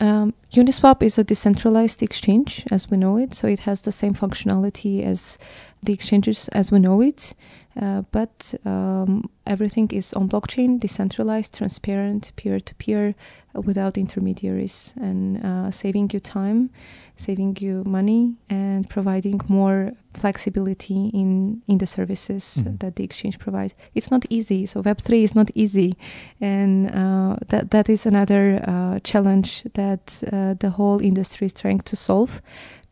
Um, 0.00 0.34
Uniswap 0.52 1.02
is 1.02 1.16
a 1.16 1.24
decentralized 1.24 2.02
exchange 2.02 2.64
as 2.72 2.90
we 2.90 2.96
know 2.96 3.16
it, 3.16 3.32
so 3.32 3.46
it 3.46 3.60
has 3.60 3.82
the 3.82 3.92
same 3.92 4.12
functionality 4.12 5.04
as 5.04 5.38
the 5.82 5.92
exchanges 5.92 6.48
as 6.48 6.72
we 6.72 6.80
know 6.80 7.00
it. 7.00 7.32
Uh, 7.80 8.02
but 8.12 8.54
um, 8.64 9.28
everything 9.46 9.90
is 9.90 10.12
on 10.12 10.28
blockchain, 10.28 10.78
decentralized, 10.78 11.52
transparent, 11.54 12.32
peer 12.36 12.60
to 12.60 12.74
peer, 12.76 13.14
without 13.54 13.96
intermediaries, 13.96 14.92
and 14.96 15.44
uh, 15.44 15.70
saving 15.70 16.10
you 16.12 16.20
time, 16.20 16.70
saving 17.16 17.56
you 17.60 17.84
money, 17.86 18.34
and 18.50 18.88
providing 18.90 19.40
more 19.48 19.92
flexibility 20.14 21.10
in 21.12 21.62
in 21.68 21.78
the 21.78 21.86
services 21.86 22.58
mm-hmm. 22.58 22.76
that 22.78 22.96
the 22.96 23.04
exchange 23.04 23.38
provides. 23.38 23.74
It's 23.94 24.10
not 24.10 24.24
easy. 24.28 24.66
So 24.66 24.80
Web 24.80 24.98
three 24.98 25.22
is 25.22 25.34
not 25.34 25.50
easy, 25.54 25.96
and 26.40 26.90
uh, 26.90 27.36
that 27.48 27.70
that 27.70 27.88
is 27.88 28.06
another 28.06 28.60
uh, 28.66 28.98
challenge 29.04 29.64
that 29.74 30.22
uh, 30.32 30.54
the 30.54 30.70
whole 30.70 31.00
industry 31.00 31.46
is 31.46 31.52
trying 31.52 31.80
to 31.80 31.96
solve 31.96 32.42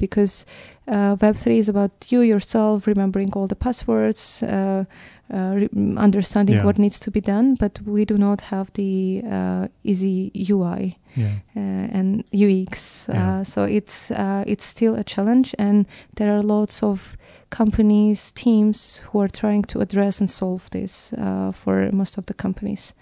because 0.02 0.44
uh, 0.88 1.14
Web3 1.22 1.58
is 1.58 1.68
about 1.68 1.92
you 2.10 2.22
yourself 2.22 2.88
remembering 2.88 3.32
all 3.34 3.46
the 3.46 3.54
passwords, 3.54 4.42
uh, 4.42 4.84
uh, 5.32 5.36
re- 5.54 5.68
understanding 5.96 6.56
yeah. 6.56 6.64
what 6.64 6.76
needs 6.76 6.98
to 6.98 7.10
be 7.10 7.20
done, 7.20 7.54
but 7.54 7.80
we 7.86 8.04
do 8.04 8.18
not 8.18 8.40
have 8.40 8.72
the 8.72 9.22
uh, 9.30 9.68
easy 9.84 10.32
UI 10.50 10.98
yeah. 11.14 11.34
Uh, 11.56 11.98
and 11.98 12.24
UX. 12.34 13.08
Uh, 13.08 13.12
yeah. 13.12 13.42
so 13.44 13.62
it's 13.62 14.10
it's 14.46 14.64
still 14.64 14.94
a 14.96 15.04
challenge, 15.04 15.54
and 15.58 15.86
there 16.16 16.36
are 16.36 16.42
lots 16.42 16.82
of 16.82 17.16
companies, 17.50 18.32
teams 18.32 19.02
who 19.06 19.20
are 19.20 19.28
trying 19.28 19.62
to 19.62 19.80
address 19.80 20.20
and 20.20 20.30
solve 20.30 20.68
this 20.70 21.14
for 21.52 21.90
most 21.92 22.18
of 22.18 22.26
the 22.26 22.34
companies. 22.34 22.94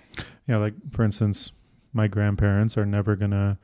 Yeah, 0.46 0.58
like 0.58 0.74
for 0.92 1.04
instance, 1.04 1.52
my 1.92 2.08
grandparents 2.08 2.76
are 2.76 2.86
never 2.86 3.16
gonna 3.16 3.56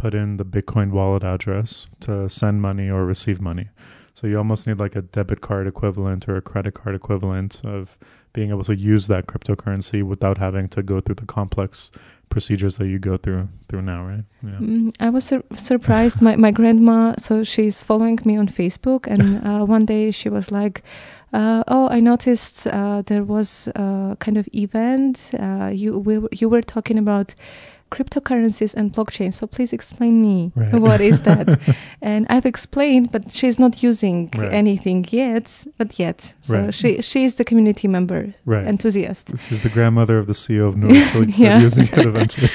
put 0.00 0.14
in 0.14 0.38
the 0.38 0.44
Bitcoin 0.46 0.92
wallet 0.92 1.22
address 1.22 1.86
to 2.00 2.26
send 2.28 2.62
money 2.62 2.88
or 2.88 3.04
receive 3.04 3.38
money. 3.38 3.68
So 4.14 4.26
you 4.26 4.38
almost 4.38 4.66
need 4.66 4.78
like 4.78 4.96
a 4.96 5.02
debit 5.02 5.42
card 5.42 5.66
equivalent 5.66 6.26
or 6.26 6.36
a 6.36 6.42
credit 6.42 6.72
card 6.72 6.94
equivalent 6.94 7.60
of 7.64 7.98
being 8.32 8.48
able 8.50 8.64
to 8.64 8.74
use 8.74 9.08
that 9.08 9.26
cryptocurrency 9.26 10.02
without 10.02 10.38
having 10.38 10.68
to 10.68 10.82
go 10.82 11.00
through 11.00 11.16
the 11.16 11.26
complex 11.26 11.90
procedures 12.30 12.78
that 12.78 12.86
you 12.86 12.98
go 12.98 13.16
through 13.18 13.48
through 13.68 13.82
now, 13.82 14.02
right? 14.04 14.24
Yeah. 14.42 14.58
Mm, 14.60 14.94
I 15.00 15.10
was 15.10 15.24
sur- 15.24 15.44
surprised. 15.54 16.22
my 16.22 16.36
my 16.36 16.50
grandma, 16.50 17.14
so 17.18 17.44
she's 17.44 17.82
following 17.82 18.18
me 18.24 18.38
on 18.38 18.48
Facebook, 18.48 19.06
and 19.06 19.22
uh, 19.48 19.64
one 19.66 19.84
day 19.84 20.10
she 20.10 20.28
was 20.30 20.50
like. 20.50 20.82
Uh, 21.32 21.62
oh, 21.68 21.86
I 21.88 22.00
noticed 22.00 22.66
uh, 22.66 23.02
there 23.06 23.22
was 23.22 23.68
a 23.76 24.16
kind 24.18 24.36
of 24.36 24.48
event. 24.52 25.30
Uh, 25.38 25.70
you 25.72 25.96
we, 26.06 26.14
you 26.40 26.48
were 26.48 26.64
talking 26.74 26.98
about 26.98 27.36
cryptocurrencies 27.90 28.74
and 28.74 28.92
blockchain. 28.92 29.32
So 29.32 29.46
please 29.46 29.72
explain 29.72 30.22
me 30.22 30.52
right. 30.54 30.74
what 30.80 31.00
is 31.00 31.22
that? 31.28 31.60
and 32.00 32.26
I've 32.30 32.46
explained, 32.46 33.12
but 33.12 33.30
she's 33.30 33.58
not 33.58 33.82
using 33.82 34.30
right. 34.36 34.52
anything 34.52 35.06
yet. 35.10 35.66
But 35.76 35.98
yet, 35.98 36.34
so 36.42 36.58
right. 36.58 36.74
she 36.74 37.02
she 37.02 37.24
is 37.24 37.34
the 37.34 37.44
community 37.44 37.88
member, 37.88 38.34
right. 38.44 38.66
enthusiast. 38.66 39.32
She's 39.48 39.62
the 39.62 39.68
grandmother 39.68 40.18
of 40.18 40.26
the 40.26 40.32
CEO 40.32 40.68
of 40.68 40.76
Noor, 40.76 41.04
so 41.06 41.20
yeah. 41.42 41.60
using 41.60 41.84
it 41.84 42.06
eventually. 42.06 42.50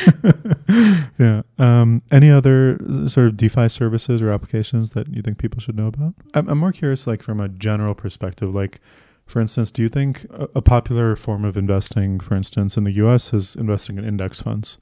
yeah. 1.20 1.42
Um, 1.58 2.02
any 2.12 2.32
other 2.32 2.80
sort 3.08 3.28
of 3.28 3.38
DeFi 3.38 3.70
services 3.70 4.22
or 4.22 4.32
applications 4.32 4.92
that 4.92 5.08
you 5.14 5.22
think 5.22 5.38
people 5.38 5.60
should 5.60 5.76
know 5.76 5.88
about? 5.88 6.14
I'm, 6.34 6.48
I'm 6.50 6.58
more 6.58 6.72
curious, 6.72 7.08
like 7.08 7.22
from 7.22 7.40
a 7.40 7.50
general 7.50 7.94
perspective, 7.94 8.54
like. 8.54 8.80
For 9.28 9.42
instance, 9.42 9.72
do 9.72 9.82
you 9.82 9.90
think 9.90 10.26
a, 10.26 10.48
a 10.54 10.62
popular 10.62 11.16
form 11.16 11.46
of 11.46 11.58
investing, 11.58 12.20
for 12.20 12.36
instance, 12.36 12.78
in 12.78 12.84
the 12.84 12.92
US 12.92 13.34
is 13.34 13.56
investing 13.56 13.98
in 13.98 14.06
index 14.06 14.40
funds? 14.40 14.78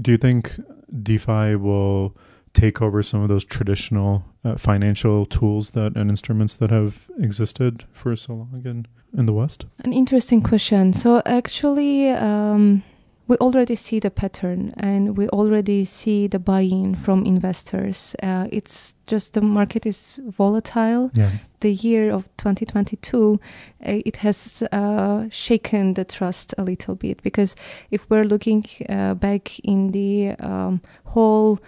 Do 0.00 0.12
you 0.12 0.18
think 0.18 0.58
DeFi 1.02 1.56
will 1.56 2.16
take 2.52 2.82
over 2.82 3.02
some 3.02 3.22
of 3.22 3.28
those 3.28 3.44
traditional 3.44 4.24
uh, 4.44 4.56
financial 4.56 5.24
tools 5.26 5.70
that 5.72 5.96
and 5.96 6.10
instruments 6.10 6.56
that 6.56 6.70
have 6.70 7.06
existed 7.18 7.84
for 7.92 8.16
so 8.16 8.34
long 8.34 8.62
in, 8.64 8.86
in 9.16 9.26
the 9.26 9.32
West? 9.32 9.66
An 9.84 9.92
interesting 9.92 10.42
question. 10.42 10.92
So 10.92 11.22
actually, 11.24 12.10
um, 12.10 12.82
we 13.30 13.36
already 13.36 13.76
see 13.76 14.00
the 14.00 14.10
pattern 14.10 14.74
and 14.76 15.16
we 15.16 15.28
already 15.28 15.84
see 15.84 16.26
the 16.26 16.40
buy-in 16.40 16.96
from 16.96 17.24
investors. 17.24 18.16
Uh, 18.24 18.48
it's 18.50 18.96
just 19.06 19.34
the 19.34 19.40
market 19.40 19.86
is 19.86 20.18
volatile. 20.26 21.12
Yeah. 21.14 21.30
The 21.60 21.72
year 21.72 22.10
of 22.10 22.24
2022, 22.38 23.34
uh, 23.34 23.38
it 23.82 24.16
has 24.16 24.64
uh, 24.72 25.26
shaken 25.30 25.94
the 25.94 26.04
trust 26.04 26.54
a 26.58 26.64
little 26.64 26.96
bit 26.96 27.22
because 27.22 27.54
if 27.92 28.00
we're 28.10 28.24
looking 28.24 28.64
uh, 28.88 29.14
back 29.14 29.60
in 29.60 29.92
the 29.92 30.30
um, 30.40 30.80
whole 31.04 31.60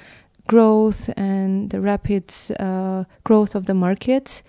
growth 0.49 1.11
and 1.17 1.71
the 1.71 1.81
rapid 1.81 2.35
uh, 2.59 3.05
growth 3.23 3.55
of 3.55 3.67
the 3.67 3.75
market, 3.75 4.43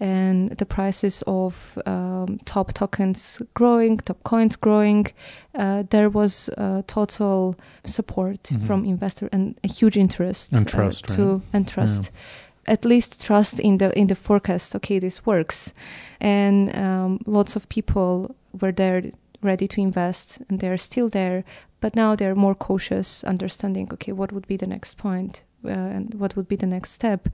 and 0.00 0.50
the 0.58 0.66
prices 0.66 1.22
of 1.26 1.78
um, 1.86 2.38
top 2.44 2.72
tokens 2.72 3.42
growing, 3.54 3.98
top 3.98 4.22
coins 4.22 4.56
growing, 4.56 5.06
uh, 5.54 5.82
there 5.90 6.08
was 6.10 6.48
uh, 6.58 6.82
total 6.86 7.54
support 7.84 8.42
Mhm. 8.42 8.62
from 8.66 8.84
investor 8.84 9.28
and 9.32 9.54
a 9.64 9.68
huge 9.68 9.96
interest 10.00 10.52
And 10.52 10.66
uh, 10.66 10.70
trust, 10.70 11.06
to 11.16 11.22
right? 11.22 11.42
and 11.52 11.68
trust. 11.68 12.10
At 12.66 12.84
least 12.84 13.20
trust 13.26 13.60
in 13.60 13.78
the 13.78 13.90
in 13.98 14.06
the 14.06 14.14
forecast. 14.14 14.74
Okay, 14.74 14.98
this 15.00 15.26
works, 15.26 15.74
and 16.20 16.74
um, 16.74 17.18
lots 17.26 17.56
of 17.56 17.68
people 17.68 18.34
were 18.60 18.72
there 18.72 19.02
ready 19.42 19.66
to 19.68 19.80
invest, 19.80 20.38
and 20.48 20.60
they're 20.60 20.78
still 20.78 21.08
there. 21.10 21.42
But 21.80 21.94
now 21.94 22.16
they're 22.16 22.34
more 22.34 22.54
cautious, 22.54 23.22
understanding. 23.24 23.88
Okay, 23.92 24.12
what 24.12 24.32
would 24.32 24.46
be 24.46 24.56
the 24.56 24.66
next 24.66 24.96
point, 24.96 25.42
uh, 25.42 25.53
and 25.68 26.14
what 26.14 26.36
would 26.36 26.48
be 26.48 26.56
the 26.56 26.66
next 26.66 26.92
step, 26.92 27.28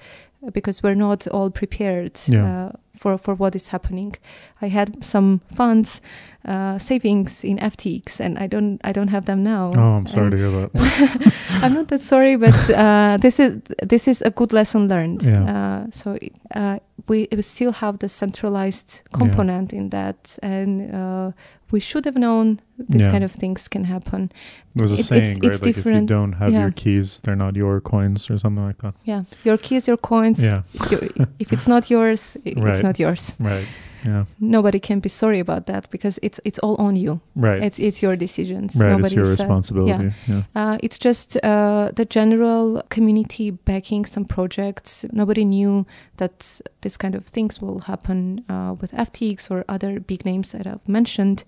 uh, 0.46 0.50
because 0.50 0.82
we're 0.82 0.94
not 0.94 1.26
all 1.28 1.50
prepared 1.50 2.18
Yeah. 2.26 2.72
For 3.00 3.18
for 3.18 3.34
what 3.34 3.54
is 3.54 3.68
happening. 3.68 4.14
I 4.62 4.68
had 4.68 4.88
some 5.04 5.40
funds, 5.56 6.00
uh, 6.48 6.78
savings 6.78 7.44
in 7.44 7.58
FTX, 7.58 8.20
and 8.20 8.38
I 8.38 8.46
don't 8.48 8.78
I 8.88 8.92
don't 8.92 9.08
have 9.10 9.24
them 9.24 9.42
now. 9.42 9.70
Oh, 9.76 9.96
I'm 9.98 10.06
sorry 10.06 10.22
And 10.26 10.30
to 10.32 10.36
hear 10.38 10.50
that. 10.50 11.32
I'm 11.64 11.74
not 11.74 11.88
that 11.88 12.00
sorry, 12.02 12.36
but 12.36 12.54
uh, 12.70 13.16
this 13.20 13.40
is 13.40 13.52
this 13.88 14.08
is 14.08 14.22
a 14.22 14.30
good 14.30 14.52
lesson 14.52 14.88
learned. 14.88 15.22
Yeah. 15.22 15.44
Uh, 15.54 15.90
so 15.90 16.16
uh, 16.54 16.78
we, 17.08 17.26
we 17.36 17.42
still 17.42 17.72
have 17.72 17.98
the 17.98 18.08
centralized 18.08 19.00
component 19.12 19.72
in 19.72 19.90
that, 19.90 20.38
and 20.42 20.94
uh, 20.94 21.32
we 21.72 21.80
should 21.80 22.04
have 22.04 22.18
known 22.18 22.58
this 22.88 23.02
Yeah. 23.02 23.10
kind 23.12 23.24
of 23.24 23.32
things 23.32 23.68
can 23.68 23.84
happen. 23.84 24.30
There's 24.74 24.90
a 24.92 24.94
It- 24.94 25.00
it's- 25.00 25.08
saying, 25.08 25.40
right? 25.42 25.52
it's 25.54 25.62
like 25.62 25.78
if 25.78 25.86
you 25.86 26.06
don't 26.06 26.32
have 26.34 26.52
Yeah. 26.52 26.60
your 26.62 26.72
keys, 26.72 27.20
they're 27.20 27.36
not 27.44 27.56
your 27.56 27.80
coins, 27.80 28.30
or 28.30 28.38
something 28.38 28.66
like 28.66 28.78
that. 28.82 28.94
Yeah, 29.04 29.22
your 29.44 29.58
keys, 29.58 29.86
your 29.88 29.98
coins. 29.98 30.38
Yeah. 30.42 30.62
your- 30.90 31.26
if 31.38 31.52
it's 31.52 31.66
not 31.68 31.90
yours, 31.90 32.36
it's 32.44 32.60
Right. 32.66 32.82
not 32.82 32.89
yours. 32.98 33.34
Right. 33.38 33.66
Yeah. 34.04 34.24
Nobody 34.38 34.80
can 34.80 35.00
be 35.00 35.08
sorry 35.08 35.40
about 35.40 35.66
that 35.66 35.90
because 35.90 36.18
it's 36.22 36.40
it's 36.44 36.58
all 36.60 36.76
on 36.76 36.96
you. 36.96 37.20
Right. 37.36 37.62
It's 37.62 37.78
it's 37.78 38.02
your 38.02 38.16
decisions. 38.16 38.76
right. 38.76 38.90
Nobody 38.90 39.06
It's 39.06 39.14
your 39.14 39.26
responsibility. 39.26 40.14
Yeah. 40.26 40.42
Uh, 40.54 40.78
it's 40.82 40.98
just 40.98 41.36
uh, 41.44 41.90
the 41.94 42.04
general 42.04 42.82
community 42.88 43.50
backing 43.50 44.06
some 44.06 44.24
projects. 44.24 45.04
Nobody 45.12 45.44
knew 45.44 45.86
that 46.16 46.60
this 46.80 46.96
kind 46.96 47.14
of 47.14 47.26
things 47.26 47.60
will 47.60 47.80
happen 47.80 48.44
uh, 48.48 48.74
with 48.80 48.92
FTX 48.92 49.50
or 49.50 49.64
other 49.68 50.00
big 50.00 50.24
names 50.24 50.52
that 50.52 50.66
I've 50.66 50.88
mentioned. 50.88 51.44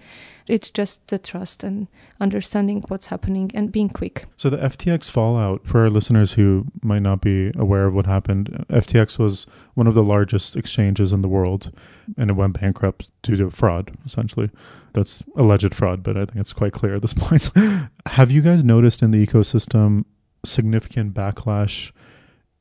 It's 0.46 0.70
just 0.70 1.06
the 1.08 1.18
trust 1.18 1.62
and 1.62 1.88
understanding 2.20 2.84
what's 2.88 3.08
happening 3.08 3.50
and 3.54 3.70
being 3.70 3.88
quick. 3.88 4.26
So 4.36 4.50
the 4.50 4.58
FTX 4.58 5.10
fallout 5.10 5.66
for 5.66 5.80
our 5.80 5.90
listeners 5.90 6.32
who 6.32 6.66
might 6.82 7.02
not 7.02 7.20
be 7.20 7.52
aware 7.56 7.86
of 7.86 7.94
what 7.94 8.06
happened, 8.06 8.64
FTX 8.68 9.18
was 9.18 9.46
one 9.74 9.86
of 9.86 9.94
the 9.94 10.02
largest 10.02 10.56
exchanges 10.56 11.12
in 11.12 11.22
the 11.22 11.28
world, 11.28 11.72
and 12.16 12.30
it 12.30 12.34
went 12.34 12.60
bankrupt 12.60 13.10
due 13.22 13.36
to 13.36 13.50
fraud. 13.50 13.96
Essentially, 14.04 14.50
that's 14.92 15.22
alleged 15.36 15.74
fraud, 15.74 16.02
but 16.02 16.16
I 16.16 16.24
think 16.24 16.36
it's 16.36 16.52
quite 16.52 16.72
clear 16.72 16.96
at 16.96 17.02
this 17.02 17.14
point. 17.16 17.50
Have 18.06 18.30
you 18.30 18.42
guys 18.42 18.64
noticed 18.64 19.02
in 19.02 19.10
the 19.10 19.24
ecosystem 19.24 20.04
significant 20.44 21.14
backlash 21.14 21.92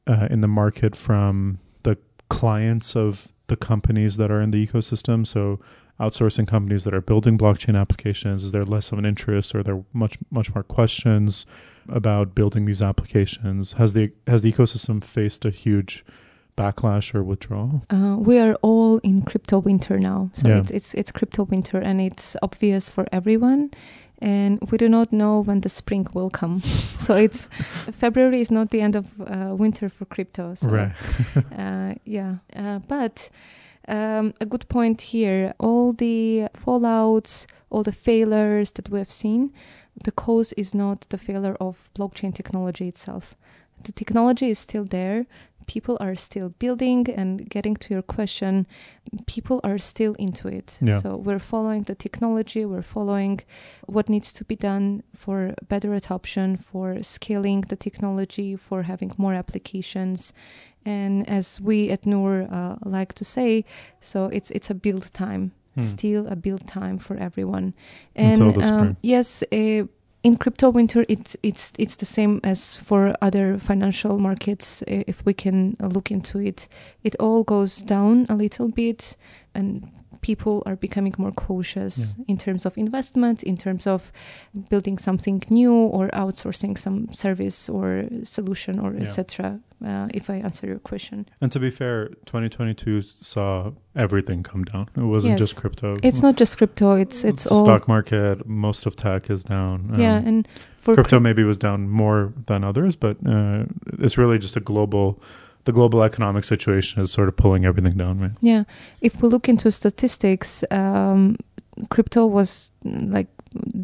uh, 0.07 0.27
in 0.29 0.41
the 0.41 0.47
market 0.47 0.95
from 0.95 1.59
the 1.83 1.97
clients 2.29 2.95
of 2.95 3.33
the 3.47 3.57
companies 3.57 4.17
that 4.17 4.31
are 4.31 4.41
in 4.41 4.51
the 4.51 4.65
ecosystem? 4.65 5.25
So 5.25 5.59
outsourcing 6.05 6.47
companies 6.47 6.83
that 6.85 6.93
are 6.93 7.01
building 7.11 7.37
blockchain 7.37 7.75
applications 7.83 8.43
is 8.45 8.51
there 8.51 8.65
less 8.75 8.91
of 8.91 8.97
an 9.01 9.05
interest 9.05 9.53
or 9.53 9.59
are 9.59 9.63
there 9.69 9.83
much 9.93 10.15
much 10.31 10.49
more 10.55 10.63
questions 10.77 11.45
about 11.89 12.25
building 12.39 12.65
these 12.65 12.81
applications 12.91 13.73
has 13.73 13.93
the 13.93 14.05
has 14.27 14.41
the 14.41 14.51
ecosystem 14.53 15.03
faced 15.03 15.45
a 15.45 15.51
huge 15.65 16.03
backlash 16.57 17.07
or 17.15 17.23
withdrawal 17.23 17.71
Uh, 17.89 18.15
we 18.29 18.35
are 18.45 18.55
all 18.61 18.99
in 19.03 19.21
crypto 19.29 19.57
winter 19.69 19.97
now, 19.99 20.29
so 20.33 20.47
Yeah. 20.47 20.59
it's, 20.61 20.71
it's 20.77 20.93
it's 20.99 21.11
crypto 21.11 21.43
winter 21.53 21.77
and 21.89 21.99
it's 22.01 22.35
obvious 22.41 22.89
for 22.89 23.05
everyone. 23.11 23.69
And 24.23 24.59
we 24.69 24.77
do 24.77 24.87
not 24.87 25.07
know 25.11 25.43
when 25.47 25.61
the 25.61 25.69
spring 25.69 26.05
will 26.13 26.29
come. 26.29 26.59
so 27.05 27.15
it's 27.15 27.49
February 28.03 28.39
is 28.41 28.51
not 28.51 28.69
the 28.69 28.81
end 28.81 28.95
of 28.95 29.05
uh, 29.19 29.55
winter 29.63 29.89
for 29.89 30.05
crypto. 30.05 30.53
So 30.55 30.69
right 30.69 30.91
uh, 31.63 31.93
yeah, 32.05 32.33
uh, 32.55 32.79
but 32.87 33.29
um, 33.87 34.33
a 34.39 34.45
good 34.45 34.67
point 34.69 35.01
here: 35.01 35.53
all 35.59 35.93
the 35.93 36.47
fallouts, 36.55 37.47
all 37.69 37.83
the 37.83 37.91
failures 37.91 38.71
that 38.73 38.89
we 38.89 38.99
have 38.99 39.11
seen, 39.11 39.53
the 40.03 40.11
cause 40.11 40.53
is 40.53 40.73
not 40.73 41.07
the 41.09 41.17
failure 41.17 41.55
of 41.59 41.89
blockchain 41.95 42.33
technology 42.33 42.87
itself. 42.87 43.35
The 43.83 43.91
technology 43.91 44.49
is 44.49 44.59
still 44.59 44.85
there. 44.85 45.25
People 45.67 45.97
are 45.99 46.15
still 46.15 46.49
building 46.59 47.07
and 47.09 47.49
getting 47.49 47.75
to 47.77 47.93
your 47.93 48.01
question. 48.01 48.65
People 49.25 49.59
are 49.63 49.77
still 49.77 50.13
into 50.19 50.47
it. 50.47 50.77
Yeah. 50.81 50.99
So 50.99 51.15
we're 51.15 51.39
following 51.39 51.83
the 51.83 51.95
technology. 51.95 52.65
We're 52.65 52.81
following 52.81 53.39
what 53.87 54.09
needs 54.09 54.31
to 54.33 54.43
be 54.45 54.55
done 54.55 55.03
for 55.15 55.53
better 55.67 55.93
adoption, 55.93 56.57
for 56.57 57.01
scaling 57.03 57.61
the 57.61 57.75
technology, 57.75 58.55
for 58.55 58.83
having 58.83 59.11
more 59.17 59.33
applications. 59.33 60.33
And 60.85 61.27
as 61.29 61.61
we 61.61 61.89
at 61.91 62.05
Noor 62.05 62.47
uh, 62.51 62.75
like 62.83 63.13
to 63.13 63.23
say, 63.23 63.63
so 63.99 64.25
it's 64.25 64.51
it's 64.51 64.69
a 64.69 64.73
build 64.75 65.13
time, 65.13 65.51
Hmm. 65.75 65.83
still 65.83 66.27
a 66.27 66.35
build 66.35 66.67
time 66.67 66.97
for 66.97 67.15
everyone. 67.17 67.73
And 68.15 68.41
um, 68.71 68.97
yes, 69.01 69.43
uh, 69.53 69.83
in 70.23 70.37
crypto 70.37 70.69
winter, 70.69 71.03
it's 71.09 71.35
it's 71.41 71.71
it's 71.77 71.95
the 71.95 72.05
same 72.05 72.39
as 72.43 72.75
for 72.75 73.15
other 73.21 73.57
financial 73.57 74.19
markets. 74.19 74.83
If 74.87 75.25
we 75.25 75.33
can 75.33 75.75
look 75.79 76.11
into 76.11 76.39
it, 76.39 76.67
it 77.03 77.15
all 77.19 77.43
goes 77.43 77.81
down 77.81 78.27
a 78.29 78.35
little 78.35 78.69
bit, 78.69 79.17
and 79.55 79.89
people 80.21 80.61
are 80.65 80.75
becoming 80.75 81.13
more 81.17 81.31
cautious 81.31 82.15
in 82.27 82.37
terms 82.37 82.65
of 82.65 82.77
investment, 82.77 83.43
in 83.43 83.57
terms 83.57 83.87
of 83.87 84.11
building 84.69 84.97
something 84.99 85.41
new 85.49 85.73
or 85.73 86.09
outsourcing 86.09 86.77
some 86.77 87.07
service 87.13 87.67
or 87.69 88.05
solution 88.23 88.79
or 88.79 88.93
Yeah. 88.93 89.01
etc. 89.01 89.59
Uh, 89.83 90.07
if 90.13 90.29
I 90.29 90.35
answer 90.35 90.67
your 90.67 90.79
question, 90.79 91.25
and 91.41 91.51
to 91.51 91.59
be 91.59 91.71
fair 91.71 92.09
2022 92.25 93.01
saw 93.21 93.71
everything 93.95 94.43
come 94.43 94.63
down 94.63 94.85
it 94.95 95.01
wasn't 95.15 95.31
Yes. 95.31 95.39
just 95.39 95.55
crypto 95.59 95.95
it's 96.03 96.21
not 96.21 96.37
just 96.37 96.57
crypto. 96.57 96.93
It's 97.03 97.23
it's 97.23 97.43
the 97.45 97.49
all 97.49 97.63
stock 97.65 97.87
market 97.87 98.45
most 98.45 98.85
of 98.85 98.95
tech 98.95 99.29
is 99.31 99.43
down 99.43 99.89
Um, 99.93 99.99
yeah, 99.99 100.17
and 100.27 100.47
for 100.77 100.93
crypto 100.93 101.17
cryp- 101.17 101.23
maybe 101.23 101.43
was 101.43 101.57
down 101.57 101.89
more 101.89 102.31
than 102.45 102.63
others 102.63 102.95
but 102.95 103.17
uh, 103.25 103.63
it's 104.05 104.17
really 104.19 104.37
just 104.37 104.55
a 104.55 104.59
global 104.59 105.19
the 105.65 105.71
global 105.71 106.01
economic 106.03 106.43
situation 106.43 107.01
is 107.03 107.11
sort 107.11 107.27
of 107.27 107.35
pulling 107.35 107.65
everything 107.65 107.97
down 107.97 108.19
right 108.19 108.31
Yeah, 108.41 108.63
if 109.01 109.21
we 109.21 109.29
look 109.29 109.47
into 109.49 109.71
statistics, 109.71 110.63
um, 110.71 111.37
crypto 111.89 112.25
was 112.25 112.71
mm, 112.85 113.13
like 113.13 113.27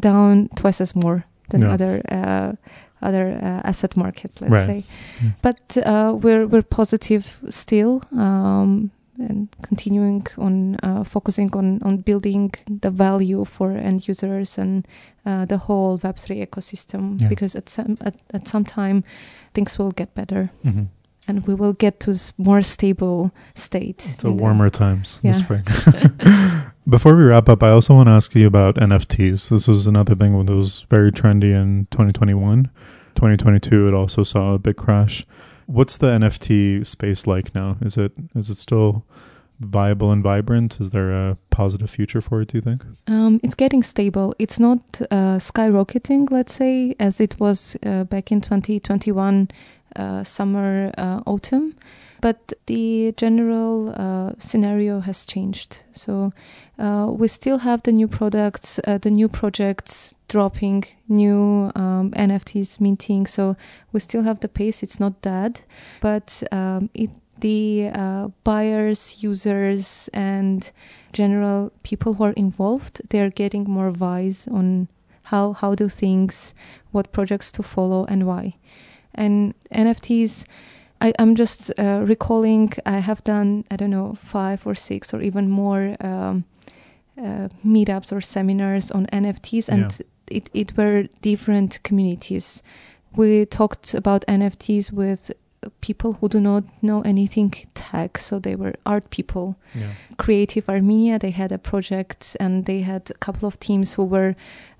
down 0.00 0.48
twice 0.56 0.80
as 0.82 0.94
more 0.94 1.22
than 1.50 1.60
Yeah. 1.62 1.74
other 1.74 2.02
uh, 2.10 2.52
other 3.00 3.38
uh, 3.42 3.68
asset 3.68 3.96
markets, 3.96 4.40
let's 4.40 4.52
Right. 4.52 4.66
say. 4.66 4.84
Mm. 5.22 5.32
But 5.42 5.76
uh, 5.86 6.12
we're 6.22 6.46
we're 6.48 6.66
positive 6.68 7.24
still. 7.48 8.02
Um, 8.12 8.90
and 9.20 9.48
continuing 9.68 10.24
on 10.36 10.76
uh, 10.84 11.02
focusing 11.04 11.50
on, 11.56 11.80
on 11.82 11.96
building 11.96 12.52
the 12.82 12.90
value 12.90 13.44
for 13.44 13.72
end 13.72 14.06
users 14.08 14.58
and 14.58 14.86
uh, 15.26 15.44
the 15.44 15.58
whole 15.58 15.98
Web3 15.98 16.46
ecosystem 16.46 17.20
Yeah. 17.20 17.28
because 17.28 17.56
at 17.58 17.68
some 17.68 17.96
at, 18.00 18.14
at 18.32 18.46
some 18.48 18.64
time 18.64 19.02
things 19.54 19.76
will 19.78 19.90
get 19.90 20.14
better 20.14 20.50
mm-hmm. 20.64 20.84
And 21.28 21.46
we 21.46 21.54
will 21.54 21.74
get 21.74 22.00
to 22.00 22.18
more 22.38 22.62
stable 22.62 23.30
state. 23.54 24.00
So 24.18 24.30
in 24.30 24.36
the- 24.36 24.42
warmer 24.42 24.70
times 24.70 25.20
in 25.22 25.28
Yeah. 25.28 25.32
the 25.32 25.38
spring. 25.38 26.62
Before 26.88 27.14
we 27.14 27.22
wrap 27.24 27.48
up, 27.50 27.62
I 27.62 27.68
also 27.70 27.94
want 27.94 28.08
to 28.08 28.12
ask 28.12 28.34
you 28.34 28.46
about 28.46 28.76
NFTs. 28.76 29.50
This 29.50 29.68
was 29.68 29.86
another 29.86 30.14
thing 30.14 30.44
that 30.46 30.54
was 30.54 30.86
very 30.88 31.12
trendy 31.12 31.52
in 31.54 31.86
2021. 31.90 32.70
2022, 33.14 33.88
it 33.88 33.94
also 33.94 34.24
saw 34.24 34.54
a 34.54 34.58
big 34.58 34.76
crash. 34.76 35.26
What's 35.66 35.98
the 35.98 36.06
NFT 36.06 36.86
space 36.86 37.26
like 37.26 37.54
now? 37.54 37.76
Is 37.82 37.98
it 37.98 38.12
is 38.34 38.48
it 38.48 38.56
still 38.56 39.04
viable 39.60 40.10
and 40.12 40.22
vibrant? 40.22 40.80
Is 40.80 40.92
there 40.92 41.10
a 41.12 41.36
positive 41.50 41.90
future 41.90 42.22
for 42.22 42.40
it? 42.40 42.48
Do 42.48 42.56
you 42.58 42.62
think? 42.62 42.82
Um, 43.06 43.38
it's 43.42 43.54
getting 43.54 43.82
stable. 43.82 44.34
It's 44.38 44.58
not 44.58 44.78
uh, 45.10 45.36
skyrocketing, 45.38 46.30
let's 46.30 46.54
say, 46.54 46.94
as 46.98 47.20
it 47.20 47.38
was 47.38 47.76
uh, 47.84 48.04
back 48.04 48.32
in 48.32 48.40
2021, 48.40 49.48
uh, 49.96 50.24
summer, 50.24 50.92
uh, 50.98 51.20
autumn. 51.26 51.74
but 52.20 52.52
the 52.66 53.14
general 53.16 53.94
uh, 53.96 54.32
scenario 54.38 55.00
has 55.00 55.24
changed. 55.24 55.84
So 55.92 56.32
uh, 56.78 57.08
we 57.10 57.28
still 57.28 57.58
have 57.58 57.82
the 57.82 57.92
new 57.92 58.08
products, 58.08 58.80
uh, 58.84 58.98
the 58.98 59.10
new 59.10 59.28
projects 59.28 60.14
dropping, 60.28 60.84
new 61.08 61.70
um, 61.74 62.10
NFTs 62.16 62.80
minting. 62.80 63.26
So 63.26 63.56
we 63.92 64.00
still 64.00 64.22
have 64.22 64.40
the 64.40 64.48
pace. 64.48 64.82
It's 64.82 64.98
not 64.98 65.22
dead, 65.22 65.60
but 66.00 66.42
um, 66.50 66.90
it 66.94 67.10
the 67.40 67.88
uh, 67.94 68.28
buyers, 68.42 69.22
users, 69.22 70.08
and 70.12 70.72
general 71.12 71.70
people 71.84 72.14
who 72.14 72.24
are 72.24 72.32
involved, 72.32 73.00
they're 73.10 73.30
getting 73.30 73.62
more 73.62 73.90
wise 73.90 74.48
on 74.48 74.88
how 75.22 75.52
how 75.52 75.76
do 75.76 75.88
things, 75.88 76.52
what 76.90 77.12
projects 77.12 77.52
to 77.52 77.62
follow, 77.62 78.04
and 78.06 78.26
why. 78.26 78.56
And 79.18 79.54
NFTs, 79.74 80.44
I, 81.00 81.12
am 81.18 81.34
just 81.34 81.72
uh, 81.78 82.04
recalling. 82.06 82.72
I 82.86 82.98
have 82.98 83.22
done 83.24 83.64
I 83.70 83.76
don't 83.76 83.90
know 83.90 84.16
five 84.22 84.66
or 84.66 84.74
six 84.74 85.12
or 85.12 85.20
even 85.20 85.50
more 85.50 85.96
um, 86.00 86.44
uh, 87.18 87.48
meetups 87.66 88.12
or 88.12 88.20
seminars 88.20 88.90
on 88.90 89.06
NFTs, 89.06 89.68
and 89.68 89.92
yeah. 89.98 90.36
it 90.36 90.50
it 90.54 90.76
were 90.76 91.08
different 91.20 91.82
communities. 91.82 92.62
We 93.16 93.46
talked 93.46 93.94
about 93.94 94.24
NFTs 94.28 94.92
with 94.92 95.32
people 95.80 96.14
who 96.14 96.28
do 96.28 96.40
not 96.40 96.64
know 96.82 97.00
anything 97.02 97.52
tech 97.74 98.18
so 98.18 98.38
they 98.38 98.54
were 98.54 98.74
art 98.86 99.10
people 99.10 99.56
yeah. 99.74 99.90
creative 100.16 100.68
armenia 100.68 101.18
they 101.18 101.30
had 101.30 101.50
a 101.50 101.58
project 101.58 102.36
and 102.38 102.64
they 102.66 102.80
had 102.80 103.10
a 103.10 103.14
couple 103.14 103.46
of 103.46 103.58
teams 103.58 103.94
who 103.94 104.04
were 104.04 104.36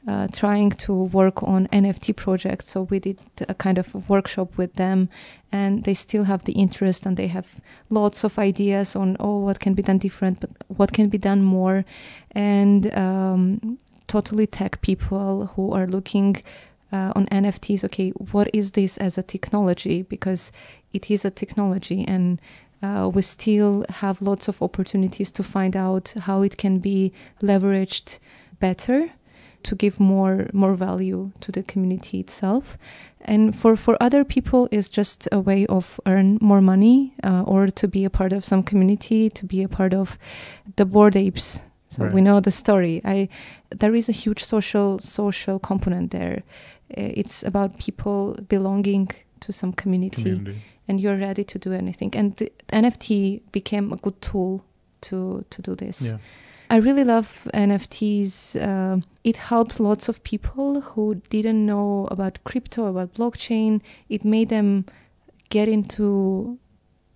uh, 0.09 0.27
trying 0.33 0.71
to 0.71 1.05
work 1.05 1.43
on 1.43 1.69
nft 1.69 2.17
projects. 2.17 2.71
So 2.71 2.83
we 2.85 2.99
did 2.99 3.19
a 3.47 3.55
kind 3.55 3.77
of 3.77 4.09
workshop 4.09 4.57
with 4.57 4.73
them 4.75 5.11
and 5.53 5.85
they 5.85 5.93
still 5.93 6.25
have 6.25 6.45
the 6.45 6.55
interest 6.55 7.05
and 7.05 7.17
they 7.19 7.27
have 7.27 7.61
lots 7.91 8.25
of 8.25 8.39
ideas 8.39 8.97
on 8.97 9.19
oh 9.21 9.39
what 9.39 9.61
can 9.61 9.75
be 9.75 9.83
done 9.83 9.99
different 9.99 10.41
but 10.41 10.51
what 10.69 10.95
can 10.95 11.11
be 11.11 11.19
done 11.19 11.43
more. 11.43 11.85
And 12.31 12.93
um, 12.95 13.79
totally 14.07 14.47
tech 14.47 14.81
people 14.81 15.53
who 15.55 15.73
are 15.73 15.87
looking 15.87 16.43
uh, 16.91 17.13
on 17.15 17.27
NFTs, 17.27 17.85
okay, 17.85 18.09
what 18.33 18.49
is 18.55 18.73
this 18.73 18.97
as 18.97 19.19
a 19.19 19.23
technology? 19.23 20.01
Because 20.01 20.51
it 20.95 21.11
is 21.11 21.27
a 21.27 21.31
technology 21.31 22.07
and 22.09 22.41
uh, 22.83 23.11
we 23.13 23.21
still 23.21 23.85
have 23.91 24.23
lots 24.23 24.49
of 24.49 24.63
opportunities 24.63 25.31
to 25.33 25.43
find 25.43 25.77
out 25.77 26.15
how 26.21 26.41
it 26.41 26.57
can 26.57 26.79
be 26.79 27.13
leveraged 27.43 28.19
better 28.59 29.11
to 29.63 29.75
give 29.75 30.01
more 30.01 30.49
more 30.53 30.75
value 30.75 31.31
to 31.41 31.53
the 31.53 31.63
community 31.63 32.21
itself. 32.21 32.79
And 33.21 33.55
for 33.55 33.77
for 33.77 33.97
other 34.01 34.25
people 34.25 34.69
it's 34.71 34.89
just 34.89 35.29
a 35.33 35.41
way 35.41 35.67
of 35.67 36.01
earn 36.07 36.39
more 36.41 36.61
money 36.61 37.15
uh, 37.25 37.43
or 37.43 37.69
to 37.69 37.89
be 37.89 38.05
a 38.05 38.11
part 38.11 38.33
of 38.33 38.45
some 38.45 38.63
community 38.63 39.31
to 39.31 39.47
be 39.47 39.63
a 39.63 39.69
part 39.69 39.95
of 39.95 40.19
the 40.77 40.85
Bored 40.85 41.17
Apes. 41.17 41.63
So 41.89 42.05
right. 42.05 42.13
we 42.13 42.21
know 42.21 42.41
the 42.41 42.51
story. 42.51 43.01
I 43.05 43.29
there 43.71 43.95
is 43.95 44.09
a 44.09 44.13
huge 44.13 44.45
social 44.45 44.99
social 44.99 45.59
component 45.59 46.11
there. 46.11 46.43
Uh, 46.97 47.13
it's 47.21 47.43
about 47.43 47.79
people 47.79 48.37
belonging 48.49 49.09
to 49.41 49.53
some 49.53 49.73
community, 49.73 50.23
community, 50.23 50.63
and 50.87 51.01
you're 51.01 51.17
ready 51.17 51.45
to 51.45 51.59
do 51.59 51.73
anything. 51.73 52.15
And 52.17 52.37
the 52.37 52.51
nft 52.73 53.41
became 53.53 53.93
a 53.93 53.97
good 53.97 54.21
tool 54.21 54.65
to 55.01 55.45
to 55.51 55.63
do 55.63 55.75
this. 55.75 56.03
Yeah. 56.03 56.19
I 56.71 56.77
really 56.77 57.05
love 57.05 57.49
NFTs. 57.55 58.57
Uh, 58.61 59.01
it 59.25 59.37
helps 59.37 59.81
lots 59.81 60.09
of 60.09 60.23
people 60.23 60.81
who 60.83 61.17
didn't 61.31 61.65
know 61.65 62.09
about 62.11 62.45
crypto, 62.45 62.87
about 62.87 63.15
blockchain. 63.15 63.81
It 64.09 64.25
made 64.25 64.51
them 64.51 64.85
get 65.49 65.69
into 65.69 66.59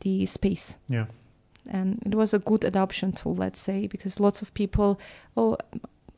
the 0.00 0.26
space. 0.26 0.78
Yeah. 0.88 1.07
And 1.70 2.03
it 2.05 2.14
was 2.14 2.34
a 2.34 2.38
good 2.38 2.64
adoption 2.64 3.12
tool, 3.12 3.34
let's 3.34 3.61
say, 3.61 3.86
because 3.86 4.18
lots 4.18 4.42
of 4.42 4.53
people, 4.55 4.98
oh, 5.36 5.57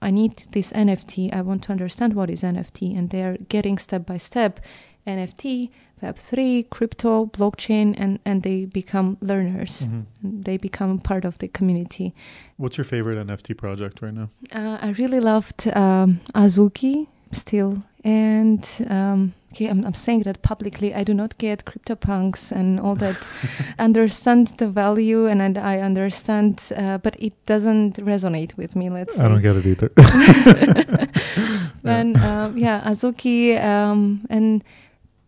I 0.01 0.11
need 0.11 0.45
this 0.53 0.73
NFT. 0.73 1.35
I 1.35 1.41
want 1.43 1.65
to 1.65 1.73
understand 1.73 2.15
what 2.15 2.31
is 2.31 2.43
NFT. 2.43 2.97
And 2.97 3.11
they're 3.11 3.37
getting 3.49 3.79
step 3.79 4.07
by 4.07 4.17
step 4.17 4.61
NFT, 5.07 5.71
Web3, 6.05 6.69
crypto, 6.71 7.27
blockchain, 7.27 7.95
and, 7.97 8.19
and 8.25 8.43
they 8.43 8.67
become 8.67 9.17
learners. 9.21 9.87
Mm-hmm. 9.87 10.43
They 10.43 10.57
become 10.57 10.99
part 10.99 11.25
of 11.25 11.39
the 11.39 11.49
community. 11.49 12.15
What's 12.57 12.77
your 12.77 12.85
favorite 12.85 13.19
NFT 13.27 13.57
project 13.57 14.03
right 14.03 14.15
now? 14.15 14.29
Uh, 14.53 14.79
I 14.81 14.91
really 14.99 15.21
loved 15.21 15.67
um, 15.75 16.21
Azuki 16.35 17.07
still. 17.33 17.83
And 18.05 18.69
um, 18.91 19.33
okay, 19.53 19.67
I'm, 19.67 19.85
I'm 19.87 19.95
saying 19.95 20.25
that 20.25 20.43
publicly. 20.43 20.95
I 20.95 21.05
do 21.05 21.15
not 21.15 21.39
get 21.39 21.65
CryptoPunks 21.65 22.53
and 22.53 22.79
all 22.79 22.95
that. 22.97 23.17
understand 23.79 24.49
the 24.59 24.69
value, 24.69 25.27
and, 25.27 25.41
and 25.41 25.57
I 25.57 25.79
understand, 25.79 26.61
uh, 26.77 26.99
but 26.99 27.17
it 27.19 27.33
doesn't 27.47 27.97
resonate 27.97 28.57
with 28.59 28.77
me. 28.77 28.91
Let's. 28.91 29.17
Say. 29.17 29.25
I 29.25 29.29
don't 29.29 29.41
get 29.41 29.57
it 29.57 29.67
either. 29.67 29.91
and 31.85 32.15
yeah, 32.17 32.45
um, 32.45 32.59
yeah 32.59 32.83
Azuki, 32.83 33.63
um, 33.65 34.27
and 34.29 34.63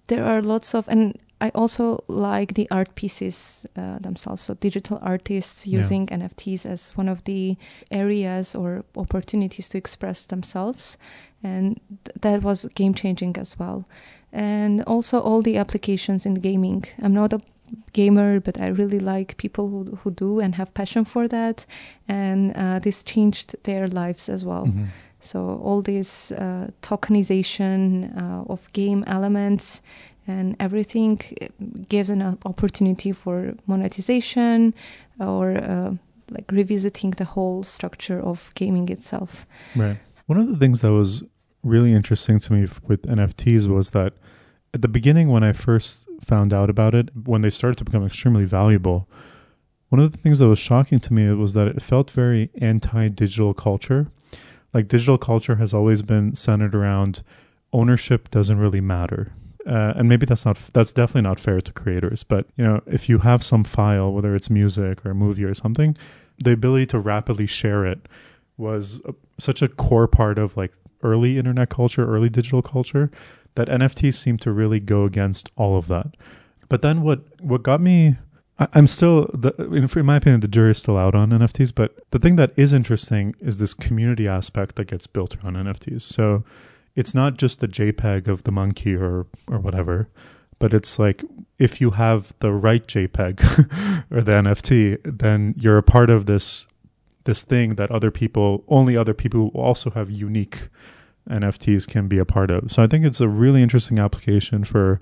there 0.07 0.25
are 0.25 0.43
lots 0.43 0.75
of 0.75 0.89
and. 0.89 1.19
I 1.39 1.51
also 1.51 2.03
like 2.09 2.55
the 2.55 2.67
art 2.71 2.95
pieces 2.95 3.67
uh, 3.77 3.99
themselves. 3.99 4.41
So 4.41 4.55
digital 4.55 4.99
artists 5.03 5.67
using 5.67 6.09
yeah. 6.09 6.17
NFTs 6.17 6.65
as 6.65 6.97
one 6.97 7.11
of 7.11 7.25
the 7.25 7.59
areas 7.91 8.55
or 8.55 8.87
opportunities 8.97 9.69
to 9.69 9.77
express 9.77 10.25
themselves, 10.25 10.97
and 11.43 11.79
th- 12.07 12.17
that 12.23 12.43
was 12.43 12.65
game 12.75 12.95
changing 12.95 13.37
as 13.37 13.59
well 13.59 13.85
and 14.33 14.83
also 14.83 15.19
all 15.19 15.43
the 15.43 15.57
applications 15.57 16.27
in 16.27 16.35
gaming. 16.35 16.85
I'm 17.03 17.15
not 17.15 17.33
a 17.33 17.41
gamer, 17.93 18.39
but 18.39 18.61
I 18.61 18.69
really 18.69 19.01
like 19.01 19.37
people 19.39 19.69
who 19.69 19.97
who 19.97 20.11
do 20.11 20.41
and 20.41 20.55
have 20.55 20.75
passion 20.75 21.05
for 21.05 21.27
that, 21.29 21.67
and 22.07 22.55
uh, 22.57 22.79
this 22.79 23.03
changed 23.03 23.57
their 23.65 23.89
lives 23.89 24.29
as 24.29 24.45
well. 24.45 24.67
Mm-hmm. 24.67 24.85
So 25.27 25.61
all 25.63 25.83
this 25.83 26.33
uh, 26.33 26.71
tokenization 26.83 28.17
uh, 28.17 28.53
of 28.53 28.73
game 28.73 29.05
elements 29.07 29.83
and 30.27 30.57
everything 30.59 31.21
gives 31.89 32.11
an 32.11 32.39
opportunity 32.45 33.13
for 33.13 33.55
monetization 33.67 34.75
or 35.21 35.57
uh, 35.57 35.93
like 36.31 36.51
revisiting 36.51 37.11
the 37.13 37.25
whole 37.25 37.63
structure 37.63 38.21
of 38.21 38.53
gaming 38.55 38.89
itself. 38.89 39.47
Right. 39.75 39.99
One 40.27 40.39
of 40.39 40.49
the 40.49 40.57
things 40.57 40.81
that 40.81 40.93
was 40.93 41.23
really 41.63 41.93
interesting 41.93 42.39
to 42.41 42.53
me 42.53 42.69
with 42.87 43.03
NFTs 43.03 43.69
was 43.69 43.91
that 43.91 44.13
at 44.75 44.83
the 44.83 44.89
beginning, 44.89 45.29
when 45.29 45.43
I 45.43 45.53
first 45.53 46.03
found 46.21 46.53
out 46.53 46.71
about 46.71 46.95
it, 46.95 47.09
when 47.25 47.43
they 47.43 47.51
started 47.51 47.79
to 47.79 47.85
become 47.85 48.05
extremely 48.05 48.45
valuable, 48.45 49.09
one 49.89 50.01
of 50.01 50.11
the 50.13 50.19
things 50.19 50.41
that 50.41 50.49
was 50.49 50.59
shocking 50.59 50.99
to 50.99 51.13
me 51.13 51.31
was 51.33 51.55
that 51.55 51.69
it 51.69 51.81
felt 51.81 52.11
very 52.11 52.51
anti 52.61 53.09
digital 53.09 53.55
culture. 53.55 54.09
Like 54.77 54.89
digital 54.89 55.19
culture 55.19 55.57
has 55.57 55.73
always 55.73 56.03
been 56.03 56.35
centered 56.35 56.75
around 56.75 57.23
ownership 57.73 58.31
doesn't 58.31 58.59
really 58.59 58.81
matter. 58.81 59.33
Uh, 59.67 59.95
and 59.97 60.09
maybe 60.09 60.27
that's 60.27 60.45
not 60.45 60.57
that's 60.73 60.93
definitely 60.93 61.23
not 61.23 61.41
fair 61.41 61.61
to 61.61 61.73
creators 61.73 62.23
but 62.23 62.47
you 62.57 62.63
know 62.63 62.81
if 62.87 63.09
you 63.09 63.19
have 63.19 63.43
some 63.43 63.65
file 63.65 64.13
whether 64.13 64.37
it's 64.37 64.49
music 64.49 65.05
or 65.05 65.11
a 65.11 65.15
movie 65.15 65.43
or 65.43 65.55
something 65.55 65.97
the 66.39 66.53
ability 66.53 66.87
to 66.87 67.01
rapidly 67.01 67.47
share 67.47 67.85
it 67.85 68.07
was 68.57 69.01
a, 69.07 69.15
such 69.39 69.63
a 69.63 69.69
core 69.69 70.07
part 70.07 70.39
of 70.39 70.57
like 70.57 70.73
early 71.03 71.39
internet 71.39 71.69
culture, 71.69 72.07
early 72.07 72.29
digital 72.29 72.63
culture, 72.63 73.11
that 73.55 73.69
NFTs 73.69 74.15
seem 74.15 74.37
to 74.39 74.53
really 74.53 74.81
go 74.81 75.05
against 75.05 75.51
all 75.57 75.77
of 75.77 75.89
that. 75.89 76.09
But 76.69 76.83
then 76.83 77.03
what 77.03 77.21
what 77.41 77.63
got 77.63 77.81
me 77.81 78.17
I, 78.59 78.69
am 78.75 78.87
still 78.87 79.31
the, 79.35 79.53
in 79.97 80.07
my 80.07 80.17
opinion 80.17 80.41
the 80.41 80.49
jury 80.49 80.71
is 80.71 80.79
still 80.79 80.97
out 80.97 81.15
on 81.15 81.31
NFTs, 81.31 81.75
but 81.75 81.95
the 82.11 82.19
thing 82.19 82.37
that 82.37 82.53
is 82.57 82.73
interesting 82.73 83.35
is 83.41 83.59
this 83.59 83.75
community 83.75 84.27
aspect 84.27 84.77
that 84.77 84.87
gets 84.87 85.07
built 85.07 85.37
around 85.37 85.57
NFTs. 85.57 86.03
So 86.03 86.45
it's 86.95 87.15
not 87.15 87.37
just 87.37 87.61
the 87.61 87.69
JPEG 87.69 88.29
of 88.29 88.45
the 88.45 88.53
monkey 88.53 88.95
or 88.95 89.27
or 89.49 89.59
whatever, 89.59 90.09
but 90.59 90.73
it's 90.73 90.99
like 90.99 91.23
if 91.59 91.81
you 91.81 91.91
have 91.93 92.33
the 92.41 92.53
right 92.53 92.87
JPEG 92.87 94.05
or 94.11 94.23
the 94.23 94.33
NFT, 94.33 94.99
then 95.05 95.55
you're 95.59 95.79
a 95.79 95.83
part 95.83 96.11
of 96.11 96.27
this 96.27 96.67
this 97.25 97.43
thing 97.43 97.75
that 97.75 97.91
other 97.91 98.11
people, 98.11 98.65
only 98.69 98.97
other 98.97 99.13
people 99.13 99.51
who 99.51 99.59
also 99.59 99.91
have 99.91 100.11
unique 100.11 100.69
NFTs 101.29 101.87
can 101.87 102.09
be 102.09 102.19
a 102.19 102.25
part 102.25 102.51
of. 102.51 102.73
So 102.73 102.83
I 102.83 102.87
think 102.87 103.05
it's 103.05 103.21
a 103.21 103.29
really 103.29 103.63
interesting 103.63 103.99
application 103.99 104.65
for 104.65 105.01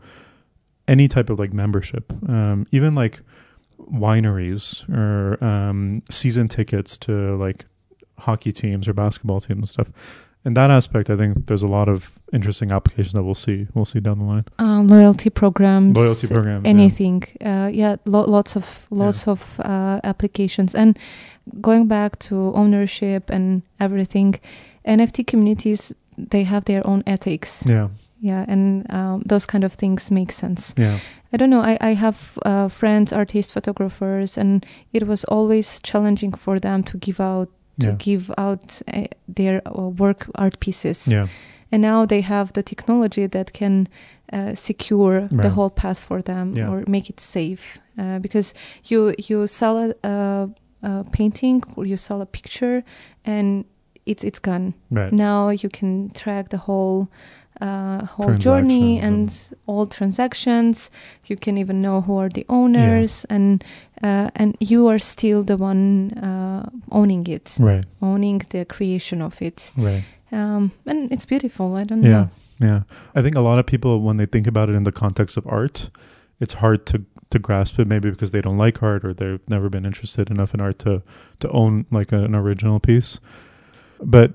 any 0.88 1.06
type 1.06 1.30
of 1.30 1.38
like 1.38 1.52
membership, 1.52 2.12
um, 2.28 2.66
even 2.72 2.94
like 2.94 3.20
wineries 3.78 4.88
or 4.88 5.42
um, 5.44 6.02
season 6.10 6.48
tickets 6.48 6.96
to 6.98 7.36
like 7.36 7.64
hockey 8.18 8.52
teams 8.52 8.88
or 8.88 8.92
basketball 8.92 9.40
teams 9.40 9.58
and 9.58 9.68
stuff. 9.68 9.88
In 10.44 10.52
that 10.54 10.70
aspect, 10.70 11.08
I 11.08 11.16
think 11.16 11.46
there's 11.46 11.62
a 11.62 11.66
lot 11.66 11.88
of 11.88 12.18
interesting 12.30 12.70
applications 12.70 13.14
that 13.14 13.22
we'll 13.22 13.34
see. 13.34 13.66
We'll 13.72 13.86
see 13.86 14.00
down 14.00 14.18
the 14.18 14.26
line. 14.26 14.44
Uh, 14.58 14.82
loyalty 14.82 15.30
programs, 15.30 15.96
loyalty 15.96 16.28
programs, 16.28 16.66
anything. 16.66 17.24
Yeah, 17.40 17.64
uh, 17.64 17.68
yeah 17.68 17.96
lo- 18.04 18.28
lots 18.28 18.54
of 18.54 18.86
lots 18.90 19.26
yeah. 19.26 19.32
of 19.32 19.60
uh, 19.60 20.00
applications. 20.04 20.74
And 20.74 20.98
going 21.62 21.88
back 21.88 22.18
to 22.20 22.52
ownership 22.54 23.30
and 23.30 23.62
everything, 23.80 24.38
NFT 24.86 25.26
communities 25.26 25.92
they 26.16 26.44
have 26.44 26.64
their 26.66 26.86
own 26.86 27.02
ethics. 27.06 27.64
Yeah. 27.66 27.88
Yeah, 28.24 28.44
and 28.48 28.86
um, 28.90 29.22
those 29.28 29.46
kind 29.46 29.64
of 29.64 29.72
things 29.76 30.10
make 30.10 30.32
sense. 30.32 30.74
Yeah. 30.78 30.98
I 31.32 31.36
don't 31.36 31.50
know. 31.50 31.60
I, 31.62 31.76
I 31.90 31.94
have 31.94 32.16
uh, 32.46 32.68
friends, 32.68 33.12
artists, 33.12 33.52
photographers, 33.52 34.38
and 34.38 34.64
it 34.92 35.02
was 35.06 35.24
always 35.24 35.80
challenging 35.82 36.32
for 36.36 36.58
them 36.60 36.82
to 36.84 36.98
give 36.98 37.20
out 37.20 37.48
to 37.80 37.86
Yeah. 37.86 37.96
give 37.98 38.30
out 38.38 38.82
uh, 38.94 39.06
their 39.36 39.60
uh, 39.66 39.88
work 39.98 40.26
art 40.34 40.58
pieces. 40.60 41.06
Yeah. 41.08 41.26
And 41.72 41.82
now 41.82 42.06
they 42.06 42.22
have 42.22 42.52
the 42.52 42.62
technology 42.62 43.26
that 43.28 43.52
can 43.52 43.86
uh, 44.32 44.54
secure 44.54 45.28
the 45.42 45.50
whole 45.50 45.70
path 45.70 45.98
for 45.98 46.22
them 46.22 46.54
Yeah. 46.56 46.70
or 46.70 46.84
make 46.86 47.10
it 47.10 47.20
safe. 47.20 47.80
Uh, 47.98 48.18
because 48.20 48.54
you 48.90 49.14
you 49.28 49.46
sell 49.46 49.76
a, 49.78 49.94
a, 50.08 50.48
a 50.82 51.04
painting 51.12 51.62
or 51.76 51.84
you 51.86 51.96
sell 51.96 52.20
a 52.20 52.26
picture, 52.26 52.82
and 53.24 53.64
it's 54.06 54.24
it's 54.24 54.40
gone. 54.40 54.72
Right. 54.90 55.12
Now 55.12 55.50
you 55.50 55.68
can 55.70 56.10
track 56.10 56.48
the 56.48 56.58
whole 56.58 57.06
uh, 57.60 58.04
whole 58.06 58.34
journey 58.34 58.98
Transactions 58.98 59.50
and 59.50 59.58
all 59.66 59.86
transactions. 59.86 60.90
You 61.26 61.36
can 61.36 61.56
even 61.58 61.80
know 61.82 62.00
who 62.00 62.16
are 62.18 62.28
the 62.28 62.44
owners, 62.48 63.24
and 63.30 63.62
uh, 64.02 64.30
and 64.36 64.56
you 64.60 64.88
are 64.88 64.98
still 64.98 65.42
the 65.44 65.56
one 65.56 66.12
uh, 66.18 66.68
owning 66.90 67.26
it, 67.26 67.56
Right. 67.60 67.84
owning 68.02 68.42
the 68.50 68.64
creation 68.64 69.22
of 69.22 69.40
it. 69.40 69.70
Right. 69.76 70.04
Um, 70.32 70.72
and 70.86 71.12
it's 71.12 71.26
beautiful. 71.26 71.76
I 71.76 71.84
don't 71.84 72.02
Yeah. 72.02 72.10
know. 72.10 72.28
Yeah. 72.60 72.80
I 73.14 73.22
think 73.22 73.36
a 73.36 73.40
lot 73.40 73.58
of 73.58 73.66
people, 73.66 74.00
when 74.00 74.16
they 74.16 74.26
think 74.26 74.46
about 74.46 74.68
it 74.68 74.74
in 74.74 74.84
the 74.84 74.92
context 74.92 75.36
of 75.36 75.46
art, 75.46 75.90
it's 76.40 76.54
hard 76.54 76.86
to, 76.86 77.04
to 77.30 77.38
grasp 77.38 77.78
it, 77.78 77.86
maybe 77.86 78.10
because 78.10 78.30
they 78.32 78.40
don't 78.40 78.58
like 78.58 78.82
art 78.82 79.04
or 79.04 79.14
they've 79.14 79.40
never 79.48 79.68
been 79.68 79.84
interested 79.86 80.30
enough 80.30 80.54
in 80.54 80.60
art 80.60 80.78
to, 80.80 81.02
to 81.40 81.48
own 81.50 81.86
like 81.90 82.12
an 82.12 82.34
original 82.34 82.80
piece. 82.80 83.20
But 84.00 84.34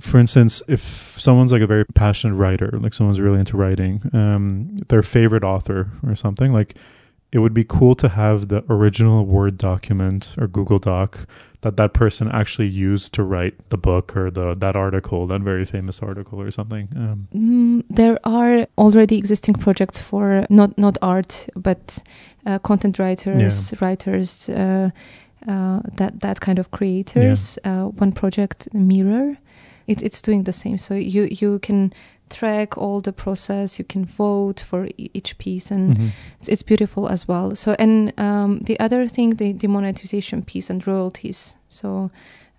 for 0.00 0.18
instance, 0.18 0.62
if 0.68 1.18
someone's 1.18 1.52
like 1.52 1.62
a 1.62 1.66
very 1.66 1.84
passionate 1.94 2.34
writer, 2.34 2.70
like 2.80 2.94
someone's 2.94 3.20
really 3.20 3.38
into 3.38 3.56
writing, 3.56 4.02
um, 4.12 4.76
their 4.88 5.02
favorite 5.02 5.44
author 5.44 5.90
or 6.06 6.14
something, 6.14 6.52
like 6.52 6.76
it 7.32 7.38
would 7.40 7.54
be 7.54 7.64
cool 7.64 7.94
to 7.96 8.08
have 8.08 8.48
the 8.48 8.64
original 8.68 9.26
Word 9.26 9.58
document 9.58 10.34
or 10.38 10.46
Google 10.46 10.78
Doc 10.78 11.26
that 11.62 11.76
that 11.76 11.92
person 11.92 12.30
actually 12.30 12.68
used 12.68 13.12
to 13.14 13.22
write 13.24 13.54
the 13.70 13.76
book 13.76 14.16
or 14.16 14.30
the 14.30 14.54
that 14.54 14.76
article, 14.76 15.26
that 15.26 15.40
very 15.40 15.64
famous 15.64 16.00
article 16.00 16.40
or 16.40 16.50
something. 16.50 16.88
Um, 16.94 17.28
Mm, 17.34 17.84
there 17.88 18.18
are 18.24 18.66
already 18.78 19.16
existing 19.18 19.54
projects 19.54 20.00
for 20.00 20.46
not 20.48 20.76
not 20.78 20.96
art, 21.02 21.48
but 21.56 22.02
uh, 22.46 22.58
content 22.58 22.98
writers, 22.98 23.74
writers, 23.80 24.48
uh, 24.50 24.90
uh, 25.48 25.80
that 25.96 26.20
that 26.20 26.40
kind 26.40 26.58
of 26.58 26.70
creators. 26.70 27.58
Uh, 27.64 27.86
one 27.98 28.12
project, 28.12 28.68
Mirror, 28.72 29.38
it, 29.86 30.02
it's 30.02 30.22
doing 30.22 30.44
the 30.44 30.52
same. 30.52 30.78
So 30.78 30.94
you 30.94 31.28
you 31.40 31.58
can 31.58 31.92
track 32.30 32.76
all 32.78 33.00
the 33.00 33.12
process. 33.12 33.78
You 33.78 33.84
can 33.84 34.04
vote 34.04 34.60
for 34.60 34.86
e- 34.86 35.10
each 35.14 35.36
piece, 35.38 35.74
and 35.74 35.96
mhm. 35.96 36.10
it's, 36.40 36.48
it's 36.48 36.62
beautiful 36.62 37.08
as 37.08 37.28
well. 37.28 37.54
So 37.56 37.74
and 37.78 38.12
um, 38.18 38.60
the 38.64 38.78
other 38.80 39.08
thing, 39.08 39.36
the, 39.36 39.52
the 39.52 39.68
monetization 39.68 40.42
piece 40.44 40.70
and 40.72 40.86
royalties. 40.86 41.56
So 41.68 42.10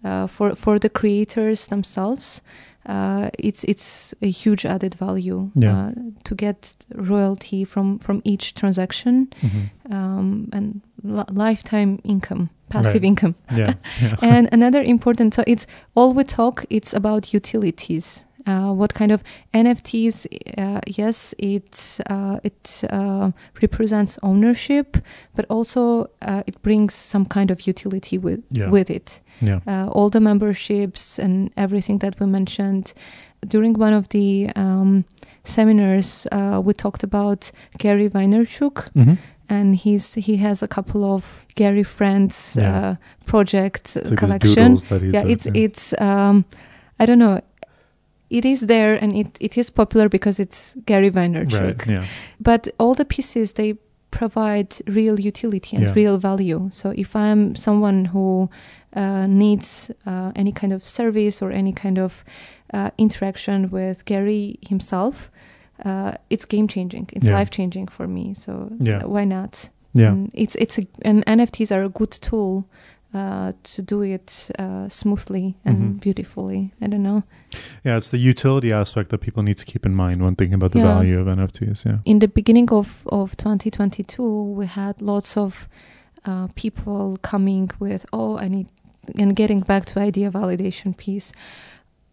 uh, 0.04 0.28
for 0.28 0.56
for 0.56 0.80
the 0.80 0.90
creators 0.90 1.68
themselves, 1.68 2.42
uh, 2.86 3.30
it's 3.40 3.64
it's 3.64 4.14
a 4.22 4.30
huge 4.30 4.66
added 4.66 4.96
value 4.96 5.50
Yeah. 5.56 5.88
uh, 5.88 5.92
to 6.24 6.36
get 6.36 6.86
royalty 6.94 7.66
from 7.66 8.00
from 8.00 8.22
each 8.24 8.54
transaction 8.54 9.28
Mhm. 9.42 9.70
um, 9.92 10.50
and 10.54 10.82
li- 11.04 11.34
lifetime 11.48 11.98
income, 12.04 12.50
passive 12.70 12.94
Right. 13.02 13.04
income. 13.08 13.36
Yeah. 13.56 13.74
yeah. 14.02 14.16
and 14.22 14.50
another 14.52 14.82
important 14.82 15.34
so 15.34 15.44
it's 15.48 15.68
all 15.96 16.14
we 16.14 16.24
talk 16.24 16.66
it's 16.70 16.94
about 16.94 17.34
utilities 17.34 18.26
uh, 18.48 18.72
what 18.74 18.94
kind 18.94 19.12
of 19.12 19.24
nfts 19.54 20.26
uh, 20.58 20.80
yes 20.88 21.34
it 21.38 22.00
uh, 22.10 22.38
it 22.44 22.84
uh, 22.92 23.32
represents 23.62 24.18
ownership 24.22 24.98
but 25.36 25.46
also 25.50 26.10
uh, 26.22 26.42
it 26.48 26.62
brings 26.62 26.94
some 26.94 27.26
kind 27.26 27.52
of 27.52 27.68
utility 27.68 28.18
with 28.18 28.40
Yeah. 28.52 28.70
with 28.72 28.90
it 28.90 29.22
yeah. 29.42 29.60
uh, 29.68 29.88
all 29.92 30.10
the 30.10 30.20
memberships 30.20 31.20
and 31.20 31.50
everything 31.58 32.00
that 32.00 32.20
we 32.20 32.26
mentioned 32.26 32.94
during 33.48 33.74
one 33.80 33.94
of 33.94 34.08
the 34.10 34.50
um, 34.56 35.06
seminars 35.44 36.28
uh, 36.32 36.60
we 36.64 36.74
talked 36.74 37.04
about 37.04 37.52
gary 37.78 38.10
vaynerchuk 38.10 38.90
Mhm. 38.96 39.18
And 39.50 39.76
he's 39.76 40.14
he 40.16 40.38
has 40.38 40.64
a 40.64 40.68
couple 40.68 41.04
of 41.04 41.46
Gary 41.56 41.84
Friends 41.84 42.56
Yeah. 42.58 42.90
uh, 42.92 42.96
project 43.26 43.96
It's 43.96 44.10
like 44.10 44.18
collection. 44.20 44.54
doodles 44.56 44.84
that 44.86 45.02
he 45.02 45.10
Yeah, 45.12 45.22
took, 45.24 45.32
it's 45.32 45.48
it's 45.54 45.94
um, 46.02 46.46
I 47.00 47.06
don't 47.06 47.20
know. 47.20 47.42
It 48.30 48.46
is 48.46 48.62
there 48.62 48.96
and 49.04 49.16
it, 49.16 49.38
it 49.40 49.58
is 49.58 49.70
popular 49.72 50.10
because 50.10 50.40
it's 50.42 50.76
Gary 50.86 51.12
Vaynerchuk. 51.12 51.62
right. 51.62 51.88
Yeah. 51.88 52.06
But 52.40 52.68
all 52.80 52.96
the 52.96 53.06
pieces 53.06 53.54
they 53.54 53.76
provide 54.12 54.68
real 54.88 55.20
utility 55.20 55.78
and 55.78 55.86
Yeah. 55.86 55.94
real 55.96 56.18
value. 56.18 56.70
So 56.72 56.90
if 56.96 57.16
I'm 57.16 57.56
someone 57.56 58.06
who 58.06 58.50
uh, 58.96 59.28
needs 59.28 59.92
uh, 60.08 60.32
any 60.36 60.52
kind 60.52 60.74
of 60.74 60.84
service 60.86 61.42
or 61.46 61.52
any 61.52 61.74
kind 61.74 61.98
of 62.00 62.24
uh, 62.74 62.90
interaction 62.98 63.70
with 63.70 64.06
Gary 64.06 64.58
himself, 64.70 65.30
uh, 65.84 66.14
it's 66.30 66.46
game 66.46 66.68
changing. 66.68 67.10
It's 67.14 67.26
Yeah. 67.28 67.40
life 67.40 67.50
changing 67.52 67.88
for 67.90 68.08
me. 68.08 68.34
So 68.34 68.70
Yeah. 68.80 69.04
why 69.06 69.26
not? 69.26 69.70
Yeah. 69.94 70.12
And 70.12 70.30
it's 70.34 70.56
it's 70.56 70.78
a, 70.80 70.84
and 71.04 71.24
NFTs 71.26 71.72
are 71.72 71.84
a 71.84 71.90
good 71.90 72.12
tool 72.22 72.64
uh, 73.14 73.54
to 73.76 73.82
do 73.82 74.02
it 74.02 74.52
uh, 74.60 74.90
smoothly 74.90 75.56
and 75.64 75.78
Mhm. 75.78 76.00
beautifully. 76.02 76.72
I 76.82 76.88
don't 76.88 77.02
know. 77.04 77.24
Yeah. 77.86 77.98
It's 77.98 78.10
the 78.10 78.18
utility 78.30 78.74
aspect 78.74 79.10
that 79.10 79.20
people 79.22 79.42
need 79.44 79.58
to 79.58 79.66
keep 79.66 79.86
in 79.86 79.96
mind 79.96 80.22
when 80.22 80.36
thinking 80.36 80.56
about 80.56 80.72
the 80.72 80.80
Yeah. 80.80 80.96
value 80.96 81.20
of 81.22 81.28
NFTs. 81.28 81.86
Yeah. 81.86 81.98
In 82.04 82.20
the 82.20 82.28
beginning 82.28 82.70
of 82.72 83.06
of 83.12 83.36
2022, 83.38 84.56
we 84.58 84.66
had 84.68 85.02
lots 85.02 85.38
of 85.38 85.68
uh, 86.28 86.48
people 86.56 87.18
coming 87.22 87.70
with, 87.80 88.06
oh, 88.12 88.38
I 88.38 88.48
need, 88.50 88.68
and 89.20 89.36
getting 89.36 89.62
back 89.62 89.86
to 89.86 90.00
idea 90.00 90.32
validation 90.32 90.94
piece. 90.98 91.32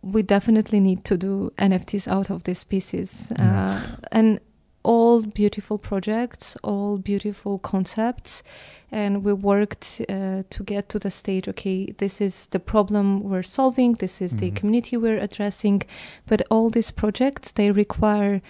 We 0.03 0.23
definitely 0.23 0.81
need 0.81 1.05
to 1.05 1.17
do 1.17 1.53
NFTs 1.59 2.09
out 2.09 2.31
of 2.31 2.43
these 2.45 2.65
pieces, 2.65 3.33
Yeah. 3.39 3.81
uh, 3.83 3.97
and 4.11 4.41
all 4.85 5.23
beautiful 5.23 5.79
projects, 5.79 6.57
all 6.65 6.99
beautiful 6.99 7.59
concepts, 7.59 8.43
and 8.91 9.23
we 9.25 9.33
worked 9.33 10.01
uh, 10.09 10.43
to 10.51 10.65
get 10.65 10.89
to 10.89 10.99
the 10.99 11.11
stage. 11.11 11.47
Okay, 11.49 11.95
this 11.99 12.21
is 12.21 12.47
the 12.47 12.59
problem 12.59 13.23
we're 13.23 13.45
solving. 13.45 13.95
This 13.99 14.21
is 14.21 14.33
the 14.37 14.51
Mhm. 14.51 14.57
community 14.57 14.97
we're 14.97 15.21
addressing. 15.23 15.83
But 16.27 16.43
all 16.51 16.69
these 16.71 16.91
projects 16.91 17.53
they 17.53 17.71
require 17.71 18.41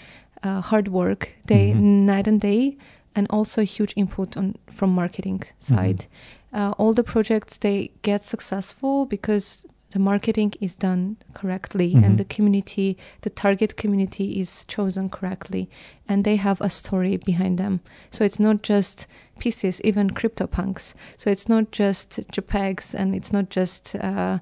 uh, 0.45 0.61
hard 0.61 0.89
work, 0.89 1.29
day 1.47 1.73
Mhm. 1.73 2.05
night 2.07 2.27
and 2.27 2.41
day, 2.41 2.77
and 3.15 3.27
also 3.31 3.63
huge 3.63 3.93
input 3.97 4.37
on 4.37 4.55
from 4.67 4.91
marketing 4.95 5.43
side. 5.59 6.07
Uh, 6.53 6.73
all 6.79 6.95
the 6.95 7.05
projects 7.05 7.59
they 7.59 7.91
get 8.03 8.25
successful 8.25 9.07
because 9.07 9.65
the 9.93 9.99
marketing 9.99 10.53
is 10.61 10.75
done 10.75 11.17
correctly 11.35 11.93
Mhm. 11.95 12.05
and 12.05 12.19
the 12.19 12.25
community, 12.37 12.97
the 13.21 13.31
target 13.31 13.77
community 13.77 14.41
is 14.41 14.65
chosen 14.67 15.09
correctly, 15.09 15.69
and 16.09 16.25
they 16.25 16.37
have 16.37 16.61
a 16.61 16.69
story 16.71 17.17
behind 17.17 17.59
them. 17.59 17.81
So 18.11 18.25
it's 18.25 18.39
not 18.41 18.63
just 18.63 19.07
pieces, 19.39 19.81
even 19.85 20.11
CryptoPunks. 20.11 20.95
So 21.17 21.31
it's 21.31 21.49
not 21.49 21.65
just 21.79 22.21
JPEGs 22.33 22.95
and 22.95 23.15
it's 23.15 23.33
not 23.33 23.51
just 23.57 23.95
uh, 23.97 24.39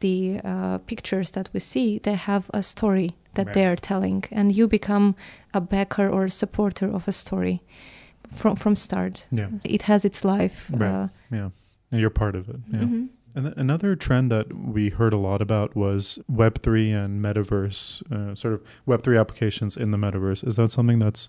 the 0.00 0.40
uh, 0.44 0.78
pictures 0.86 1.30
that 1.30 1.48
we 1.52 1.60
see. 1.60 1.98
They 1.98 2.14
have 2.14 2.44
a 2.54 2.62
story 2.62 3.08
that 3.34 3.46
Right. 3.46 3.54
they 3.54 3.66
are 3.66 3.76
telling, 3.76 4.24
and 4.30 4.52
you 4.52 4.68
become 4.68 5.14
a 5.54 5.60
backer 5.60 6.08
or 6.08 6.24
a 6.24 6.30
supporter 6.30 6.86
of 6.94 7.08
a 7.08 7.12
story 7.12 7.60
from 8.34 8.56
from 8.56 8.76
start. 8.76 9.26
Yeah. 9.30 9.48
It 9.64 9.82
has 9.82 10.04
its 10.04 10.24
life. 10.24 10.70
Right. 10.70 10.88
Uh, 11.04 11.08
Yeah. 11.30 11.50
And 11.90 12.00
you're 12.00 12.10
part 12.24 12.34
of 12.36 12.48
it. 12.48 12.56
Yeah. 12.72 12.80
mhm. 12.84 13.08
And 13.34 13.46
th- 13.46 13.56
another 13.56 13.96
trend 13.96 14.30
that 14.30 14.52
we 14.52 14.90
heard 14.90 15.12
a 15.12 15.16
lot 15.16 15.40
about 15.40 15.74
was 15.74 16.18
Web3 16.30 17.04
and 17.04 17.24
metaverse, 17.24 18.02
uh, 18.12 18.34
sort 18.34 18.54
of 18.54 18.62
Web3 18.86 19.18
applications 19.18 19.76
in 19.76 19.90
the 19.90 19.98
metaverse. 19.98 20.46
Is 20.46 20.56
that 20.56 20.70
something 20.70 20.98
that's 20.98 21.28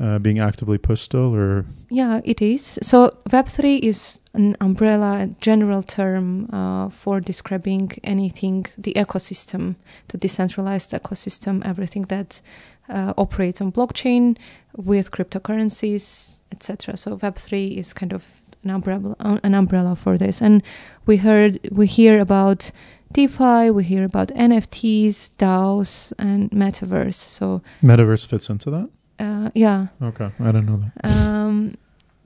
uh, 0.00 0.18
being 0.18 0.38
actively 0.38 0.78
pushed 0.78 1.04
still, 1.04 1.34
or 1.34 1.66
Yeah, 1.90 2.20
it 2.24 2.40
is. 2.40 2.78
So 2.82 3.16
Web3 3.30 3.80
is 3.80 4.20
an 4.32 4.56
umbrella, 4.60 5.28
general 5.40 5.82
term 5.82 6.48
uh, 6.52 6.88
for 6.88 7.20
describing 7.20 7.92
anything, 8.04 8.66
the 8.76 8.92
ecosystem, 8.94 9.74
the 10.08 10.18
decentralized 10.18 10.92
ecosystem, 10.92 11.64
everything 11.66 12.02
that 12.02 12.40
uh, 12.88 13.12
operates 13.18 13.60
on 13.60 13.72
blockchain 13.72 14.36
with 14.76 15.10
cryptocurrencies, 15.10 16.42
etc. 16.52 16.96
So 16.96 17.16
Web3 17.16 17.76
is 17.76 17.92
kind 17.92 18.12
of 18.12 18.24
an 18.64 18.70
umbrella, 18.70 19.16
uh, 19.20 19.38
an 19.42 19.54
umbrella 19.54 19.94
for 19.96 20.18
this. 20.18 20.40
And 20.42 20.62
we 21.06 21.18
heard, 21.18 21.58
we 21.70 21.86
hear 21.86 22.20
about 22.20 22.70
DeFi, 23.12 23.70
we 23.70 23.84
hear 23.84 24.04
about 24.04 24.28
NFTs, 24.28 25.30
DAOs, 25.38 26.12
and 26.18 26.50
metaverse. 26.50 27.14
So 27.14 27.62
metaverse 27.82 28.26
fits 28.26 28.48
into 28.50 28.70
that? 28.70 28.88
uh, 29.18 29.50
yeah, 29.54 29.86
Okay, 30.02 30.30
I 30.40 30.52
don't 30.52 30.66
know 30.66 30.82
that. 31.02 31.10
um, 31.10 31.74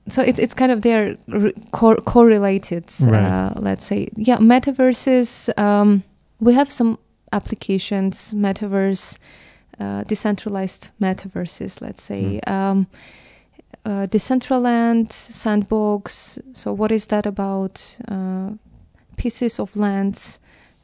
so 0.09 0.21
it's 0.21 0.37
it's 0.37 0.53
kind 0.53 0.71
of 0.71 0.81
they're 0.81 1.15
re- 1.27 1.53
cor- 1.71 2.01
correlated. 2.05 2.85
Right. 3.01 3.23
Uh, 3.23 3.53
let's 3.55 3.85
say, 3.85 4.09
yeah, 4.17 4.37
metaverses. 4.37 5.49
Um, 5.57 6.03
we 6.41 6.53
have 6.53 6.69
some 6.69 6.97
applications, 7.31 8.33
metaverse, 8.33 9.17
uh, 9.79 10.03
decentralized 10.03 10.91
metaverses, 11.01 11.79
let's 11.81 12.03
say. 12.03 12.41
Mm. 12.45 12.51
Um, 12.51 12.87
uh, 13.85 14.07
Decentraland, 14.07 15.11
Sandbox. 15.11 16.39
So, 16.53 16.73
what 16.73 16.91
is 16.91 17.07
that 17.07 17.25
about? 17.25 17.97
Uh, 18.07 18.51
pieces 19.17 19.59
of 19.59 19.75
lands 19.75 20.39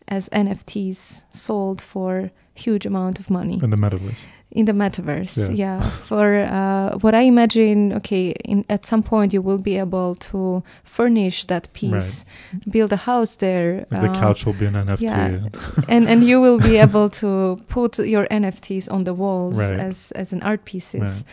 as 0.07 0.29
NFTs 0.29 1.23
sold 1.31 1.81
for 1.81 2.31
huge 2.55 2.85
amount 2.85 3.19
of 3.19 3.29
money 3.29 3.59
in 3.63 3.69
the 3.69 3.77
metaverse 3.77 4.25
in 4.51 4.65
the 4.65 4.73
metaverse 4.73 5.37
yeah, 5.37 5.79
yeah. 5.79 5.89
for 5.89 6.39
uh, 6.39 6.97
what 6.97 7.15
i 7.15 7.21
imagine 7.21 7.93
okay 7.93 8.31
in, 8.43 8.65
at 8.69 8.85
some 8.85 9.01
point 9.01 9.33
you 9.33 9.41
will 9.41 9.59
be 9.59 9.77
able 9.77 10.13
to 10.15 10.61
furnish 10.83 11.45
that 11.45 11.71
piece 11.71 12.25
right. 12.53 12.69
build 12.69 12.91
a 12.91 12.97
house 12.97 13.37
there 13.37 13.85
like 13.91 14.01
the 14.01 14.09
uh, 14.09 14.19
couch 14.19 14.45
will 14.45 14.53
be 14.53 14.65
an 14.65 14.73
nft 14.73 15.01
yeah. 15.01 15.47
and 15.87 16.09
and 16.09 16.23
you 16.25 16.41
will 16.41 16.59
be 16.59 16.75
able 16.77 17.09
to 17.09 17.57
put 17.69 17.97
your 17.99 18.25
nfts 18.27 18.91
on 18.91 19.05
the 19.05 19.13
walls 19.13 19.57
right. 19.57 19.79
as 19.79 20.11
as 20.11 20.33
an 20.33 20.41
art 20.43 20.65
pieces 20.65 21.01
right. 21.01 21.23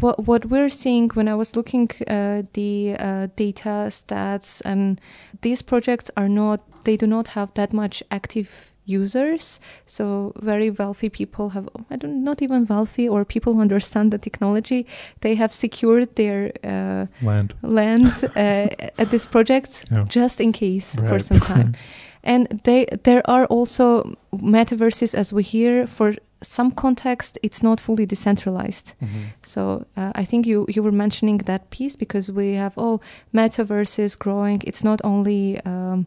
What 0.00 0.26
what 0.26 0.46
we're 0.46 0.70
seeing 0.70 1.08
when 1.10 1.28
i 1.28 1.34
was 1.34 1.56
looking 1.56 1.88
at 2.06 2.10
uh, 2.10 2.42
the 2.54 2.96
uh, 2.98 3.26
data 3.36 3.88
stats 3.88 4.60
and 4.64 5.00
these 5.42 5.62
projects 5.62 6.10
are 6.16 6.28
not 6.28 6.60
they 6.84 6.96
do 6.96 7.06
not 7.06 7.28
have 7.28 7.52
that 7.54 7.72
much 7.72 8.02
active 8.10 8.74
users. 8.84 9.60
So 9.86 10.32
very 10.36 10.70
wealthy 10.70 11.08
people 11.08 11.50
have, 11.50 11.68
I 11.90 11.96
don't, 11.96 12.22
not 12.24 12.42
even 12.42 12.66
wealthy 12.66 13.08
or 13.08 13.24
people 13.24 13.54
who 13.54 13.60
understand 13.60 14.12
the 14.12 14.18
technology, 14.18 14.86
they 15.20 15.34
have 15.36 15.52
secured 15.52 16.14
their 16.16 16.52
uh, 16.62 17.06
land 17.22 17.54
lands 17.62 18.24
uh, 18.24 18.28
at 18.98 19.10
this 19.10 19.26
project 19.26 19.86
yeah. 19.90 20.04
just 20.08 20.40
in 20.40 20.52
case 20.52 20.96
right. 20.98 21.08
for 21.08 21.18
some 21.18 21.40
time. 21.40 21.74
and 22.22 22.60
they 22.64 22.86
there 23.04 23.22
are 23.30 23.46
also 23.46 24.16
metaverses 24.32 25.14
as 25.14 25.32
we 25.32 25.42
hear 25.42 25.86
for 25.86 26.14
some 26.44 26.70
context 26.70 27.38
it's 27.42 27.62
not 27.62 27.80
fully 27.80 28.06
decentralized 28.06 28.94
mm-hmm. 29.02 29.24
so 29.42 29.84
uh, 29.96 30.12
i 30.14 30.24
think 30.24 30.46
you 30.46 30.66
you 30.68 30.82
were 30.82 30.92
mentioning 30.92 31.38
that 31.38 31.70
piece 31.70 31.96
because 31.96 32.30
we 32.30 32.54
have 32.54 32.74
oh 32.76 33.00
metaverses 33.32 34.18
growing 34.18 34.60
it's 34.64 34.84
not 34.84 35.00
only 35.04 35.60
um, 35.64 36.06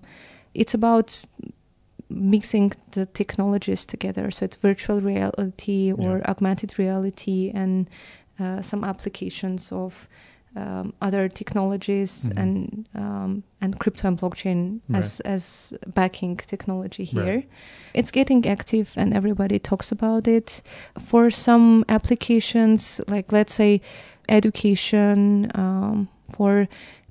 it's 0.54 0.74
about 0.74 1.26
mixing 2.10 2.72
the 2.92 3.06
technologies 3.06 3.86
together. 3.86 4.32
So 4.32 4.46
it's 4.46 4.56
virtual 4.56 5.02
reality 5.02 5.92
or 5.92 6.18
yeah. 6.18 6.30
augmented 6.30 6.78
reality 6.78 7.52
and 7.54 7.90
uh, 8.40 8.62
some 8.62 8.84
applications 8.84 9.72
of 9.72 10.08
um, 10.58 10.94
other 11.02 11.30
technologies 11.30 12.30
mm-hmm. 12.30 12.38
and 12.38 12.90
um, 12.96 13.44
and 13.62 13.80
crypto 13.80 14.08
and 14.08 14.18
blockchain 14.20 14.82
right. 14.90 15.00
as 15.00 15.20
as 15.22 15.74
backing 15.88 16.38
technology 16.38 17.04
here. 17.04 17.36
Right. 17.36 17.50
It's 17.94 18.12
getting 18.12 18.46
active 18.48 18.94
and 18.96 19.14
everybody 19.14 19.60
talks 19.60 19.92
about 19.92 20.28
it. 20.28 20.62
For 21.00 21.30
some 21.30 21.86
applications, 21.90 23.00
like 23.08 23.32
let's 23.32 23.54
say 23.54 23.82
education, 24.30 25.52
um, 25.56 26.10
for 26.32 26.68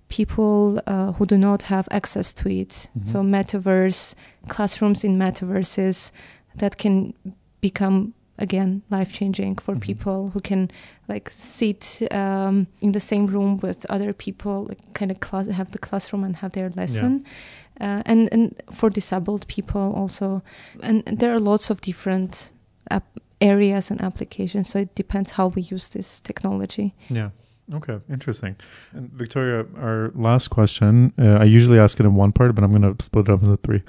people 0.08 0.80
uh, 0.86 1.12
who 1.12 1.26
do 1.26 1.38
not 1.38 1.62
have 1.62 1.88
access 1.90 2.32
to 2.32 2.48
it. 2.48 2.68
Mm-hmm. 2.68 3.02
So, 3.02 3.22
metaverse, 3.22 4.14
classrooms 4.48 5.04
in 5.04 5.18
metaverses 5.18 6.10
that 6.56 6.78
can 6.78 7.14
become 7.60 8.14
again 8.38 8.82
life 8.90 9.12
changing 9.12 9.56
for 9.56 9.72
mm-hmm. 9.72 9.80
people 9.80 10.28
who 10.28 10.40
can 10.40 10.70
like 11.08 11.30
sit 11.30 12.02
um, 12.10 12.66
in 12.80 12.92
the 12.92 13.00
same 13.00 13.26
room 13.26 13.58
with 13.58 13.86
other 13.90 14.12
people, 14.12 14.66
like 14.68 14.94
kind 14.94 15.10
of 15.10 15.18
cl- 15.24 15.52
have 15.52 15.70
the 15.72 15.78
classroom 15.78 16.24
and 16.24 16.36
have 16.36 16.52
their 16.52 16.70
lesson. 16.70 17.24
Yeah. 17.24 17.98
Uh, 17.98 18.02
and 18.06 18.28
and 18.32 18.62
for 18.70 18.88
disabled 18.88 19.46
people 19.48 19.92
also, 19.94 20.42
and, 20.82 21.02
and 21.06 21.18
there 21.18 21.34
are 21.34 21.40
lots 21.40 21.68
of 21.70 21.80
different 21.82 22.52
ap- 22.90 23.20
areas 23.40 23.90
and 23.90 24.00
applications. 24.00 24.68
So 24.70 24.78
it 24.78 24.94
depends 24.94 25.32
how 25.32 25.48
we 25.48 25.62
use 25.62 25.90
this 25.90 26.20
technology. 26.20 26.94
Yeah. 27.08 27.30
Okay, 27.74 27.98
interesting. 28.08 28.56
And 28.92 29.10
Victoria, 29.12 29.66
our 29.76 30.12
last 30.14 30.48
question, 30.48 31.12
uh, 31.18 31.38
I 31.40 31.44
usually 31.44 31.80
ask 31.80 31.98
it 31.98 32.06
in 32.06 32.14
one 32.14 32.32
part, 32.32 32.54
but 32.54 32.62
I'm 32.62 32.70
going 32.70 32.94
to 32.94 33.02
split 33.02 33.28
it 33.28 33.32
up 33.32 33.42
into 33.42 33.56
three. 33.56 33.82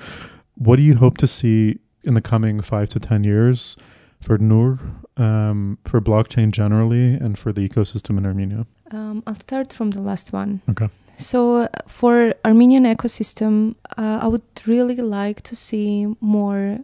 What 0.55 0.77
do 0.77 0.81
you 0.81 0.95
hope 0.95 1.17
to 1.19 1.27
see 1.27 1.77
in 2.03 2.15
the 2.15 2.21
coming 2.21 2.61
five 2.61 2.89
to 2.89 2.99
10 2.99 3.23
years 3.23 3.77
for 4.21 4.37
Noor, 4.37 4.79
um, 5.17 5.77
for 5.85 6.01
blockchain 6.01 6.51
generally, 6.51 7.13
and 7.13 7.37
for 7.37 7.53
the 7.53 7.67
ecosystem 7.67 8.17
in 8.17 8.25
Armenia? 8.25 8.65
Um, 8.91 9.23
I'll 9.27 9.35
start 9.35 9.73
from 9.73 9.91
the 9.91 10.01
last 10.01 10.33
one. 10.33 10.61
Okay. 10.69 10.89
So, 11.17 11.57
uh, 11.57 11.67
for 11.87 12.33
Armenian 12.45 12.83
ecosystem, 12.83 13.75
uh, 13.97 14.19
I 14.21 14.27
would 14.27 14.43
really 14.65 14.95
like 14.95 15.41
to 15.41 15.55
see 15.55 16.15
more 16.21 16.79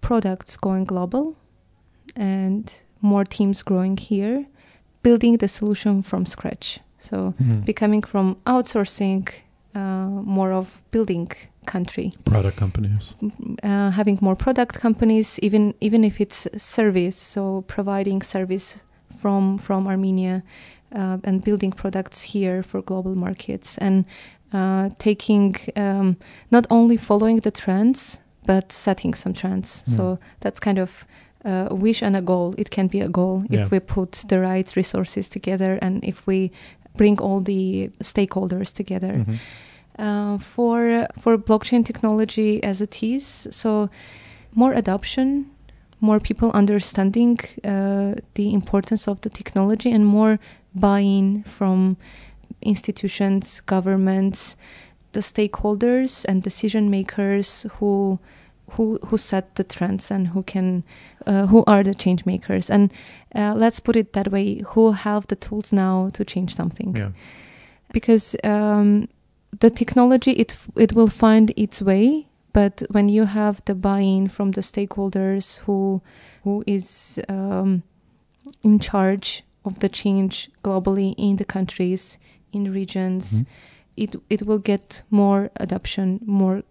products 0.00 0.56
going 0.56 0.84
global 0.84 1.36
and 2.16 2.72
more 3.00 3.24
teams 3.24 3.62
growing 3.62 3.96
here 3.96 4.46
building 5.04 5.36
the 5.36 5.46
solution 5.46 6.02
from 6.02 6.26
scratch. 6.26 6.80
So 6.98 7.34
mm-hmm. 7.40 7.60
becoming 7.60 8.02
from 8.02 8.36
outsourcing 8.46 9.28
uh, 9.74 10.08
more 10.36 10.52
of 10.52 10.82
building 10.90 11.30
country 11.66 12.12
product 12.24 12.56
companies 12.56 13.14
uh, 13.62 13.90
having 13.90 14.18
more 14.20 14.36
product 14.36 14.78
companies 14.80 15.38
even 15.40 15.74
even 15.80 16.04
if 16.04 16.20
it's 16.20 16.46
service 16.56 17.16
so 17.16 17.62
providing 17.66 18.22
service 18.22 18.82
from 19.18 19.58
from 19.58 19.86
armenia 19.86 20.42
uh, 20.94 21.18
and 21.24 21.42
building 21.44 21.72
products 21.72 22.22
here 22.22 22.62
for 22.62 22.82
global 22.82 23.14
markets 23.14 23.78
and 23.78 24.04
uh, 24.52 24.88
taking 24.98 25.56
um, 25.76 26.16
not 26.50 26.66
only 26.70 26.96
following 26.96 27.40
the 27.40 27.50
trends 27.50 28.20
but 28.46 28.72
setting 28.72 29.14
some 29.14 29.32
trends 29.32 29.82
mm. 29.86 29.96
so 29.96 30.18
that's 30.40 30.60
kind 30.60 30.78
of 30.78 31.06
a 31.44 31.74
wish 31.74 32.02
and 32.02 32.16
a 32.16 32.22
goal. 32.22 32.54
It 32.58 32.70
can 32.70 32.86
be 32.86 33.00
a 33.00 33.08
goal 33.08 33.44
yeah. 33.48 33.62
if 33.64 33.70
we 33.70 33.80
put 33.80 34.24
the 34.28 34.40
right 34.40 34.74
resources 34.76 35.28
together 35.28 35.78
and 35.82 36.02
if 36.04 36.26
we 36.26 36.50
bring 36.96 37.18
all 37.18 37.40
the 37.40 37.90
stakeholders 38.02 38.72
together. 38.72 39.12
Mm-hmm. 39.12 39.34
Uh, 39.98 40.38
for 40.38 41.06
for 41.18 41.38
blockchain 41.38 41.84
technology 41.84 42.60
as 42.62 42.80
it 42.80 43.02
is, 43.02 43.46
so 43.50 43.88
more 44.52 44.72
adoption, 44.72 45.46
more 46.00 46.18
people 46.18 46.50
understanding 46.50 47.38
uh, 47.64 48.14
the 48.34 48.52
importance 48.52 49.06
of 49.10 49.20
the 49.20 49.30
technology, 49.30 49.92
and 49.92 50.04
more 50.04 50.38
buy-in 50.74 51.44
from 51.44 51.96
institutions, 52.60 53.60
governments, 53.66 54.56
the 55.12 55.20
stakeholders, 55.20 56.24
and 56.28 56.42
decision 56.42 56.90
makers 56.90 57.66
who 57.78 58.18
who 58.70 58.98
who 59.06 59.16
set 59.16 59.54
the 59.54 59.64
trends 59.64 60.10
and 60.10 60.28
who 60.28 60.42
can 60.42 60.82
uh, 61.26 61.46
who 61.46 61.62
are 61.66 61.84
the 61.84 61.94
change 61.94 62.26
makers. 62.26 62.70
And 62.70 62.92
uh, 63.34 63.54
let's 63.54 63.80
put 63.80 63.96
it 63.96 64.12
that 64.12 64.32
way 64.32 64.62
who 64.74 64.92
have 64.92 65.26
the 65.28 65.36
tools 65.36 65.72
now 65.72 66.10
to 66.14 66.24
change 66.24 66.54
something. 66.54 66.96
Yeah. 66.96 67.10
because 67.92 68.36
um, 68.42 69.08
the 69.60 69.70
technology 69.70 70.32
it 70.32 70.56
it 70.76 70.92
will 70.92 71.08
find 71.08 71.52
its 71.56 71.82
way 71.82 72.26
but 72.52 72.82
when 72.90 73.08
you 73.08 73.24
have 73.24 73.60
the 73.64 73.74
buy-in 73.74 74.28
from 74.28 74.52
the 74.52 74.60
stakeholders 74.60 75.58
who 75.60 76.00
who 76.44 76.62
is 76.66 77.20
um, 77.28 77.82
in 78.62 78.78
charge 78.78 79.42
of 79.64 79.78
the 79.78 79.88
change 79.88 80.50
globally 80.62 81.14
in 81.16 81.36
the 81.36 81.44
countries 81.44 82.18
in 82.52 82.72
regions 82.72 83.42
mm-hmm. 83.42 83.50
it 83.96 84.16
it 84.30 84.46
will 84.46 84.58
get 84.58 85.02
more 85.10 85.50
adoption 85.56 86.20
more 86.26 86.62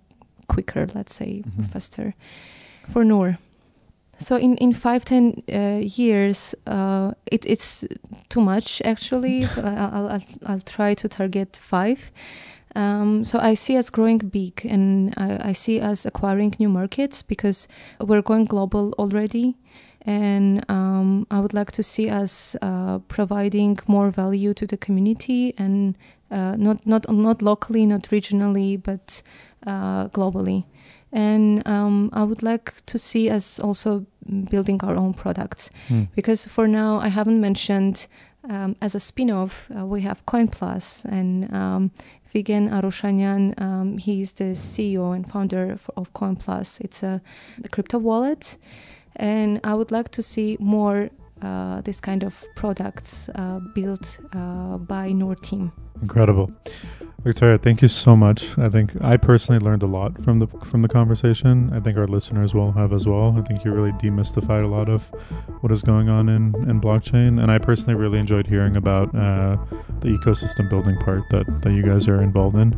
quicker, 0.48 0.88
let's 0.94 1.16
say, 1.16 1.44
mm-hmm. 1.46 1.64
faster. 1.64 2.14
For 2.90 3.04
Noor, 3.04 3.38
so 4.20 4.36
in 4.36 4.58
in 4.58 4.74
five 4.74 5.06
ten 5.06 5.42
uh, 5.50 5.80
years, 5.82 6.56
uh, 6.68 7.14
it, 7.32 7.46
it's 7.46 7.86
too 8.30 8.42
much 8.42 8.82
actually. 8.84 9.46
I'll, 9.58 10.08
I'll 10.10 10.26
I'll 10.46 10.60
try 10.60 10.94
to 10.96 11.08
target 11.08 11.60
five. 11.62 12.12
Um, 12.76 13.24
so 13.24 13.40
I 13.40 13.54
see 13.54 13.78
us 13.78 13.90
growing 13.90 14.18
big, 14.18 14.66
and 14.66 15.14
I, 15.18 15.50
I, 15.50 15.54
see 15.54 15.80
us 15.80 16.06
acquiring 16.06 16.56
new 16.58 16.70
markets 16.70 17.22
because 17.22 17.68
we're 18.00 18.24
going 18.24 18.46
global 18.46 18.94
already, 18.98 19.56
and 20.02 20.66
um, 20.70 21.28
I 21.30 21.40
would 21.40 21.54
like 21.54 21.72
to 21.74 21.84
see 21.84 22.10
us 22.10 22.56
uh, 22.64 22.98
providing 23.08 23.78
more 23.88 24.10
value 24.10 24.56
to 24.56 24.66
the 24.66 24.78
community 24.78 25.54
and 25.58 25.96
uh, 26.32 26.56
not 26.56 26.86
not 26.88 27.10
not 27.12 27.42
locally, 27.44 27.86
not 27.86 28.10
regionally, 28.10 28.82
but 28.82 29.22
uh, 29.68 30.08
globally. 30.10 30.66
And 31.12 31.66
um, 31.68 32.10
I 32.12 32.24
would 32.24 32.42
like 32.42 32.84
to 32.88 32.98
see 32.98 33.30
us 33.30 33.60
also 33.60 34.08
building 34.50 34.80
our 34.84 34.96
own 34.96 35.14
products 35.14 35.70
mm. 35.88 36.08
because 36.16 36.46
for 36.46 36.68
now 36.68 36.98
I 36.98 37.10
haven't 37.10 37.40
mentioned 37.40 38.08
um, 38.50 38.76
as 38.82 38.96
a 38.96 39.00
spin-off 39.00 39.70
uh, 39.78 39.86
we 39.86 40.02
have 40.02 40.26
CoinPlus 40.26 41.06
and 41.06 41.54
um, 41.54 41.92
Vigen 42.34 42.70
Aroshanyan. 42.70 43.54
Um, 43.62 43.98
he's 43.98 44.34
the 44.34 44.56
CEO 44.56 45.16
and 45.16 45.30
founder 45.30 45.72
of, 45.96 46.14
CoinPlus. 46.14 46.80
It's 46.82 47.04
a 47.04 47.22
crypto 47.72 48.00
wallet, 48.00 48.58
and 49.16 49.60
I 49.64 49.74
would 49.76 49.92
like 49.92 50.10
to 50.10 50.24
see 50.24 50.58
more 50.60 51.10
uh, 51.42 51.82
this 51.82 52.00
kind 52.00 52.24
of 52.24 52.44
products 52.56 53.30
uh, 53.36 53.60
built 53.76 54.18
uh, 54.34 54.78
by 54.78 55.12
Noor 55.12 55.36
team. 55.36 55.72
Incredible. 56.02 56.52
Victoria, 57.24 57.58
thank 57.58 57.82
you 57.82 57.88
so 57.88 58.18
much. 58.18 58.58
I 58.58 58.68
think 58.68 58.92
I 59.02 59.16
personally 59.16 59.60
learned 59.60 59.82
a 59.82 59.88
lot 59.88 60.22
from 60.24 60.40
the 60.40 60.48
from 60.66 60.82
the 60.82 60.90
conversation. 60.90 61.72
I 61.74 61.80
think 61.80 61.98
our 61.98 62.08
listeners 62.08 62.54
will 62.54 62.74
have 62.74 62.92
as 62.92 63.08
well. 63.08 63.34
I 63.38 63.42
think 63.42 63.64
you 63.64 63.72
really 63.72 63.94
demystified 63.94 64.64
a 64.64 64.68
lot 64.68 64.90
of 64.90 65.04
what 65.62 65.72
is 65.72 65.82
going 65.82 66.10
on 66.10 66.28
in, 66.28 66.54
in 66.70 66.82
blockchain, 66.82 67.42
and 67.42 67.50
I 67.50 67.60
personally 67.60 67.96
really 67.96 68.20
enjoyed 68.20 68.46
hearing 68.46 68.76
about 68.76 69.16
uh, 69.16 69.56
the 70.02 70.10
ecosystem 70.10 70.70
building 70.70 70.98
part 70.98 71.24
that, 71.30 71.46
that 71.62 71.72
you 71.72 71.82
guys 71.82 72.10
are 72.10 72.22
involved 72.22 72.58
in. 72.58 72.76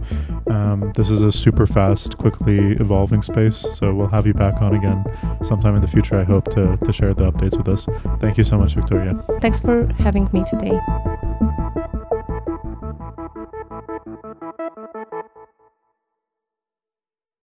Um, 0.51 0.91
this 0.95 1.09
is 1.09 1.23
a 1.23 1.31
super 1.31 1.65
fast, 1.65 2.17
quickly 2.19 2.73
evolving 2.73 3.23
space, 3.23 3.65
so 3.73 3.95
we'll 3.95 4.07
have 4.09 4.27
you 4.27 4.35
back 4.35 4.61
on 4.61 4.75
again 4.75 5.03
sometime 5.43 5.75
in 5.75 5.81
the 5.81 5.87
future. 5.87 6.19
I 6.19 6.23
hope 6.23 6.45
to 6.53 6.77
to 6.77 6.93
share 6.93 7.15
the 7.15 7.31
updates 7.31 7.57
with 7.57 7.67
us. 7.67 7.87
Thank 8.19 8.37
you 8.37 8.43
so 8.43 8.59
much, 8.59 8.75
Victoria. 8.75 9.15
Thanks 9.41 9.59
for 9.59 9.87
having 9.97 10.29
me 10.31 10.43
today. 10.47 10.79